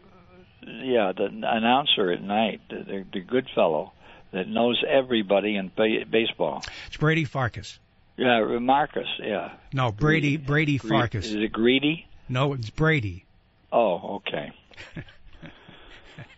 yeah, 0.64 1.12
the 1.12 1.25
announcer 1.42 2.11
at 2.12 2.22
night, 2.22 2.61
the, 2.70 2.77
the, 2.77 3.05
the 3.12 3.20
good 3.20 3.48
fellow 3.55 3.92
that 4.33 4.48
knows 4.48 4.83
everybody 4.88 5.57
in 5.57 5.70
ba- 5.75 6.05
baseball. 6.09 6.62
It's 6.87 6.96
Brady 6.96 7.25
Farkas. 7.25 7.79
Yeah, 8.16 8.59
Marcus. 8.61 9.09
Yeah, 9.18 9.53
No, 9.72 9.90
Brady 9.90 10.37
Brady 10.37 10.79
Farkas. 10.79 11.27
Is 11.27 11.35
it 11.35 11.53
Greedy? 11.53 12.07
No, 12.29 12.53
it's 12.53 12.70
Brady. 12.70 13.25
Oh, 13.72 14.16
okay. 14.26 14.52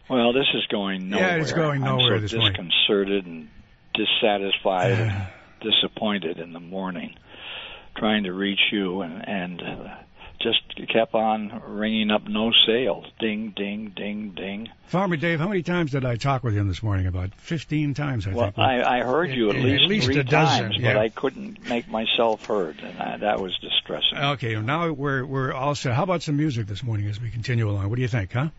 well, 0.09 0.33
this 0.33 0.47
is 0.55 0.65
going 0.69 1.11
nowhere. 1.11 1.25
Yeah, 1.37 1.43
it's 1.43 1.53
going 1.53 1.81
nowhere 1.83 2.15
I'm 2.17 2.29
so 2.29 2.37
morning. 2.39 2.53
disconcerted 2.53 3.27
and 3.27 3.49
dissatisfied 3.95 4.93
and 4.93 5.27
disappointed 5.61 6.39
in 6.39 6.53
the 6.53 6.61
morning, 6.61 7.15
trying 7.97 8.25
to 8.25 8.33
reach 8.33 8.61
you, 8.71 9.01
and 9.03 9.27
and 9.29 9.63
uh, 9.63 9.95
just 10.45 10.89
kept 10.93 11.15
on 11.15 11.61
ringing 11.67 12.11
up 12.13 12.29
no 12.29 12.53
sales. 12.67 13.07
Ding, 13.19 13.53
ding, 13.57 13.93
ding, 13.97 14.31
ding. 14.37 14.69
Farmer 14.87 15.17
Dave, 15.17 15.41
how 15.41 15.49
many 15.49 15.63
times 15.65 15.91
did 15.91 16.05
I 16.05 16.15
talk 16.15 16.45
with 16.45 16.55
him 16.55 16.69
this 16.69 16.83
morning? 16.83 17.07
About 17.07 17.35
15 17.35 17.95
times, 17.95 18.27
I 18.29 18.31
Well, 18.35 18.45
think. 18.53 18.59
I, 18.59 18.99
I 19.01 19.03
heard 19.03 19.31
you 19.31 19.51
at 19.51 19.57
At 19.57 19.63
least, 19.63 19.85
least 19.87 20.07
three 20.07 20.19
a 20.19 20.23
dozen, 20.23 20.65
times, 20.65 20.77
yeah. 20.79 20.93
but 20.95 21.01
I 21.01 21.09
couldn't 21.09 21.69
make 21.69 21.89
myself 21.89 22.47
heard, 22.47 22.79
and 22.81 22.97
I, 23.01 23.17
that 23.17 23.41
was 23.41 23.59
distressing. 23.59 24.17
Okay, 24.19 24.55
now 24.61 24.93
we're 24.93 25.25
we're 25.25 25.53
all 25.53 25.75
set. 25.75 25.95
How 25.95 26.05
about 26.05 26.23
some 26.23 26.37
music 26.37 26.69
this 26.69 26.85
morning 26.85 27.09
as 27.09 27.21
we 27.21 27.31
continue 27.31 27.69
along? 27.69 27.89
What 27.89 27.97
do 27.97 28.03
you 28.03 28.09
think, 28.09 28.33
huh? 28.33 28.51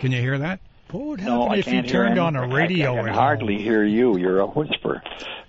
Can 0.00 0.12
you 0.12 0.20
hear 0.20 0.38
that? 0.38 0.60
What 0.90 1.04
would 1.06 1.20
No, 1.22 1.42
happen 1.42 1.52
I 1.54 1.58
if 1.58 1.66
you 1.66 1.72
can't 1.72 1.86
hear 1.86 2.04
turned 2.04 2.18
him. 2.18 2.24
on 2.24 2.36
a 2.36 2.42
I- 2.42 2.54
radio? 2.54 2.92
I, 3.00 3.04
can 3.06 3.14
hardly 3.14 3.56
hear 3.58 3.82
you. 3.82 4.16
You're 4.18 4.40
a 4.40 4.46
whisper 4.46 5.02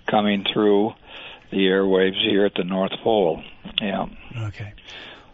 coming 0.08 0.44
through 0.52 0.94
the 1.50 1.58
airwaves 1.58 2.20
here 2.28 2.44
at 2.46 2.54
the 2.54 2.64
North 2.64 2.92
Pole. 3.04 3.42
Yeah. 3.80 4.06
Okay. 4.48 4.72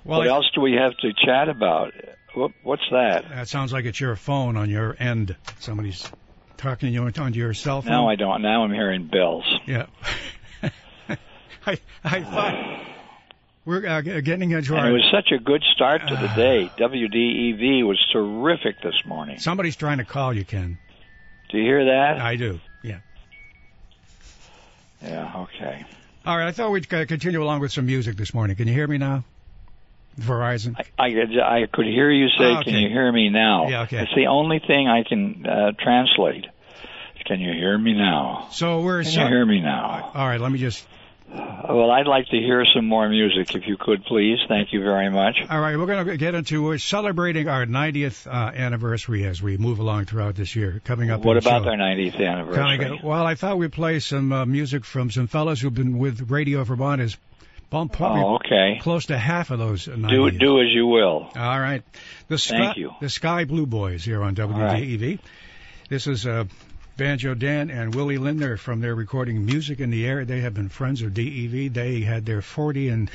Well, 0.05 0.19
what 0.21 0.29
I- 0.29 0.31
else 0.31 0.51
do 0.55 0.61
we 0.61 0.73
have 0.75 0.97
to 0.99 1.13
chat 1.25 1.49
about? 1.49 1.93
What, 2.35 2.51
what's 2.63 2.83
that? 2.91 3.29
that 3.29 3.49
sounds 3.49 3.73
like 3.73 3.85
it's 3.85 4.01
your 4.01 4.17
phone 4.17 4.57
on 4.57 4.69
your 4.69 4.97
end. 4.99 5.37
Somebody's 5.61 6.11
talking 6.57 6.89
to 6.89 6.93
you 6.93 7.03
onto 7.07 7.39
your 7.39 7.55
cell 7.55 7.81
phone. 7.81 7.93
Now 7.93 8.09
I 8.09 8.17
don't. 8.17 8.43
Now 8.43 8.65
I'm 8.65 8.73
hearing 8.73 9.07
bells. 9.07 9.45
Yeah. 9.67 9.87
I 11.67 11.79
I 12.03 12.23
thought 12.23 12.81
we're 13.65 13.87
uh, 13.87 14.01
getting 14.03 14.51
into 14.51 14.77
And 14.77 14.89
it 14.89 14.93
was 14.93 15.09
such 15.13 15.31
a 15.33 15.39
good 15.39 15.63
start 15.75 16.03
to 16.09 16.15
the 16.17 16.29
Ah. 16.29 16.35
day. 16.37 16.71
WDEV 16.77 17.87
was 17.87 17.99
terrific 18.13 18.83
this 18.83 19.01
morning. 19.07 19.39
Somebody's 19.39 19.77
trying 19.77 19.99
to 19.99 20.05
call 20.05 20.33
you, 20.35 20.45
Ken. 20.45 20.77
Do 21.51 21.59
you 21.59 21.65
hear 21.65 21.85
that? 21.87 22.21
I 22.21 22.35
do. 22.37 22.61
Yeah. 22.83 22.99
Yeah. 25.03 25.33
Okay. 25.45 25.85
All 26.27 26.37
right. 26.37 26.49
I 26.49 26.53
thought 26.53 26.71
we'd 26.73 26.93
uh, 26.93 27.07
continue 27.07 27.43
along 27.43 27.61
with 27.61 27.73
some 27.73 27.87
music 27.87 28.17
this 28.17 28.35
morning. 28.35 28.57
Can 28.57 28.67
you 28.69 28.75
hear 28.75 28.87
me 28.89 28.99
now? 28.99 29.25
Verizon. 30.21 30.77
I, 30.99 31.05
I, 31.05 31.63
I 31.63 31.67
could 31.73 31.87
hear 31.87 32.11
you 32.11 32.29
say, 32.29 32.45
Ah, 32.53 32.61
okay. 32.61 32.71
"Can 32.73 32.81
you 32.83 32.89
hear 32.89 33.11
me 33.11 33.31
now?" 33.31 33.69
Yeah, 33.69 33.83
okay. 33.83 34.03
It's 34.03 34.15
the 34.15 34.27
only 34.27 34.61
thing 34.67 34.89
I 34.89 35.03
can 35.03 35.47
uh, 35.47 35.73
translate. 35.79 36.47
Can 37.27 37.41
you 37.41 37.53
hear 37.53 37.79
me 37.79 37.95
now? 37.95 38.49
So 38.53 38.81
we're. 38.83 39.03
Can 39.03 39.13
so- 39.13 39.23
you 39.23 39.29
hear 39.29 39.47
me 39.47 39.61
now? 39.61 40.11
All 40.15 40.27
right. 40.27 40.41
Let 40.41 40.53
me 40.53 40.59
just. 40.59 40.87
Well, 41.35 41.91
I'd 41.91 42.07
like 42.07 42.27
to 42.29 42.37
hear 42.37 42.65
some 42.77 42.87
more 42.87 43.09
music, 43.09 43.57
if 43.57 43.67
you 43.67 43.77
could, 43.77 44.05
please. 44.05 44.39
Thank 44.47 44.73
you 44.73 44.81
very 44.83 45.11
much. 45.11 45.37
All 45.51 45.59
right. 45.59 45.77
We're 45.77 45.87
going 45.87 46.07
to 46.07 46.17
get 46.17 46.35
into. 46.35 46.63
We're 46.63 46.79
celebrating 46.79 47.49
our 47.49 47.67
90th 47.67 48.27
uh, 48.29 48.53
anniversary 48.55 49.25
as 49.25 49.43
we 49.43 49.57
move 49.57 49.81
along 49.81 50.05
throughout 50.05 50.37
this 50.37 50.55
year. 50.55 50.81
Coming 50.85 51.11
up. 51.11 51.25
What 51.25 51.37
about 51.39 51.63
show. 51.63 51.71
their 51.71 51.79
90th 51.79 52.21
anniversary? 52.25 52.55
Coming 52.79 52.99
up- 52.99 53.03
well, 53.05 53.27
I 53.27 53.35
thought 53.35 53.59
we'd 53.59 53.73
play 53.73 53.99
some 54.01 54.33
uh, 54.33 54.45
music 54.47 54.85
from 54.85 55.11
some 55.11 55.27
fellows 55.27 55.61
who've 55.61 55.75
been 55.75 55.99
with 55.99 56.31
Radio 56.31 56.63
Vermont. 56.63 57.01
Is 57.01 57.17
well, 57.75 57.89
probably 57.89 58.23
Oh, 58.23 58.37
okay. 58.37 58.79
close 58.81 59.07
to 59.07 59.19
half 59.19 59.51
of 59.51 59.59
those. 59.59 59.89
90 59.89 60.09
Do 60.09 60.31
do 60.31 60.61
as 60.61 60.69
you 60.71 60.87
will. 60.87 61.29
All 61.37 61.61
right. 61.61 61.83
The 62.29 62.39
Sky, 62.39 62.59
Thank 62.59 62.77
you. 62.77 62.93
The 63.01 63.09
Sky 63.09 63.45
Blue 63.45 63.67
Boys 63.67 64.05
here 64.05 64.23
on 64.23 64.35
WDEV. 64.35 65.19
This 65.89 66.07
is 66.07 66.27
uh, 66.27 66.45
Banjo 66.97 67.35
Dan 67.35 67.71
and 67.71 67.95
Willie 67.95 68.19
Lindner 68.19 68.57
from 68.57 68.81
their 68.81 68.95
recording 68.95 69.45
Music 69.45 69.81
in 69.81 69.91
the 69.91 70.07
Air. 70.07 70.25
They 70.25 70.41
have 70.41 70.55
been 70.55 70.69
friends 70.69 71.03
of 71.03 71.13
DEV. 71.15 71.73
They 71.73 72.01
had 72.01 72.25
their 72.25 72.41
40 72.41 72.89
and 72.89 73.11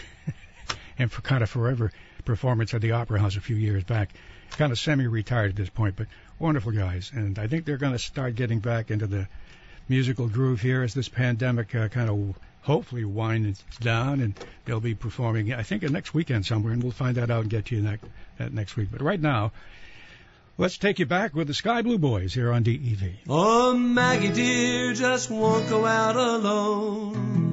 and 0.99 1.10
for 1.10 1.22
kind 1.22 1.41
of 1.41 1.49
forever 1.49 1.91
performance 2.26 2.74
at 2.74 2.82
the 2.82 2.91
Opera 2.91 3.20
House 3.20 3.38
a 3.38 3.41
few 3.41 3.55
years 3.55 3.86
back. 3.86 4.10
Kind 4.51 4.74
of 4.74 4.80
semi-retired 4.80 5.51
at 5.51 5.55
this 5.55 5.70
point, 5.70 5.95
but 5.95 6.07
wonderful 6.38 6.74
guys. 6.74 7.12
And 7.14 7.39
I 7.39 7.47
think 7.47 7.64
they're 7.66 7.78
going 7.78 7.93
to 7.93 7.99
start 7.99 8.36
getting 8.36 8.60
back 8.60 8.91
into 8.91 9.07
the 9.07 9.28
musical 9.88 10.28
groove 10.28 10.62
here 10.62 10.84
as 10.84 10.93
this 10.93 11.07
pandemic 11.07 11.74
uh, 11.74 11.88
kind 11.88 12.10
of 12.10 12.36
hopefully 12.70 13.03
winds 13.03 13.63
down, 13.82 14.22
and 14.22 14.39
they'll 14.65 14.80
be 14.80 14.93
performing. 14.93 15.51
I 15.51 15.63
think 15.63 15.82
next 15.82 16.13
weekend 16.13 16.45
somewhere, 16.45 16.72
and 16.72 16.84
we'll 16.84 16.91
find 16.91 17.15
that 17.15 17.32
out 17.32 17.41
and 17.41 17.49
get 17.49 17.65
to 17.65 17.76
you 17.76 17.97
that 18.38 18.53
next 18.53 18.78
week. 18.78 18.89
But 18.91 19.01
right 19.01 19.20
now, 19.20 19.51
let's 20.55 20.78
take 20.78 20.99
you 20.99 21.07
back 21.07 21.34
with 21.34 21.47
the 21.47 21.55
Sky 21.55 21.82
Blue 21.82 21.97
Boys 21.97 22.32
here 22.32 22.51
on 22.53 22.61
DEV. 22.61 23.22
Oh, 23.28 23.74
Maggie 23.74 24.32
dear, 24.32 24.93
just 24.93 25.32
won't 25.32 25.67
go 25.67 25.84
out 25.84 26.15
alone. 26.15 27.47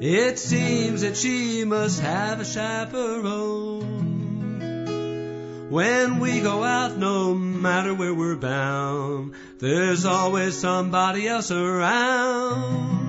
It 0.00 0.38
seems 0.38 1.02
that 1.02 1.18
she 1.18 1.64
must 1.64 2.00
have 2.00 2.40
a 2.40 2.46
chaperone. 2.46 3.92
When 5.68 6.18
we 6.18 6.40
go 6.40 6.64
out, 6.64 6.96
no 6.96 7.34
matter 7.34 7.94
where 7.94 8.14
we're 8.14 8.36
bound, 8.36 9.34
there's 9.58 10.06
always 10.06 10.56
somebody 10.56 11.28
else 11.28 11.50
around. 11.50 13.03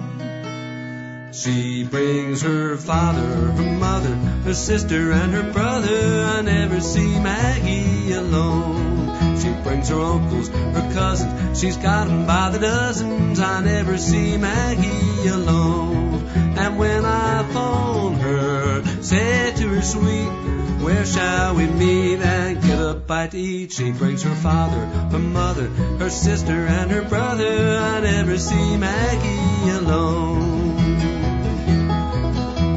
She 1.36 1.83
brings 1.83 2.43
her 2.43 2.77
father, 2.77 3.51
her 3.51 3.71
mother, 3.77 4.15
her 4.45 4.53
sister, 4.53 5.11
and 5.11 5.33
her 5.33 5.51
brother. 5.51 6.23
I 6.33 6.41
never 6.41 6.79
see 6.79 7.19
Maggie 7.19 8.13
alone. 8.13 9.38
She 9.41 9.51
brings 9.61 9.89
her 9.89 9.99
uncles, 9.99 10.47
her 10.47 10.89
cousins. 10.93 11.59
She's 11.59 11.75
got 11.75 12.07
'em 12.07 12.25
by 12.25 12.51
the 12.51 12.59
dozens. 12.59 13.41
I 13.41 13.59
never 13.59 13.97
see 13.97 14.38
Maggie 14.38 15.27
alone. 15.27 16.23
And 16.55 16.77
when 16.77 17.03
I 17.03 17.43
phone 17.51 18.13
her, 18.15 18.81
say 19.01 19.51
to 19.57 19.67
her 19.67 19.81
sweet, 19.81 20.31
where 20.86 21.05
shall 21.05 21.53
we 21.55 21.67
meet 21.67 22.21
and 22.21 22.61
get 22.61 22.79
a 22.79 22.93
bite 22.93 23.31
to 23.31 23.38
eat? 23.38 23.73
She 23.73 23.91
brings 23.91 24.23
her 24.23 24.36
father, 24.36 24.86
her 25.11 25.19
mother, 25.19 25.67
her 25.99 26.09
sister, 26.09 26.65
and 26.65 26.89
her 26.91 27.01
brother. 27.01 27.77
I 27.77 27.99
never 27.99 28.38
see 28.38 28.77
Maggie 28.77 29.69
alone. 29.69 30.55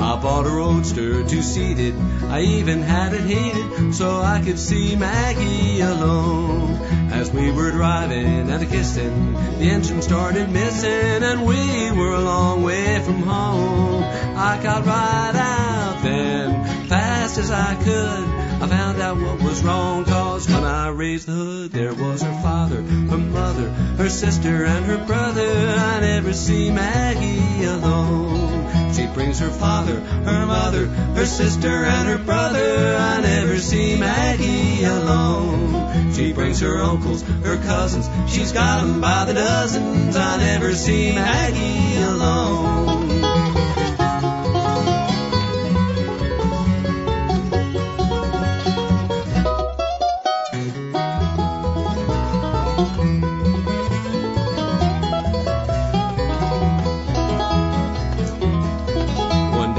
I 0.09 0.17
bought 0.17 0.47
a 0.47 0.51
roadster, 0.51 1.23
two 1.23 1.43
seated. 1.43 1.95
I 2.25 2.41
even 2.41 2.81
had 2.81 3.13
it 3.13 3.21
heated 3.21 3.95
so 3.95 4.23
I 4.23 4.41
could 4.43 4.59
see 4.59 4.97
Maggie 4.97 5.83
alone. 5.83 6.81
As 7.13 7.31
we 7.31 7.53
were 7.53 7.71
driving 7.73 8.49
and 8.49 8.63
a 8.63 8.65
kissing, 8.65 9.35
the 9.35 9.69
engine 9.69 10.01
started 10.01 10.49
missing 10.49 11.23
and 11.23 11.45
we 11.45 11.91
were 11.91 12.15
a 12.15 12.21
long 12.21 12.63
way 12.63 13.03
from 13.05 13.23
home. 13.23 14.03
I 14.03 14.59
got 14.63 14.87
right 14.87 15.37
out 15.37 16.03
then, 16.03 16.87
fast 16.89 17.37
as 17.37 17.51
I 17.51 17.75
could. 17.75 18.63
I 18.63 18.67
found 18.67 19.03
out 19.03 19.19
what 19.19 19.43
was 19.43 19.63
wrong, 19.63 20.07
cause 20.07 20.49
when 20.49 20.65
I 20.65 20.89
raised 20.89 21.29
the 21.29 21.33
hood, 21.33 21.73
there 21.73 21.93
was 21.93 22.23
her 22.23 22.43
father, 22.43 22.81
her 22.81 23.19
mother, 23.19 23.69
her 23.99 24.09
sister, 24.09 24.65
and 24.65 24.87
her 24.87 25.05
brother. 25.05 25.75
I 25.77 26.01
never 26.01 26.33
see 26.33 26.71
Maggie 26.71 27.65
alone. 27.65 28.88
Brings 29.19 29.41
her 29.41 29.51
father, 29.51 29.99
her 29.99 30.47
mother, 30.47 30.87
her 30.87 31.27
sister, 31.27 31.85
and 31.85 32.09
her 32.09 32.19
brother. 32.19 32.97
I 32.97 33.21
never 33.21 33.59
see 33.59 33.99
Maggie 33.99 34.85
alone. 34.85 36.13
She 36.15 36.33
brings 36.33 36.61
her 36.61 36.79
uncles, 36.79 37.23
her 37.43 37.57
cousins. 37.57 38.09
She's 38.33 38.53
got 38.53 38.85
'em 38.85 39.01
by 39.01 39.25
the 39.25 39.35
dozens. 39.35 40.15
I 40.15 40.37
never 40.37 40.73
see 40.73 41.11
Maggie 41.11 42.01
alone. 42.01 42.98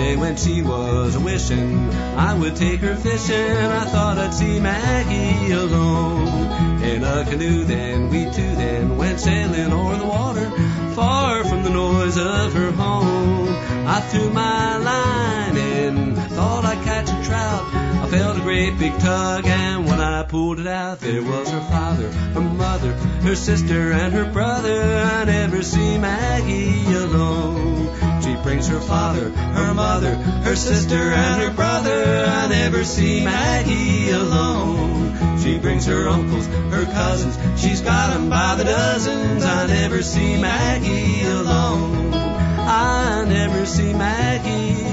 Day 0.10 0.16
when 0.16 0.36
she 0.36 0.62
was 0.62 1.18
wishing 1.18 1.90
I 2.18 2.34
would 2.34 2.56
take 2.56 2.80
her 2.80 2.96
fishing, 2.96 3.58
I 3.82 3.86
thought 3.86 4.18
I'd 4.18 4.34
see 4.34 4.60
Maggie 4.60 5.52
alone. 5.52 6.82
In 6.82 7.04
a 7.04 7.26
canoe 7.26 7.64
then, 7.66 8.10
we 8.10 8.26
two 8.26 8.56
then 8.56 8.98
went 8.98 9.20
sailing 9.20 9.72
o'er 9.72 9.98
the 9.98 10.06
water, 10.06 10.50
far 10.96 11.44
from 11.44 11.64
the 11.64 11.70
noise 11.70 12.18
of 12.18 12.54
her 12.54 12.72
home. 12.72 13.50
I 13.88 14.00
threw 14.10 14.30
my 14.32 14.78
line 14.78 15.58
in, 15.58 16.16
thought 16.16 16.66
I'd 16.66 16.84
catch 16.84 17.10
a 17.10 17.24
trout. 17.28 17.64
I 18.04 18.08
felt 18.10 18.38
a 18.38 18.42
great 18.42 18.80
big 18.80 18.98
tug, 19.00 19.46
and 19.46 19.86
when 19.86 20.00
I 20.00 20.24
pulled 20.24 20.60
it 20.60 20.68
out, 20.68 21.00
there 21.00 21.22
was 21.22 21.50
her 21.52 21.62
father, 21.62 22.10
her 22.12 22.42
mother, 22.42 22.94
her 23.28 23.36
sister, 23.36 23.92
and 23.92 24.14
her 24.14 24.32
brother. 24.32 24.82
I 24.82 25.26
never 25.26 25.62
see 25.62 25.98
Maggie 25.98 26.94
alone. 26.94 28.09
She 28.40 28.44
brings 28.44 28.68
her 28.70 28.80
father, 28.80 29.32
her 29.32 29.74
mother, 29.74 30.16
her 30.16 30.56
sister, 30.56 30.96
and 30.96 31.42
her 31.42 31.52
brother. 31.54 32.26
I 32.26 32.48
never 32.48 32.86
see 32.86 33.22
Maggie 33.24 34.12
alone. 34.12 35.38
She 35.40 35.60
brings 35.60 35.86
her 35.88 36.08
uncles, 36.08 36.48
her 36.48 36.86
cousins. 36.86 37.38
She's 37.62 37.82
got 37.82 38.16
'em 38.16 38.30
by 38.30 38.56
the 38.56 38.64
dozens. 38.64 39.44
I 39.44 39.68
never 39.68 40.02
see 40.02 40.40
Maggie 40.40 41.24
alone. 41.26 42.14
I 42.14 43.26
never 43.28 43.66
see 43.66 43.92
Maggie. 43.94 44.86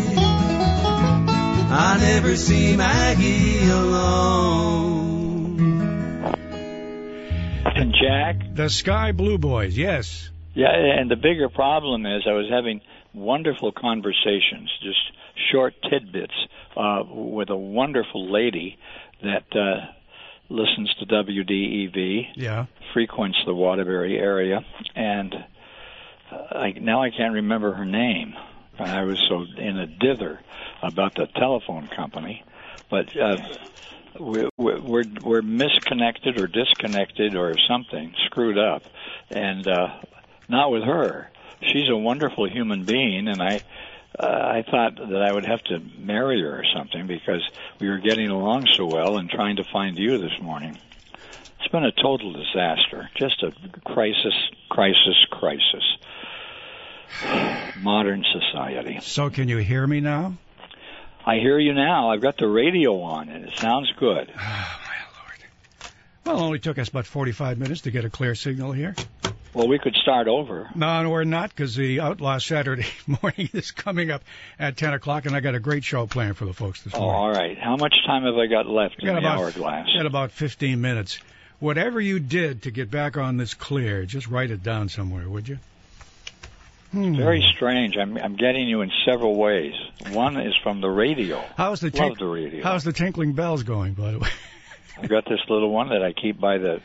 I 1.70 1.98
never 2.00 2.34
see 2.34 2.76
Maggie 2.76 3.68
alone. 3.70 5.60
And 7.76 7.94
Jack, 7.94 8.54
The 8.54 8.68
Sky 8.68 9.12
Blue 9.12 9.38
Boys, 9.38 9.78
yes. 9.78 10.30
yeah, 10.54 10.72
and 10.72 11.08
the 11.08 11.16
bigger 11.16 11.48
problem 11.48 12.06
is 12.06 12.26
I 12.26 12.32
was 12.32 12.48
having 12.50 12.80
wonderful 13.16 13.72
conversations, 13.72 14.70
just 14.82 15.00
short 15.50 15.74
tidbits, 15.90 16.34
uh, 16.76 17.02
with 17.08 17.50
a 17.50 17.56
wonderful 17.56 18.30
lady 18.30 18.78
that 19.22 19.44
uh, 19.56 19.86
listens 20.48 20.94
to 21.00 21.06
WDEV, 21.06 22.26
Yeah. 22.36 22.66
frequents 22.92 23.38
the 23.46 23.54
Waterbury 23.54 24.18
area, 24.18 24.64
and 24.94 25.34
I, 26.30 26.72
now 26.80 27.02
I 27.02 27.10
can't 27.10 27.34
remember 27.34 27.72
her 27.72 27.84
name. 27.84 28.34
I 28.78 29.04
was 29.04 29.18
so 29.28 29.46
in 29.56 29.78
a 29.78 29.86
dither 29.86 30.40
about 30.82 31.14
the 31.14 31.26
telephone 31.26 31.88
company, 31.88 32.44
but 32.90 33.16
uh, 33.16 33.38
we're, 34.18 34.50
we're 34.58 35.04
we're 35.22 35.42
misconnected 35.42 36.38
or 36.38 36.46
disconnected 36.46 37.36
or 37.36 37.54
something 37.68 38.12
screwed 38.26 38.58
up, 38.58 38.82
and 39.30 39.66
uh, 39.66 39.88
not 40.48 40.70
with 40.70 40.82
her. 40.82 41.30
She's 41.62 41.88
a 41.88 41.96
wonderful 41.96 42.48
human 42.48 42.84
being, 42.84 43.28
and 43.28 43.40
I. 43.40 43.60
Uh, 44.18 44.24
I 44.24 44.62
thought 44.62 44.96
that 44.96 45.20
I 45.20 45.30
would 45.30 45.44
have 45.44 45.62
to 45.64 45.78
marry 45.98 46.40
her 46.40 46.60
or 46.60 46.64
something 46.74 47.06
because 47.06 47.42
we 47.78 47.90
were 47.90 47.98
getting 47.98 48.30
along 48.30 48.66
so 48.74 48.86
well 48.86 49.18
and 49.18 49.28
trying 49.28 49.56
to 49.56 49.64
find 49.64 49.98
you 49.98 50.16
this 50.16 50.40
morning. 50.40 50.78
It's 51.66 51.72
been 51.72 51.84
a 51.84 51.92
total 51.92 52.32
disaster. 52.32 53.10
Just 53.14 53.42
a 53.42 53.52
crisis, 53.84 54.32
crisis, 54.70 55.16
crisis. 55.30 55.84
Modern 57.82 58.24
society. 58.32 59.00
So 59.02 59.30
can 59.30 59.48
you 59.48 59.58
hear 59.58 59.86
me 59.86 60.00
now? 60.00 60.38
I 61.26 61.38
hear 61.38 61.58
you 61.58 61.74
now. 61.74 62.10
I've 62.10 62.22
got 62.22 62.38
the 62.38 62.46
radio 62.46 63.00
on 63.00 63.28
and 63.28 63.44
it 63.46 63.58
sounds 63.58 63.92
good. 63.98 64.32
Oh, 64.38 64.80
my 64.86 64.94
Lord. 65.18 65.92
Well, 66.24 66.36
it 66.38 66.46
only 66.46 66.58
took 66.60 66.78
us 66.78 66.88
about 66.88 67.06
45 67.06 67.58
minutes 67.58 67.80
to 67.82 67.90
get 67.90 68.04
a 68.04 68.10
clear 68.10 68.34
signal 68.34 68.72
here. 68.72 68.94
Well, 69.56 69.68
we 69.68 69.78
could 69.78 69.94
start 69.94 70.28
over. 70.28 70.68
No, 70.74 71.02
no, 71.02 71.08
we're 71.08 71.24
not, 71.24 71.48
because 71.48 71.74
the 71.74 72.00
Outlaw 72.00 72.36
Saturday 72.36 72.84
morning 73.22 73.48
is 73.54 73.70
coming 73.70 74.10
up 74.10 74.22
at 74.58 74.76
10 74.76 74.92
o'clock, 74.92 75.24
and 75.24 75.34
I 75.34 75.40
got 75.40 75.54
a 75.54 75.58
great 75.58 75.82
show 75.82 76.06
planned 76.06 76.36
for 76.36 76.44
the 76.44 76.52
folks 76.52 76.82
this 76.82 76.92
Oh, 76.94 77.00
morning. 77.00 77.20
all 77.20 77.30
right. 77.32 77.58
How 77.58 77.74
much 77.76 77.94
time 78.06 78.24
have 78.24 78.36
I 78.36 78.48
got 78.48 78.66
left 78.66 78.96
in 78.98 79.06
got 79.06 79.14
the 79.14 79.18
about, 79.20 79.38
hourglass? 79.38 79.88
got 79.96 80.04
about 80.04 80.32
15 80.32 80.78
minutes. 80.82 81.20
Whatever 81.58 82.02
you 82.02 82.18
did 82.20 82.64
to 82.64 82.70
get 82.70 82.90
back 82.90 83.16
on 83.16 83.38
this 83.38 83.54
clear, 83.54 84.04
just 84.04 84.28
write 84.28 84.50
it 84.50 84.62
down 84.62 84.90
somewhere, 84.90 85.26
would 85.26 85.48
you? 85.48 85.58
Hmm. 86.92 87.16
Very 87.16 87.42
strange. 87.56 87.96
I'm 87.96 88.16
I'm 88.18 88.36
getting 88.36 88.68
you 88.68 88.82
in 88.82 88.92
several 89.06 89.36
ways. 89.36 89.72
One 90.12 90.36
is 90.36 90.54
from 90.62 90.82
the 90.82 90.90
radio. 90.90 91.42
How's 91.56 91.80
the 91.80 91.90
Love 91.98 92.18
the 92.18 92.26
radio. 92.26 92.62
How's 92.62 92.84
the 92.84 92.92
tinkling 92.92 93.32
bells 93.32 93.62
going, 93.62 93.94
by 93.94 94.12
the 94.12 94.18
way? 94.18 94.28
I've 94.98 95.08
got 95.08 95.24
this 95.26 95.40
little 95.48 95.70
one 95.70 95.90
that 95.90 96.02
I 96.02 96.12
keep 96.12 96.40
by 96.40 96.58
the 96.58 96.80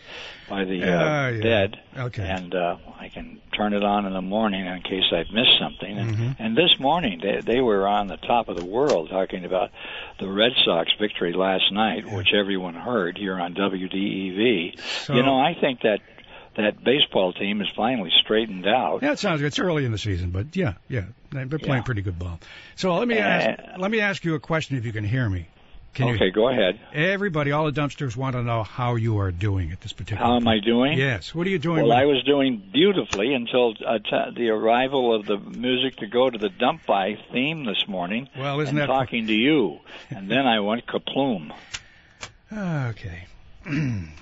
by 0.49 0.65
the 0.65 0.83
uh, 0.83 1.03
Ah, 1.03 1.27
yeah. 1.29 1.41
bed, 1.41 1.79
Okay. 1.97 2.27
and 2.27 2.53
uh, 2.53 2.75
I 2.99 3.07
can 3.07 3.39
turn 3.55 3.73
it 3.73 3.83
on 3.83 4.05
in 4.05 4.11
the 4.11 4.21
morning 4.21 4.65
in 4.65 4.81
case 4.81 5.05
I've 5.13 5.31
missed 5.31 5.57
something. 5.59 5.97
And, 5.97 6.15
Mhm. 6.17 6.35
and 6.39 6.57
this 6.57 6.77
morning 6.79 7.21
they 7.23 7.39
they 7.41 7.61
were 7.61 7.87
on 7.87 8.07
the 8.07 8.17
top 8.17 8.49
of 8.49 8.57
the 8.57 8.65
world 8.65 9.09
talking 9.09 9.45
about 9.45 9.69
the 10.19 10.27
Red 10.27 10.51
Sox 10.65 10.91
victory 10.99 11.31
last 11.33 11.71
night, 11.71 12.05
which 12.11 12.33
everyone 12.33 12.73
heard 12.73 13.17
here 13.17 13.39
on 13.39 13.53
WDEV. 13.53 14.77
So- 14.79 15.13
you 15.15 15.23
know, 15.23 15.39
I 15.39 15.53
think 15.53 15.81
that 15.81 15.99
that 16.57 16.83
baseball 16.83 17.31
team 17.31 17.61
is 17.61 17.69
finally 17.69 18.11
straightened 18.21 18.67
out. 18.67 19.01
Yeah, 19.01 19.13
it 19.13 19.19
sounds 19.19 19.39
good. 19.39 19.47
It's 19.47 19.59
early 19.59 19.85
in 19.85 19.93
the 19.93 19.97
season, 19.97 20.31
but 20.31 20.53
yeah, 20.53 20.73
yeah, 20.89 21.03
they're 21.31 21.45
playing 21.47 21.75
Yeah. 21.75 21.81
pretty 21.83 22.01
good 22.01 22.19
ball. 22.19 22.41
So 22.75 22.93
let 22.95 23.07
me 23.07 23.17
Uh, 23.17 23.21
ask, 23.21 23.59
let 23.77 23.89
me 23.89 24.01
ask 24.01 24.25
you 24.25 24.35
a 24.35 24.39
question 24.39 24.75
if 24.77 24.85
you 24.85 24.91
can 24.91 25.05
hear 25.05 25.29
me. 25.29 25.45
Can 25.93 26.07
you- 26.07 26.15
okay, 26.15 26.29
go 26.31 26.47
ahead. 26.47 26.79
Everybody, 26.93 27.51
all 27.51 27.65
the 27.69 27.73
dumpsters 27.81 28.15
want 28.15 28.35
to 28.37 28.43
know 28.43 28.63
how 28.63 28.95
you 28.95 29.17
are 29.19 29.29
doing 29.31 29.71
at 29.73 29.81
this 29.81 29.91
particular. 29.91 30.23
How 30.25 30.37
am 30.37 30.47
I 30.47 30.59
doing? 30.59 30.97
Yes. 30.97 31.35
What 31.35 31.45
are 31.47 31.49
you 31.49 31.59
doing? 31.59 31.83
Well, 31.83 31.91
I 31.91 32.05
was 32.05 32.23
doing 32.23 32.63
beautifully 32.71 33.33
until 33.33 33.73
uh, 33.85 33.97
t- 33.99 34.35
the 34.37 34.49
arrival 34.49 35.13
of 35.13 35.25
the 35.25 35.37
music 35.37 35.97
to 35.97 36.07
go 36.07 36.29
to 36.29 36.37
the 36.37 36.47
dump 36.49 36.85
by 36.85 37.17
theme 37.33 37.65
this 37.65 37.85
morning. 37.89 38.29
Well, 38.37 38.61
isn't 38.61 38.69
and 38.69 38.77
that- 38.77 38.87
talking 38.93 39.27
to 39.27 39.33
you? 39.33 39.79
And 40.09 40.29
then 40.31 40.47
I 40.47 40.59
went 40.61 40.85
kaploom. 40.87 41.51
Okay. 42.53 43.25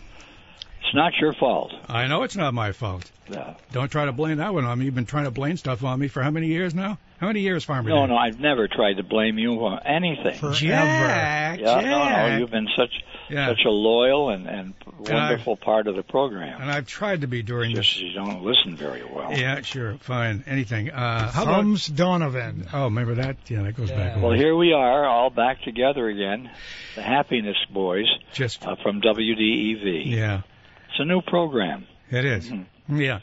It's 0.89 0.95
not 0.95 1.13
your 1.21 1.33
fault. 1.33 1.71
I 1.87 2.07
know 2.07 2.23
it's 2.23 2.35
not 2.35 2.51
my 2.55 2.71
fault. 2.71 3.11
No, 3.29 3.55
Don't 3.71 3.89
try 3.91 4.05
to 4.05 4.11
blame 4.11 4.37
that 4.37 4.55
one 4.55 4.65
on 4.65 4.79
me. 4.79 4.85
You've 4.85 4.95
been 4.95 5.05
trying 5.05 5.25
to 5.25 5.31
blame 5.31 5.55
stuff 5.55 5.83
on 5.83 5.99
me 5.99 6.07
for 6.07 6.23
how 6.23 6.31
many 6.31 6.47
years 6.47 6.73
now? 6.73 6.97
How 7.19 7.27
many 7.27 7.41
years, 7.41 7.63
Farmer? 7.63 7.87
no, 7.87 7.97
Dan? 7.97 8.09
no, 8.09 8.17
I've 8.17 8.39
never 8.39 8.67
tried 8.67 8.93
to 8.95 9.03
blame 9.03 9.37
you 9.37 9.55
for 9.55 9.79
anything. 9.87 10.33
Forever. 10.39 10.55
Jack, 10.55 11.59
yeah, 11.59 11.79
no, 11.81 12.27
no, 12.29 12.37
you've 12.39 12.49
been 12.49 12.67
such 12.75 12.89
Yeah. 13.29 13.49
such 13.49 13.59
a 13.67 13.69
loyal 13.69 14.31
and, 14.31 14.47
and 14.47 14.73
And 15.05 15.09
wonderful 15.09 15.57
part 15.57 15.85
of 15.85 15.95
the 15.95 16.01
program. 16.01 16.59
And 16.59 16.71
I've 16.71 16.87
tried 16.87 17.21
to 17.21 17.27
be 17.27 17.43
during 17.43 17.75
Just 17.75 17.97
this. 17.97 18.01
you 18.01 18.13
don't 18.13 18.41
listen 18.41 18.75
very 18.75 19.03
well. 19.03 19.31
Yeah, 19.31 19.61
sure, 19.61 19.97
fine, 19.99 20.43
anything. 20.47 20.89
Uh, 20.89 21.29
how 21.29 21.43
about? 21.43 21.57
Thumbs 21.57 21.85
Donovan. 21.85 22.65
Oh, 22.73 22.85
remember 22.85 23.13
that? 23.15 23.37
Yeah, 23.47 23.61
that 23.61 23.77
goes 23.77 23.91
back. 23.91 24.19
Well, 24.19 24.31
here 24.33 24.55
we 24.55 24.73
are, 24.73 25.05
all 25.05 25.29
back 25.29 25.61
together 25.61 26.07
again. 26.09 26.49
The 26.95 27.03
Happiness 27.03 27.57
Boys 27.71 28.07
Just 28.33 28.65
uh, 28.65 28.75
from 28.81 29.01
WDEV. 29.01 30.05
yeah, 30.07 30.41
It's 30.89 30.99
a 30.99 31.05
new 31.05 31.21
program. 31.21 31.85
it 32.11 32.25
is. 32.25 32.49
Mhm. 32.49 32.65
Yeah. 32.89 33.19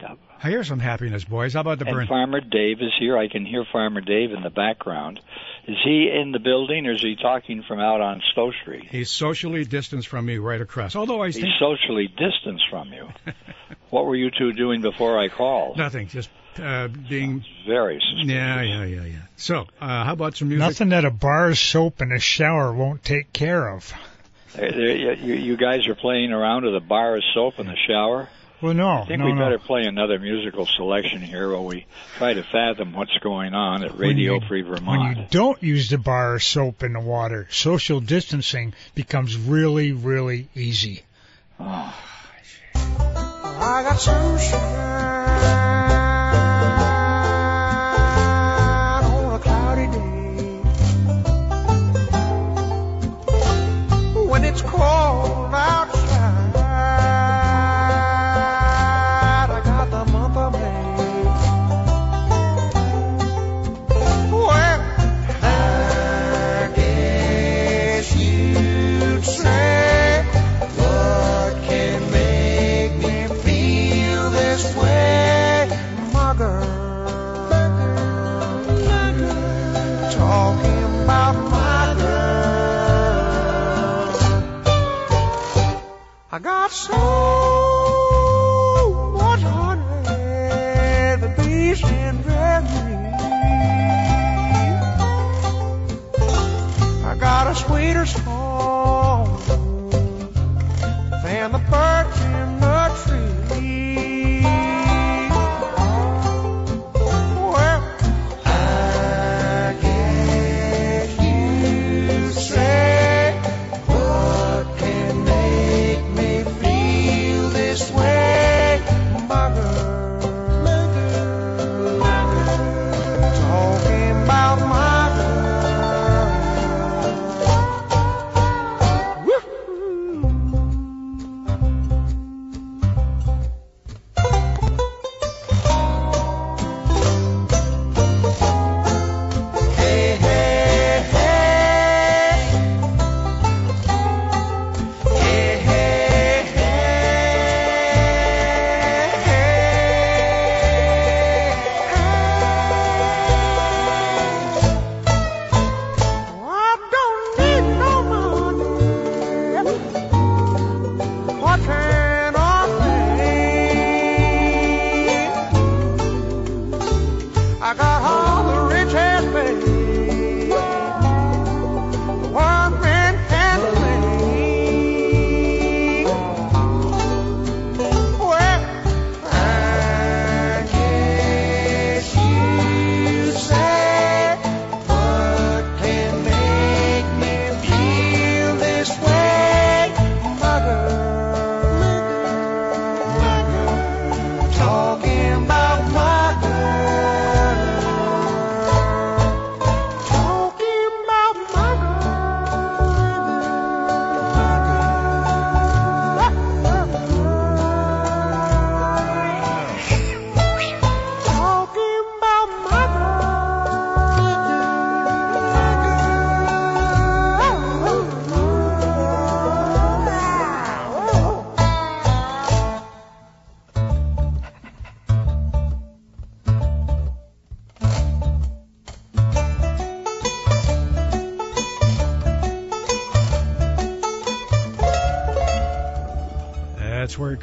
Yeah. 0.00 0.14
I 0.42 0.50
hear 0.50 0.64
some 0.64 0.78
happiness, 0.78 1.24
boys. 1.24 1.54
How 1.54 1.60
about 1.60 1.78
the 1.78 1.86
And? 1.88 2.06
Farmer 2.08 2.40
Dave 2.40 2.82
is 2.82 2.92
here. 2.98 3.16
I 3.16 3.28
can 3.28 3.46
hear 3.46 3.64
Farmer 3.72 4.02
Dave 4.02 4.32
in 4.32 4.42
the 4.42 4.50
background. 4.50 5.20
Is 5.66 5.76
he 5.82 6.10
in 6.10 6.32
the 6.32 6.38
building 6.38 6.86
or 6.86 6.92
is 6.92 7.00
he 7.00 7.16
talking 7.16 7.62
from 7.62 7.80
out 7.80 8.00
on 8.00 8.22
Stowe 8.32 8.52
Street? 8.62 8.88
He's 8.90 9.10
socially 9.10 9.64
distanced 9.64 10.08
from 10.08 10.26
me 10.26 10.36
right 10.38 10.60
across. 10.60 10.94
Although 10.94 11.22
I 11.22 11.26
He's 11.28 11.36
think 11.36 11.54
socially 11.58 12.08
distanced 12.08 12.64
from 12.70 12.92
you. 12.92 13.08
what 13.90 14.04
were 14.04 14.14
you 14.16 14.30
two 14.30 14.52
doing 14.52 14.82
before 14.82 15.18
I 15.18 15.28
called? 15.28 15.78
nothing, 15.78 16.08
just 16.08 16.28
uh, 16.62 16.88
being. 16.88 17.44
Very 17.66 17.98
suspicious. 18.00 18.30
Yeah, 18.30 18.60
yeah, 18.62 18.84
yeah, 18.84 19.04
yeah. 19.04 19.18
So, 19.36 19.66
uh, 19.80 20.04
how 20.04 20.12
about 20.12 20.36
some 20.36 20.48
music? 20.48 20.66
Nothing 20.68 20.88
that 20.90 21.04
a 21.04 21.10
bar 21.10 21.48
of 21.50 21.58
soap 21.58 22.00
and 22.00 22.12
a 22.12 22.20
shower 22.20 22.72
won't 22.72 23.02
take 23.02 23.32
care 23.32 23.68
of. 23.74 23.92
There- 24.54 24.70
there- 24.72 25.14
You, 25.14 25.34
you 25.34 25.56
guys 25.56 25.86
are 25.88 25.94
playing 25.94 26.32
around 26.32 26.64
with 26.64 26.74
a 26.76 26.80
bar 26.80 27.16
of 27.16 27.22
soap 27.34 27.58
in 27.58 27.66
the 27.66 27.76
shower. 27.88 28.28
Well, 28.62 28.72
no, 28.72 28.88
I 28.88 29.04
think 29.04 29.18
no, 29.18 29.26
we 29.26 29.32
no. 29.34 29.40
better 29.40 29.58
play 29.58 29.84
another 29.84 30.18
musical 30.18 30.64
selection 30.64 31.20
here 31.20 31.50
while 31.52 31.66
we 31.66 31.84
try 32.16 32.32
to 32.32 32.42
fathom 32.42 32.94
what's 32.94 33.16
going 33.18 33.52
on 33.52 33.84
at 33.84 33.98
Radio 33.98 34.32
When 34.34 34.42
you- 34.42 34.48
Free 34.48 34.62
When 34.62 35.00
you 35.00 35.26
don't 35.30 35.62
use 35.62 35.90
the 35.90 35.98
bar 35.98 36.36
of 36.36 36.42
soap 36.42 36.82
in 36.82 36.94
the 36.94 37.00
water, 37.00 37.46
social 37.50 38.00
distancing 38.00 38.72
becomes 38.94 39.36
really, 39.36 39.92
really 39.92 40.48
easy. 40.54 41.02
Oh. 41.60 41.94
Cold 55.56 55.95
I 86.66 86.68
got 86.68 86.72
so 86.72 87.25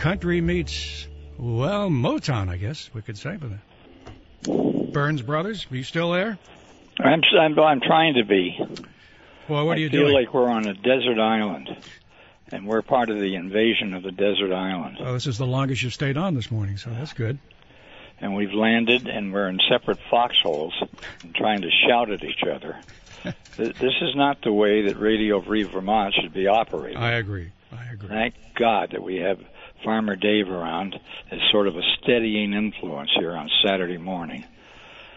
country 0.03 0.41
meets, 0.41 1.07
well, 1.39 1.89
Motown, 1.89 2.49
I 2.49 2.57
guess 2.57 2.89
we 2.93 3.01
could 3.01 3.17
say. 3.17 3.37
But 3.37 3.51
uh, 4.51 4.91
Burns 4.91 5.21
Brothers, 5.21 5.65
are 5.71 5.77
you 5.77 5.83
still 5.83 6.11
there? 6.11 6.37
I'm, 6.99 7.21
I'm 7.39 7.57
I'm 7.57 7.79
trying 7.79 8.15
to 8.15 8.25
be. 8.25 8.59
Well, 9.47 9.65
what 9.65 9.71
I 9.71 9.75
are 9.75 9.79
you 9.79 9.89
feel 9.89 10.01
doing? 10.01 10.13
like 10.13 10.33
we're 10.33 10.49
on 10.49 10.67
a 10.67 10.73
desert 10.73 11.19
island, 11.19 11.69
and 12.51 12.67
we're 12.67 12.81
part 12.81 13.11
of 13.11 13.19
the 13.19 13.35
invasion 13.35 13.93
of 13.93 14.03
the 14.03 14.11
desert 14.11 14.53
island. 14.53 14.97
Oh, 14.99 15.13
this 15.13 15.25
is 15.25 15.37
the 15.37 15.47
longest 15.47 15.83
you've 15.83 15.93
stayed 15.93 16.17
on 16.17 16.35
this 16.35 16.51
morning, 16.51 16.75
so 16.75 16.89
that's 16.89 17.13
good. 17.13 17.39
And 18.19 18.35
we've 18.35 18.53
landed, 18.53 19.07
and 19.07 19.31
we're 19.31 19.47
in 19.47 19.59
separate 19.69 19.99
foxholes, 20.11 20.73
and 21.23 21.33
trying 21.33 21.61
to 21.61 21.69
shout 21.87 22.11
at 22.11 22.23
each 22.23 22.43
other. 22.43 22.77
This 23.55 23.93
is 24.01 24.15
not 24.15 24.41
the 24.41 24.51
way 24.51 24.87
that 24.87 24.99
Radio 24.99 25.39
Free 25.39 25.61
Vermont 25.61 26.15
should 26.19 26.33
be 26.33 26.47
operated. 26.47 26.97
I 26.97 27.11
agree. 27.11 27.51
I 27.71 27.85
agree. 27.93 28.09
Thank 28.09 28.33
God 28.55 28.89
that 28.91 29.03
we 29.03 29.17
have 29.17 29.39
Farmer 29.83 30.15
Dave 30.15 30.49
around 30.49 30.99
as 31.31 31.39
sort 31.51 31.67
of 31.67 31.75
a 31.77 31.81
steadying 32.01 32.53
influence 32.53 33.09
here 33.17 33.33
on 33.33 33.49
Saturday 33.65 33.97
morning. 33.97 34.45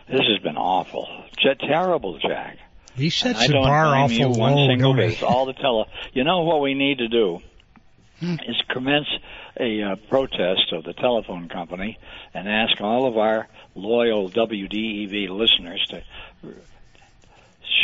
This 0.08 0.20
has 0.20 0.38
been 0.42 0.56
awful. 0.56 1.08
J- 1.38 1.54
terrible, 1.54 2.18
Jack. 2.18 2.58
He 2.94 3.10
sets 3.10 3.40
I 3.40 3.46
the 3.48 3.52
don't 3.54 3.62
bar 3.64 4.06
blame 4.06 4.18
you 4.20 4.28
one 4.28 4.54
low, 4.54 4.66
single 4.68 4.94
bit. 4.94 5.22
all 5.22 5.46
the 5.46 5.52
tele. 5.52 5.84
You 6.14 6.24
know 6.24 6.42
what 6.42 6.60
we 6.62 6.74
need 6.74 6.98
to 6.98 7.08
do 7.08 7.40
is 8.22 8.56
commence 8.70 9.08
a 9.60 9.82
uh, 9.82 9.96
protest 10.08 10.72
of 10.72 10.84
the 10.84 10.94
telephone 10.94 11.48
company 11.48 11.98
and 12.32 12.48
ask 12.48 12.80
all 12.80 13.06
of 13.06 13.18
our 13.18 13.48
loyal 13.74 14.30
WDEV 14.30 15.28
listeners 15.28 15.84
to 15.90 16.02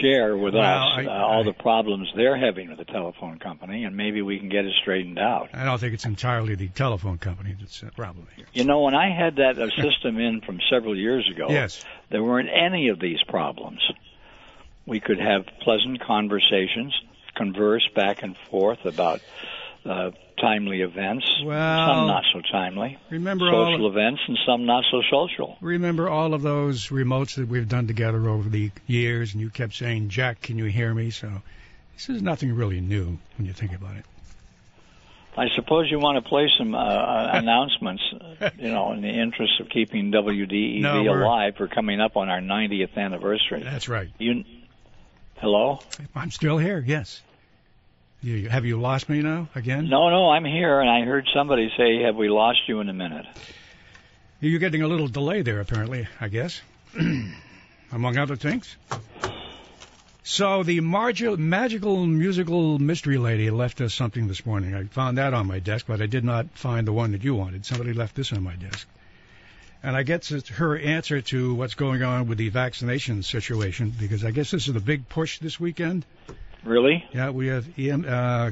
share 0.01 0.37
with 0.37 0.55
Well, 0.55 0.63
us 0.63 0.99
I- 0.99 1.05
uh, 1.07 1.11
all 1.11 1.45
the 1.45 1.53
problems 1.53 2.09
they're 2.17 2.37
having 2.39 2.69
with 2.71 2.79
the 2.79 2.85
telephone 2.85 3.39
company, 3.39 3.85
and 3.85 3.97
maybe 3.97 4.23
we 4.23 4.39
can 4.39 4.49
get 4.49 4.65
it 4.65 4.73
straightened 4.81 5.19
out. 5.19 5.51
I 5.53 5.65
don't 5.65 5.79
think 5.79 5.95
it's 5.95 6.05
entirely 6.05 6.55
the 6.55 6.69
telephone 6.69 7.19
company 7.19 7.55
that's 7.59 7.81
the 7.81 7.91
problem 7.93 8.27
here. 8.37 8.47
You 8.53 8.65
know, 8.65 8.81
when 8.83 8.95
I 8.95 9.11
had 9.11 9.37
that 9.37 9.59
uh, 9.59 9.69
system 9.71 10.19
in 10.19 10.41
from 10.41 10.61
several 10.71 10.97
years 10.97 11.29
ago, 11.31 11.47
Yes. 11.51 11.85
there 12.11 12.23
weren't 12.23 12.49
any 12.53 12.89
of 12.89 12.99
these 13.01 13.23
problems. 13.29 13.81
We 14.87 15.01
could 15.01 15.21
have 15.21 15.47
pleasant 15.61 16.01
conversations, 16.01 16.95
converse 17.35 17.87
back 17.95 18.23
and 18.23 18.37
forth 18.51 18.85
about 18.85 19.21
uh, 19.85 20.11
timely 20.41 20.81
events, 20.83 21.25
Well, 21.45 21.87
some 21.89 22.07
not 22.07 22.25
so 22.33 22.41
timely, 22.51 22.99
Remember 23.11 23.47
social 23.47 23.85
all 23.85 23.91
events, 23.91 24.21
and 24.29 24.39
some 24.47 24.65
not 24.65 24.85
so 24.91 25.03
social. 25.11 25.57
remember 25.61 26.09
all 26.09 26.35
of 26.35 26.43
those 26.43 26.89
remotes 26.89 27.37
that 27.37 27.49
we've 27.49 27.69
done 27.69 27.87
together 27.87 28.29
over 28.29 28.49
the 28.49 28.71
years, 28.87 29.33
and 29.33 29.41
you 29.41 29.51
kept 29.51 29.75
saying, 29.75 30.09
"Jack, 30.09 30.41
can 30.43 30.59
you 30.59 30.67
hear 30.67 30.93
me?" 30.95 31.11
So 31.11 31.43
this 31.95 32.09
is 32.09 32.23
nothing 32.23 32.55
really 32.55 32.81
new 32.81 33.19
when 33.37 33.47
you 33.47 33.53
think 33.53 33.75
about 33.75 33.97
it. 33.97 34.05
I 35.37 35.49
suppose 35.55 35.91
you 35.91 35.99
want 35.99 36.23
to 36.23 36.29
play 36.29 36.51
some 36.59 36.75
uh, 36.75 36.79
uh, 36.79 37.31
announcements, 37.35 38.03
you 38.59 38.71
know, 38.71 38.93
in 38.93 39.01
the 39.01 39.09
interest 39.09 39.61
of 39.61 39.71
keeping 39.71 40.13
WDEV 40.13 40.81
No, 40.83 41.01
alive. 41.03 41.55
We're 41.59 41.69
coming 41.69 42.01
up 42.03 42.19
on 42.19 42.29
our 42.29 42.41
90th 42.41 42.97
anniversary. 42.99 43.63
That's 43.63 43.89
right. 43.89 44.11
You, 44.19 44.45
hello? 45.39 45.81
I'm 46.15 46.31
still 46.31 46.59
here. 46.59 46.85
Yes. 46.87 47.23
You, 48.23 48.49
have 48.49 48.65
you 48.65 48.81
lost 48.81 49.09
me 49.09 49.21
now 49.21 49.49
again? 49.57 49.89
No, 49.89 50.09
no, 50.09 50.31
I'm 50.31 50.45
here, 50.45 50.81
and 50.81 50.89
I 50.89 51.03
heard 51.05 51.27
somebody 51.35 51.73
say, 51.77 52.03
"Have 52.03 52.15
we 52.15 52.29
lost 52.29 52.61
you 52.69 52.79
in 52.81 52.89
a 52.89 52.93
minute?" 52.93 53.27
You're 54.39 54.61
getting 54.61 54.83
a 54.83 54.89
little 54.89 55.09
delay 55.09 55.43
there, 55.43 55.61
apparently. 55.61 56.07
I 56.21 56.29
guess, 56.29 56.61
among 57.93 58.19
other 58.19 58.37
things. 58.37 58.77
So 60.23 60.63
the 60.63 60.81
magical 60.81 62.07
musical 62.07 62.79
mystery 62.79 63.19
lady 63.19 63.51
left 63.51 63.81
us 63.81 63.93
something 63.93 64.29
this 64.29 64.47
morning. 64.47 64.73
I 64.73 64.85
found 64.85 65.19
that 65.19 65.35
on 65.35 65.49
my 65.49 65.59
desk, 65.59 65.87
but 65.89 66.01
I 66.01 66.07
did 66.07 66.23
not 66.23 66.47
find 66.55 66.87
the 66.87 66.93
one 66.93 67.11
that 67.11 67.25
you 67.25 67.35
wanted. 67.35 67.67
Somebody 67.67 67.93
left 67.93 68.15
this 68.15 68.33
on 68.33 68.45
my 68.45 68.55
desk. 68.55 68.87
And 69.83 69.97
I 69.97 70.05
guess 70.05 70.31
it's 70.31 70.49
her 70.51 70.79
answer 70.79 71.21
to 71.23 71.55
what's 71.55 71.75
going 71.75 72.05
on 72.05 72.29
with 72.29 72.39
the 72.39 72.51
vaccination 72.51 73.25
situation, 73.25 73.93
because 73.99 74.25
I 74.25 74.31
guess 74.31 74.53
this 74.53 74.69
is 74.69 74.75
the 74.75 74.81
big 74.81 75.09
push 75.09 75.41
this 75.41 75.59
weekend. 75.59 76.05
Really? 76.65 77.05
Yeah, 77.13 77.31
we 77.31 77.49
have 77.49 77.67
EM. 77.79 78.05
Uh, 78.09 78.51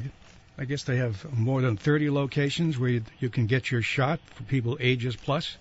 I 0.57 0.65
guess 0.65 0.83
they 0.83 0.97
have 0.97 1.25
more 1.37 1.61
than 1.61 1.77
30 1.77 2.09
locations 2.09 2.77
where 2.77 3.01
you, 3.19 3.29
can 3.29 3.47
get 3.47 3.71
your 3.71 3.81
shot 3.81 4.19
for 4.35 4.43
people 4.43 4.77
ages 4.79 5.15
plus. 5.15 5.57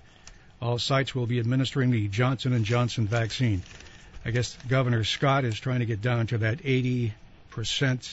All 0.60 0.78
sites 0.78 1.14
will 1.14 1.26
be 1.26 1.38
administering 1.38 1.90
the 1.90 2.08
Johnson 2.08 2.52
and 2.52 2.64
Johnson 2.64 3.06
vaccine. 3.06 3.62
I 4.24 4.30
guess 4.30 4.56
Governor 4.68 5.04
Scott 5.04 5.44
is 5.44 5.58
trying 5.58 5.78
to 5.80 5.86
get 5.86 6.02
down 6.02 6.26
to 6.28 6.38
that 6.38 6.58
80% 6.58 7.12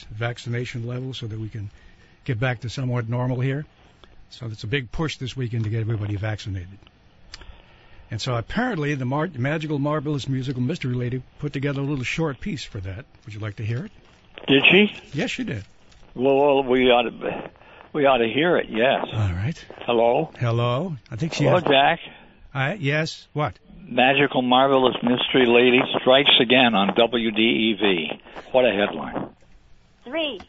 vaccination 0.06 0.86
level 0.86 1.12
so 1.12 1.26
that 1.26 1.38
we 1.38 1.48
can 1.48 1.70
get 2.24 2.40
back 2.40 2.60
to 2.60 2.70
somewhat 2.70 3.08
normal 3.08 3.40
here. 3.40 3.66
So 4.30 4.46
it's 4.46 4.64
a 4.64 4.68
big 4.68 4.90
push 4.90 5.18
this 5.18 5.36
weekend 5.36 5.64
to 5.64 5.70
get 5.70 5.80
everybody 5.80 6.16
vaccinated. 6.16 6.78
And 8.10 8.20
so 8.20 8.34
apparently 8.34 8.94
the 8.94 9.04
mar- 9.04 9.28
magical, 9.36 9.78
marvelous 9.78 10.28
musical 10.28 10.62
mystery 10.62 10.94
lady 10.94 11.22
put 11.38 11.52
together 11.52 11.80
a 11.80 11.84
little 11.84 12.04
short 12.04 12.40
piece 12.40 12.64
for 12.64 12.80
that. 12.80 13.04
Would 13.24 13.34
you 13.34 13.40
like 13.40 13.56
to 13.56 13.64
hear 13.64 13.84
it? 13.84 13.92
Did 14.46 14.64
she? 14.70 14.94
Yes, 15.12 15.30
she 15.30 15.44
did. 15.44 15.64
Well, 16.14 16.36
well, 16.36 16.62
we 16.64 16.90
ought 16.90 17.02
to, 17.02 17.50
we 17.92 18.06
ought 18.06 18.18
to 18.18 18.28
hear 18.28 18.56
it. 18.56 18.66
Yes. 18.70 19.06
All 19.12 19.32
right. 19.32 19.64
Hello. 19.86 20.30
Hello. 20.38 20.96
I 21.10 21.16
think 21.16 21.34
she. 21.34 21.44
Hello, 21.44 21.56
has- 21.56 21.64
Jack. 21.64 22.00
I, 22.54 22.74
yes. 22.74 23.26
What? 23.34 23.58
Magical, 23.86 24.42
marvelous 24.42 24.96
mystery 25.02 25.46
lady 25.46 25.80
strikes 26.00 26.30
again 26.40 26.74
on 26.74 26.88
WDEV. 26.94 28.20
What 28.52 28.64
a 28.66 28.70
headline! 28.72 29.30
Three, 30.04 30.40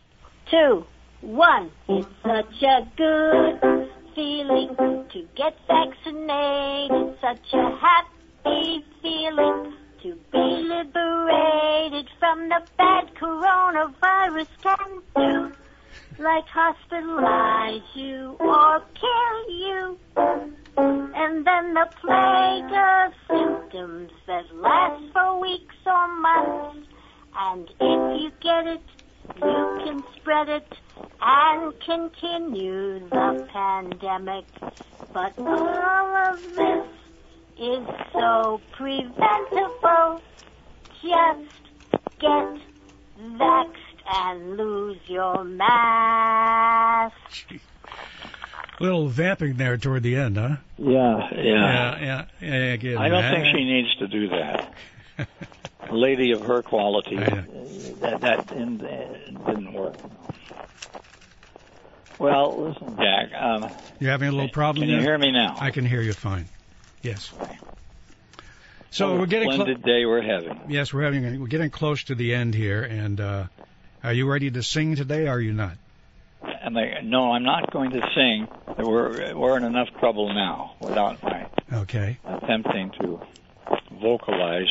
two, 0.50 0.86
one. 1.22 1.72
It's 1.88 2.08
such 2.24 2.64
a 2.64 2.88
good 2.98 3.90
feeling 4.16 4.76
to 5.12 5.28
get 5.36 5.56
vaccinated. 5.68 7.18
Such 7.22 7.54
a 7.54 7.78
happy 7.78 8.84
feeling 9.02 9.74
to 10.04 10.16
be 10.32 10.38
liberated 10.38 12.08
from 12.20 12.48
the 12.50 12.62
bad 12.78 13.14
coronavirus 13.16 14.48
can 14.62 15.02
do. 15.16 15.52
Like 16.18 16.46
hospitalize 16.48 17.84
you 17.96 18.36
or 18.40 18.82
kill 18.94 19.50
you. 19.50 19.98
And 20.78 21.46
then 21.46 21.74
the 21.74 21.88
plague 22.02 22.72
of 22.72 23.14
symptoms 23.28 24.12
that 24.28 24.56
last 24.56 25.04
for 25.12 25.40
weeks 25.42 25.76
or 25.86 26.08
months. 26.20 26.88
And 27.38 27.70
if 27.80 28.22
you 28.22 28.32
get 28.42 28.68
it, 28.68 28.82
you 29.42 29.82
can 29.84 30.04
spread 30.16 30.50
it 30.50 30.74
and 31.22 31.74
continue 31.82 33.00
the 33.10 33.48
pandemic. 33.52 34.46
But 35.14 35.38
all 35.38 36.16
of 36.16 36.56
this 36.56 36.88
is 37.60 37.86
so 38.14 38.62
preventable. 38.78 40.22
Just 41.02 42.00
get 42.20 42.58
vaxxed 43.20 44.00
and 44.08 44.58
lose 44.58 44.98
your 45.08 45.44
mask. 45.44 47.16
Little 48.80 49.10
vamping 49.10 49.58
there 49.58 49.78
toward 49.78 50.04
the 50.04 50.16
end, 50.16 50.38
huh? 50.38 50.56
Yeah, 50.78 51.30
yeah. 51.36 51.42
Yeah, 51.44 52.00
yeah. 52.00 52.26
yeah 52.50 52.76
get 52.78 52.98
I 52.98 53.10
don't 53.10 53.22
that. 53.22 53.34
think 53.34 53.58
she 53.58 53.66
needs 53.66 53.94
to 53.98 54.08
do 54.08 54.30
that. 54.30 54.74
A 55.90 55.94
lady 55.94 56.32
of 56.32 56.42
her 56.42 56.64
quality, 56.64 57.16
that 58.02 58.22
that 58.22 58.52
in, 58.54 58.80
uh, 58.80 59.50
didn't 59.52 59.74
work. 59.74 59.96
Well, 62.20 62.70
listen, 62.70 62.96
Jack. 62.98 63.34
Um, 63.34 63.70
You're 64.00 64.12
having 64.12 64.30
a 64.30 64.32
little 64.32 64.50
problem. 64.50 64.84
can 64.84 64.90
you 64.90 64.98
there? 64.98 65.04
hear 65.04 65.18
me 65.18 65.32
now? 65.32 65.58
I 65.60 65.72
can 65.72 65.86
hear 65.86 66.02
you 66.02 66.14
fine. 66.14 66.48
Yes. 67.02 67.32
So 68.92 69.12
What 69.12 69.20
we're 69.20 69.26
getting 69.28 69.50
clo- 69.50 69.58
splendid 69.66 69.84
day 69.84 70.06
we're 70.06 70.22
having. 70.22 70.60
yes, 70.68 70.94
we're 70.94 71.04
having 71.04 71.40
we're 71.40 71.48
getting 71.48 71.70
close 71.70 72.04
to 72.06 72.16
the 72.16 72.34
end 72.34 72.56
here, 72.56 72.82
and 72.84 73.22
uh, 73.22 73.44
are 74.04 74.14
you 74.14 74.30
ready 74.30 74.50
to 74.52 74.64
sing 74.64 74.96
today? 74.96 75.28
Or 75.28 75.34
are 75.34 75.40
you 75.42 75.54
not? 75.54 75.74
Am 76.62 76.76
I, 76.76 77.02
no, 77.04 77.32
I'm 77.32 77.44
not 77.44 77.72
going 77.72 77.92
to 77.92 78.02
sing. 78.16 78.48
We're 78.78 79.36
we're 79.36 79.58
in 79.58 79.64
enough 79.64 79.90
trouble 80.00 80.34
now 80.34 80.74
without 80.82 81.22
my 81.24 81.46
Okay. 81.72 82.18
attempting 82.26 82.92
to 83.02 83.22
vocalize 84.02 84.68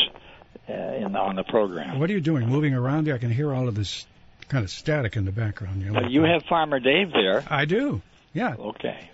uh, 0.69 0.73
in 0.73 1.15
on 1.15 1.37
the 1.37 1.45
program. 1.45 1.99
What 2.01 2.11
are 2.11 2.13
you 2.13 2.21
doing? 2.21 2.49
Moving 2.49 2.75
around 2.75 3.07
there? 3.07 3.15
I 3.15 3.19
can 3.19 3.31
hear 3.31 3.55
all 3.55 3.69
of 3.69 3.75
this 3.77 4.05
kind 4.49 4.65
of 4.65 4.71
static 4.71 5.17
in 5.17 5.25
the 5.27 5.33
background. 5.33 5.83
You, 5.83 5.93
know, 5.93 6.09
you 6.09 6.23
have 6.23 6.43
Farmer 6.49 6.81
Dave 6.81 7.13
there. 7.13 7.45
I 7.49 7.67
do. 7.67 8.03
Yeah. 8.35 8.55
Okay. 8.59 9.11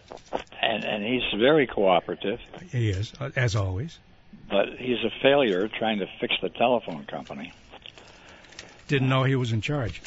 And 0.60 0.84
and 0.84 1.04
he's 1.04 1.22
very 1.38 1.66
cooperative, 1.66 2.40
He 2.70 2.90
is, 2.90 3.12
uh, 3.20 3.30
as 3.36 3.54
always. 3.56 3.98
but 4.50 4.70
he's 4.78 5.02
a 5.04 5.10
failure 5.22 5.68
trying 5.68 5.98
to 6.00 6.06
fix 6.20 6.34
the 6.42 6.48
telephone 6.48 7.04
company. 7.04 7.52
Didn't 8.88 9.08
know 9.08 9.24
he 9.24 9.36
was 9.36 9.52
in 9.52 9.60
charge. 9.60 10.02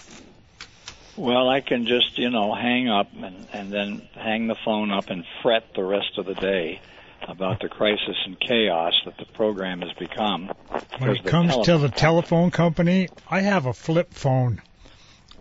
Well, 1.16 1.50
I 1.50 1.62
can 1.62 1.88
just, 1.88 2.20
you 2.20 2.30
know, 2.30 2.54
hang 2.54 2.90
up 2.90 3.08
and, 3.20 3.48
and 3.52 3.72
then 3.72 4.08
hang 4.14 4.46
the 4.48 4.56
phone 4.56 4.92
up 4.92 5.10
and 5.10 5.26
fret 5.42 5.74
the 5.76 5.84
rest 5.84 6.18
of 6.20 6.28
the 6.28 6.36
day 6.36 6.80
about 7.28 7.60
the 7.60 7.70
crisis 7.70 8.16
and 8.26 8.40
chaos 8.40 8.94
that 9.06 9.18
the 9.18 9.26
program 9.26 9.82
has 9.82 9.92
become. 9.94 10.52
When 11.00 11.10
it 11.16 11.26
comes 11.26 11.58
to 11.66 11.80
the 11.80 11.90
telephone 11.90 12.52
company, 12.52 13.10
I 13.30 13.42
have 13.42 13.66
a 13.66 13.74
flip 13.74 14.14
phone, 14.14 14.62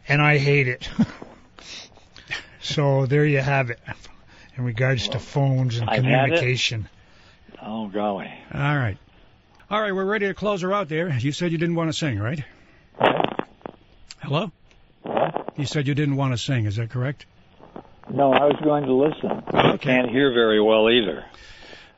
and 0.08 0.22
I 0.22 0.38
hate 0.38 0.66
it. 0.68 0.88
so 2.66 3.06
there 3.06 3.24
you 3.24 3.38
have 3.40 3.70
it, 3.70 3.80
in 4.56 4.64
regards 4.64 5.08
to 5.08 5.18
phones 5.18 5.78
and 5.78 5.88
I've 5.88 6.04
had 6.04 6.12
it. 6.12 6.22
communication. 6.24 6.88
Oh, 7.62 7.88
golly. 7.88 8.32
All 8.52 8.60
right. 8.60 8.98
All 9.70 9.80
right, 9.80 9.92
we're 9.92 10.04
ready 10.04 10.26
to 10.26 10.34
close 10.34 10.62
her 10.62 10.72
out 10.72 10.88
there. 10.88 11.08
You 11.08 11.32
said 11.32 11.52
you 11.52 11.58
didn't 11.58 11.74
want 11.74 11.88
to 11.88 11.92
sing, 11.92 12.18
right? 12.18 12.42
Hello? 14.20 14.52
What? 15.02 15.54
You 15.56 15.66
said 15.66 15.86
you 15.86 15.94
didn't 15.94 16.16
want 16.16 16.32
to 16.32 16.38
sing. 16.38 16.66
Is 16.66 16.76
that 16.76 16.90
correct? 16.90 17.26
No, 18.08 18.32
I 18.32 18.44
was 18.44 18.56
going 18.62 18.84
to 18.84 18.92
listen. 18.92 19.42
I 19.52 19.76
can't 19.76 20.10
hear 20.10 20.32
very 20.32 20.60
well 20.60 20.88
either. 20.90 21.24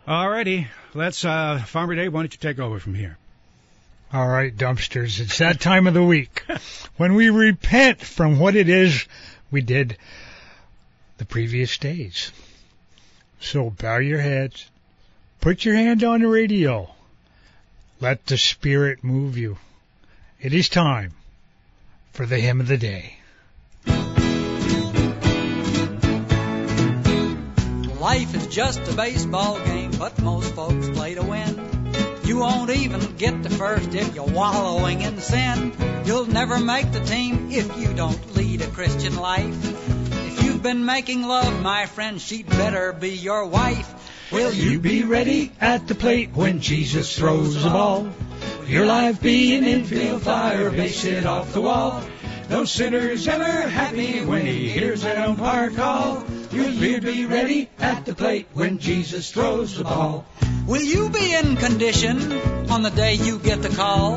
Alrighty. 0.07 0.67
Let's, 0.95 1.25
uh, 1.25 1.63
Farmer 1.67 1.95
Dave, 1.95 2.15
why 2.15 2.21
don't 2.21 2.33
you 2.33 2.39
take 2.39 2.59
over 2.59 2.79
from 2.79 2.95
here? 2.95 3.19
All 4.13 4.27
right, 4.27 4.55
dumpsters. 4.57 5.21
It's 5.21 5.39
that 5.39 5.61
time 5.61 5.87
of 5.87 5.93
the 5.93 6.03
week 6.03 6.45
when 6.97 7.15
we 7.15 7.29
repent 7.29 8.01
from 8.01 8.39
what 8.39 8.57
it 8.57 8.71
is 8.71 9.07
we 9.51 9.61
did 9.61 9.99
the 11.19 11.25
previous 11.25 11.77
days. 11.79 12.33
So 13.41 13.71
bow 13.71 13.99
your 13.99 14.21
heads, 14.21 14.69
put 15.41 15.65
your 15.65 15.75
hand 15.75 16.03
on 16.03 16.21
the 16.21 16.29
radio, 16.29 16.91
let 18.01 18.27
the 18.27 18.39
Spirit 18.39 19.05
move 19.05 19.37
you. 19.37 19.59
It 20.41 20.55
is 20.55 20.69
time 20.69 21.13
for 22.13 22.27
the 22.27 22.39
hymn 22.39 22.61
of 22.61 22.69
the 22.69 22.79
day. 22.79 23.15
Life 28.01 28.35
is 28.35 28.47
just 28.47 28.81
a 28.89 28.95
baseball 28.95 29.59
game, 29.65 29.91
but 29.99 30.21
most 30.23 30.55
folks 30.55 30.89
play 30.91 31.15
to 31.15 31.23
win. 31.23 31.69
You 32.25 32.39
won't 32.39 32.71
even 32.71 33.01
get 33.17 33.43
to 33.43 33.51
first 33.51 33.95
if 33.95 34.15
you're 34.15 34.25
wallowing 34.25 35.01
in 35.01 35.19
sin. 35.19 35.73
You'll 36.05 36.27
never 36.27 36.59
make 36.59 36.93
the 36.93 37.01
team 37.01 37.51
if 37.51 37.77
you 37.77 37.93
don't 37.95 38.37
lead 38.37 38.63
a 38.63 38.67
Christian 38.69 39.17
life. 39.17 39.88
You've 40.59 40.65
been 40.65 40.87
making 40.87 41.23
love, 41.23 41.63
my 41.63 41.87
friend, 41.87 42.21
she'd 42.21 42.49
better 42.49 42.93
be 42.93 43.11
your 43.11 43.47
wife. 43.47 44.33
Will 44.33 44.53
you 44.53 44.81
be 44.81 45.05
ready 45.05 45.53
at 45.61 45.87
the 45.87 45.95
plate 45.95 46.31
when 46.35 46.61
Jesus 46.61 47.17
throws 47.17 47.63
the 47.63 47.71
ball? 47.71 48.09
Your 48.67 48.85
life 48.85 49.23
be 49.23 49.55
an 49.55 49.63
infield 49.63 50.23
flyer, 50.23 50.73
base 50.73 51.05
it 51.05 51.27
off 51.27 51.53
the 51.53 51.61
wall? 51.61 52.03
No 52.51 52.65
sinner's 52.65 53.29
ever 53.29 53.69
happy 53.69 54.25
when 54.25 54.47
he 54.47 54.69
hears 54.69 55.03
that 55.03 55.17
umpire 55.17 55.71
call. 55.71 56.25
Will 56.51 56.73
you 56.73 57.01
be 57.01 57.25
ready 57.25 57.71
at 57.79 58.05
the 58.05 58.17
plate 58.17 58.49
when 58.53 58.81
Jesus 58.81 59.31
throws 59.31 59.77
the 59.77 59.85
ball? 59.85 60.27
Will 60.67 60.83
you 60.83 61.09
be 61.09 61.35
in 61.35 61.55
condition 61.55 62.33
on 62.69 62.83
the 62.83 62.91
day 62.91 63.15
you 63.15 63.39
get 63.39 63.63
the 63.63 63.69
call? 63.69 64.17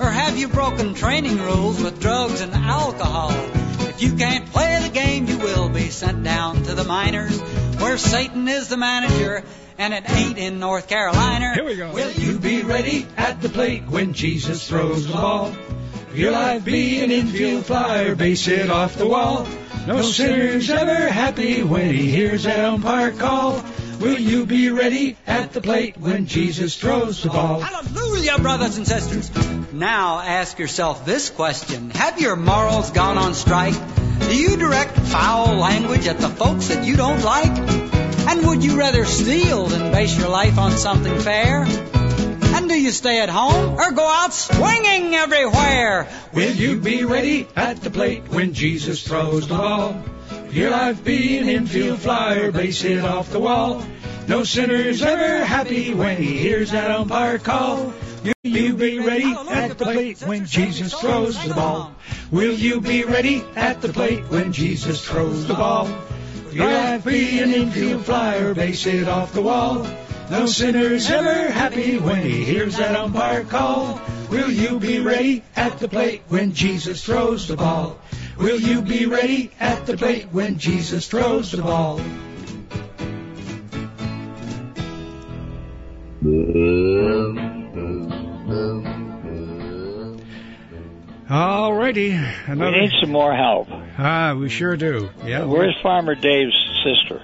Or 0.00 0.10
have 0.10 0.36
you 0.36 0.48
broken 0.48 0.94
training 0.94 1.38
rules 1.38 1.80
with 1.80 2.00
drugs 2.00 2.40
and 2.40 2.52
alcohol? 2.52 3.30
You 4.02 4.16
can't 4.16 4.44
play 4.46 4.80
the 4.82 4.88
game, 4.88 5.26
you 5.26 5.38
will 5.38 5.68
be 5.68 5.90
sent 5.90 6.24
down 6.24 6.64
to 6.64 6.74
the 6.74 6.82
minors, 6.82 7.40
where 7.80 7.96
Satan 7.96 8.48
is 8.48 8.66
the 8.66 8.76
manager, 8.76 9.44
and 9.78 9.94
it 9.94 10.10
ain't 10.10 10.38
in 10.38 10.58
North 10.58 10.88
Carolina. 10.88 11.54
Here 11.54 11.64
we 11.64 11.76
go. 11.76 11.92
Will 11.92 12.10
you 12.10 12.40
be 12.40 12.62
ready 12.62 13.06
at 13.16 13.40
the 13.40 13.48
plate 13.48 13.84
when 13.86 14.12
Jesus 14.12 14.66
throws 14.66 15.06
the 15.06 15.12
ball? 15.12 15.54
Your 16.14 16.32
life 16.32 16.64
be 16.64 16.98
an 17.04 17.12
infield 17.12 17.64
flyer, 17.64 18.16
base 18.16 18.48
it 18.48 18.70
off 18.70 18.96
the 18.96 19.06
wall? 19.06 19.46
No 19.86 20.02
sinner's 20.02 20.68
ever 20.68 21.08
happy 21.08 21.62
when 21.62 21.94
he 21.94 22.10
hears 22.10 22.42
that 22.42 22.58
umpire 22.58 23.12
call. 23.12 23.64
Will 24.02 24.18
you 24.18 24.46
be 24.46 24.68
ready 24.68 25.16
at 25.28 25.52
the 25.52 25.60
plate 25.60 25.96
when 25.96 26.26
Jesus 26.26 26.76
throws 26.76 27.22
the 27.22 27.28
ball? 27.28 27.60
Hallelujah, 27.60 28.36
brothers 28.40 28.76
and 28.76 28.84
sisters. 28.84 29.30
Now 29.72 30.18
ask 30.18 30.58
yourself 30.58 31.06
this 31.06 31.30
question. 31.30 31.90
Have 31.90 32.20
your 32.20 32.34
morals 32.34 32.90
gone 32.90 33.16
on 33.16 33.34
strike? 33.34 33.76
Do 34.18 34.36
you 34.36 34.56
direct 34.56 34.98
foul 34.98 35.54
language 35.54 36.08
at 36.08 36.18
the 36.18 36.28
folks 36.28 36.66
that 36.66 36.84
you 36.84 36.96
don't 36.96 37.22
like? 37.22 37.56
And 38.28 38.44
would 38.48 38.64
you 38.64 38.76
rather 38.76 39.04
steal 39.04 39.66
than 39.68 39.92
base 39.92 40.18
your 40.18 40.28
life 40.28 40.58
on 40.58 40.72
something 40.72 41.20
fair? 41.20 41.62
And 41.62 42.68
do 42.68 42.74
you 42.74 42.90
stay 42.90 43.20
at 43.20 43.28
home 43.28 43.78
or 43.78 43.92
go 43.92 44.04
out 44.04 44.34
swinging 44.34 45.14
everywhere? 45.14 46.08
Will 46.32 46.52
you 46.56 46.80
be 46.80 47.04
ready 47.04 47.46
at 47.54 47.80
the 47.82 47.90
plate 47.90 48.26
when 48.30 48.52
Jesus 48.52 49.06
throws 49.06 49.46
the 49.46 49.54
ball? 49.54 50.02
Will 50.52 50.58
your 50.58 50.70
life 50.70 51.02
be 51.02 51.38
an 51.38 51.48
infield 51.48 52.00
flyer, 52.00 52.52
base 52.52 52.82
hit 52.82 53.02
off 53.02 53.30
the 53.30 53.40
wall? 53.40 53.82
No 54.28 54.44
sinner's 54.44 55.02
ever 55.02 55.46
happy 55.46 55.94
when 55.94 56.18
he 56.18 56.36
hears 56.36 56.72
that 56.72 56.90
umpire 56.90 57.38
call. 57.38 57.94
Will 58.22 58.34
you 58.42 58.74
be 58.74 59.00
ready 59.00 59.32
at 59.32 59.78
the 59.78 59.84
plate 59.86 60.20
when 60.20 60.44
Jesus 60.44 60.92
throws 60.92 61.42
the 61.42 61.54
ball? 61.54 61.94
Will 62.30 62.52
you 62.52 62.82
be 62.82 63.04
ready 63.04 63.42
at 63.56 63.80
the 63.80 63.94
plate 63.94 64.24
when 64.28 64.52
Jesus 64.52 65.02
throws 65.02 65.46
the 65.46 65.54
ball? 65.54 65.86
Will 66.44 66.54
your 66.54 66.70
life 66.70 67.06
be 67.06 67.38
an 67.38 67.50
infield 67.50 68.04
flyer, 68.04 68.52
base 68.52 68.84
it 68.84 69.08
off 69.08 69.32
the 69.32 69.40
wall? 69.40 69.86
No 70.30 70.44
sinner's 70.44 71.10
ever 71.10 71.50
happy 71.50 71.96
when 71.96 72.22
he 72.22 72.44
hears 72.44 72.76
that 72.76 72.94
umpire 72.94 73.44
call. 73.44 74.02
Will 74.28 74.50
you 74.50 74.78
be 74.78 75.00
ready 75.00 75.42
at 75.56 75.78
the 75.78 75.88
plate 75.88 76.22
when 76.28 76.52
Jesus 76.52 77.02
throws 77.02 77.48
the 77.48 77.56
ball? 77.56 77.98
Will 78.42 78.60
you 78.60 78.82
be 78.82 79.06
ready 79.06 79.52
at 79.60 79.86
the 79.86 79.96
plate 79.96 80.26
when 80.32 80.58
Jesus 80.58 81.06
throws 81.06 81.52
the 81.52 81.62
ball? 81.62 82.00
Alrighty. 91.28 92.10
We 92.46 92.52
Another. 92.52 92.72
need 92.72 92.90
some 93.00 93.10
more 93.10 93.34
help. 93.34 93.68
Ah, 93.98 94.34
we 94.34 94.48
sure 94.48 94.76
do. 94.76 95.08
Yeah. 95.24 95.44
Where's 95.44 95.76
Farmer 95.82 96.14
Dave's 96.14 96.54
sister? 96.84 97.22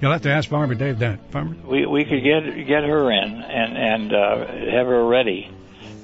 You'll 0.00 0.12
have 0.12 0.22
to 0.22 0.30
ask 0.30 0.48
Farmer 0.48 0.74
Dave 0.74 0.98
that. 0.98 1.30
Farmer. 1.30 1.56
We 1.64 1.86
we 1.86 2.04
could 2.04 2.22
get 2.22 2.66
get 2.66 2.84
her 2.84 3.10
in 3.10 3.32
and 3.42 3.76
and 3.78 4.12
uh, 4.12 4.46
have 4.72 4.86
her 4.86 5.04
ready 5.06 5.50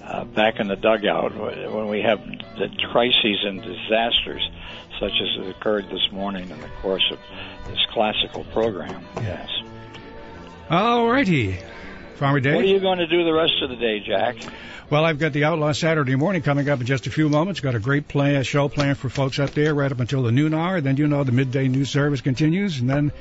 uh, 0.06 0.24
back 0.24 0.60
in 0.60 0.68
the 0.68 0.76
dugout 0.76 1.34
when 1.36 1.88
we 1.88 2.00
have 2.02 2.20
the 2.58 2.68
crises 2.90 3.44
and 3.44 3.62
disasters 3.62 4.48
such 5.00 5.12
as 5.20 5.36
has 5.36 5.48
occurred 5.48 5.88
this 5.90 6.10
morning 6.10 6.48
in 6.50 6.60
the 6.60 6.70
course 6.80 7.04
of 7.10 7.18
this 7.66 7.78
classical 7.92 8.44
program. 8.44 9.04
Yes. 9.16 9.48
All 10.70 11.08
righty. 11.08 11.58
Farmer 12.16 12.40
Dave. 12.40 12.54
What 12.54 12.64
are 12.64 12.68
you 12.68 12.80
going 12.80 12.98
to 12.98 13.06
do 13.06 13.24
the 13.24 13.32
rest 13.32 13.60
of 13.62 13.68
the 13.68 13.76
day, 13.76 14.00
Jack? 14.00 14.36
Well, 14.88 15.04
I've 15.04 15.18
got 15.18 15.32
the 15.32 15.44
Outlaw 15.44 15.72
Saturday 15.72 16.14
morning 16.14 16.42
coming 16.42 16.68
up 16.68 16.80
in 16.80 16.86
just 16.86 17.06
a 17.06 17.10
few 17.10 17.28
moments. 17.28 17.60
Got 17.60 17.74
a 17.74 17.80
great 17.80 18.08
play, 18.08 18.36
a 18.36 18.44
show 18.44 18.68
plan 18.68 18.94
for 18.94 19.08
folks 19.08 19.38
up 19.38 19.50
there 19.50 19.74
right 19.74 19.90
up 19.90 20.00
until 20.00 20.22
the 20.22 20.32
noon 20.32 20.54
hour. 20.54 20.80
Then 20.80 20.96
you 20.96 21.08
know 21.08 21.24
the 21.24 21.32
midday 21.32 21.68
news 21.68 21.90
service 21.90 22.20
continues, 22.20 22.80
and 22.80 22.88
then 22.88 23.12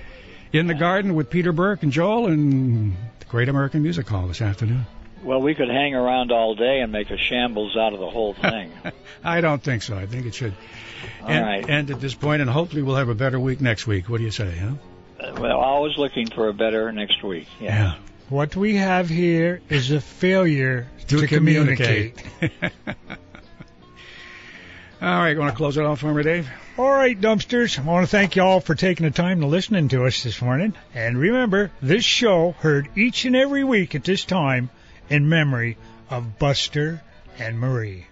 in 0.54 0.68
the 0.68 0.76
garden 0.76 1.16
with 1.16 1.30
Peter 1.30 1.52
Burke 1.52 1.84
and 1.84 1.92
Joel 1.92 2.28
and 2.28 2.96
the 3.20 3.26
Great 3.26 3.50
American 3.50 3.82
Music 3.82 4.08
Hall 4.08 4.28
this 4.28 4.42
afternoon. 4.42 4.86
Well, 5.26 5.42
we 5.42 5.56
could 5.56 5.70
hang 5.70 5.96
around 5.96 6.32
all 6.32 6.54
day 6.54 6.82
and 6.82 6.92
make 6.92 7.10
a 7.10 7.18
shambles 7.18 7.76
out 7.76 7.94
of 7.94 8.00
the 8.00 8.10
whole 8.10 8.34
thing. 8.42 8.72
I 9.24 9.42
don't 9.42 9.62
think 9.62 9.82
so. 9.82 9.98
I 9.98 10.06
think 10.06 10.28
it 10.28 10.36
should 10.36 10.54
All 11.24 11.30
end, 11.30 11.46
right. 11.46 11.68
end 11.70 11.90
at 11.90 12.00
this 12.00 12.14
point, 12.14 12.42
and 12.42 12.50
hopefully 12.50 12.84
we'll 12.84 12.98
have 12.98 13.10
a 13.10 13.16
better 13.16 13.40
week 13.40 13.60
next 13.60 13.88
week. 13.88 14.08
What 14.08 14.20
do 14.20 14.24
you 14.24 14.32
say, 14.32 14.56
huh? 14.56 14.74
Uh, 15.20 15.42
well, 15.42 15.60
always 15.60 15.98
looking 15.98 16.28
for 16.28 16.48
a 16.48 16.54
better 16.54 16.92
next 16.92 17.24
week. 17.24 17.48
Yeah. 17.60 17.96
What 18.30 18.56
we 18.56 18.76
have 18.76 19.10
here 19.10 19.62
is 19.68 19.90
a 19.92 20.00
failure 20.00 20.88
to, 21.08 21.26
communicate. 21.28 22.24
All 25.02 25.20
right, 25.20 25.38
want 25.38 25.52
to 25.52 25.58
close 25.58 25.78
it 25.78 25.86
off, 25.86 26.00
for 26.00 26.14
me, 26.14 26.24
Dave? 26.24 26.50
All 26.78 26.90
right, 26.90 27.20
dumpsters. 27.20 27.78
I 27.78 27.84
want 27.84 28.06
to 28.06 28.10
thank 28.10 28.36
you 28.36 28.42
all 28.42 28.60
for 28.60 28.76
taking 28.76 29.06
the 29.06 29.12
time 29.12 29.42
to 29.42 29.48
listening 29.48 29.90
to 29.90 30.06
us 30.06 30.24
this 30.24 30.42
morning. 30.42 30.74
And 30.94 31.18
remember, 31.18 31.72
this 31.82 32.04
show 32.04 32.54
heard 32.60 32.90
each 32.96 33.26
and 33.26 33.36
every 33.36 33.64
week 33.64 33.94
at 33.94 34.04
this 34.04 34.24
time 34.26 34.70
in 35.10 35.30
memory 35.30 35.78
of 36.10 36.40
Buster 36.40 37.02
and 37.38 37.60
Marie. 37.60 38.08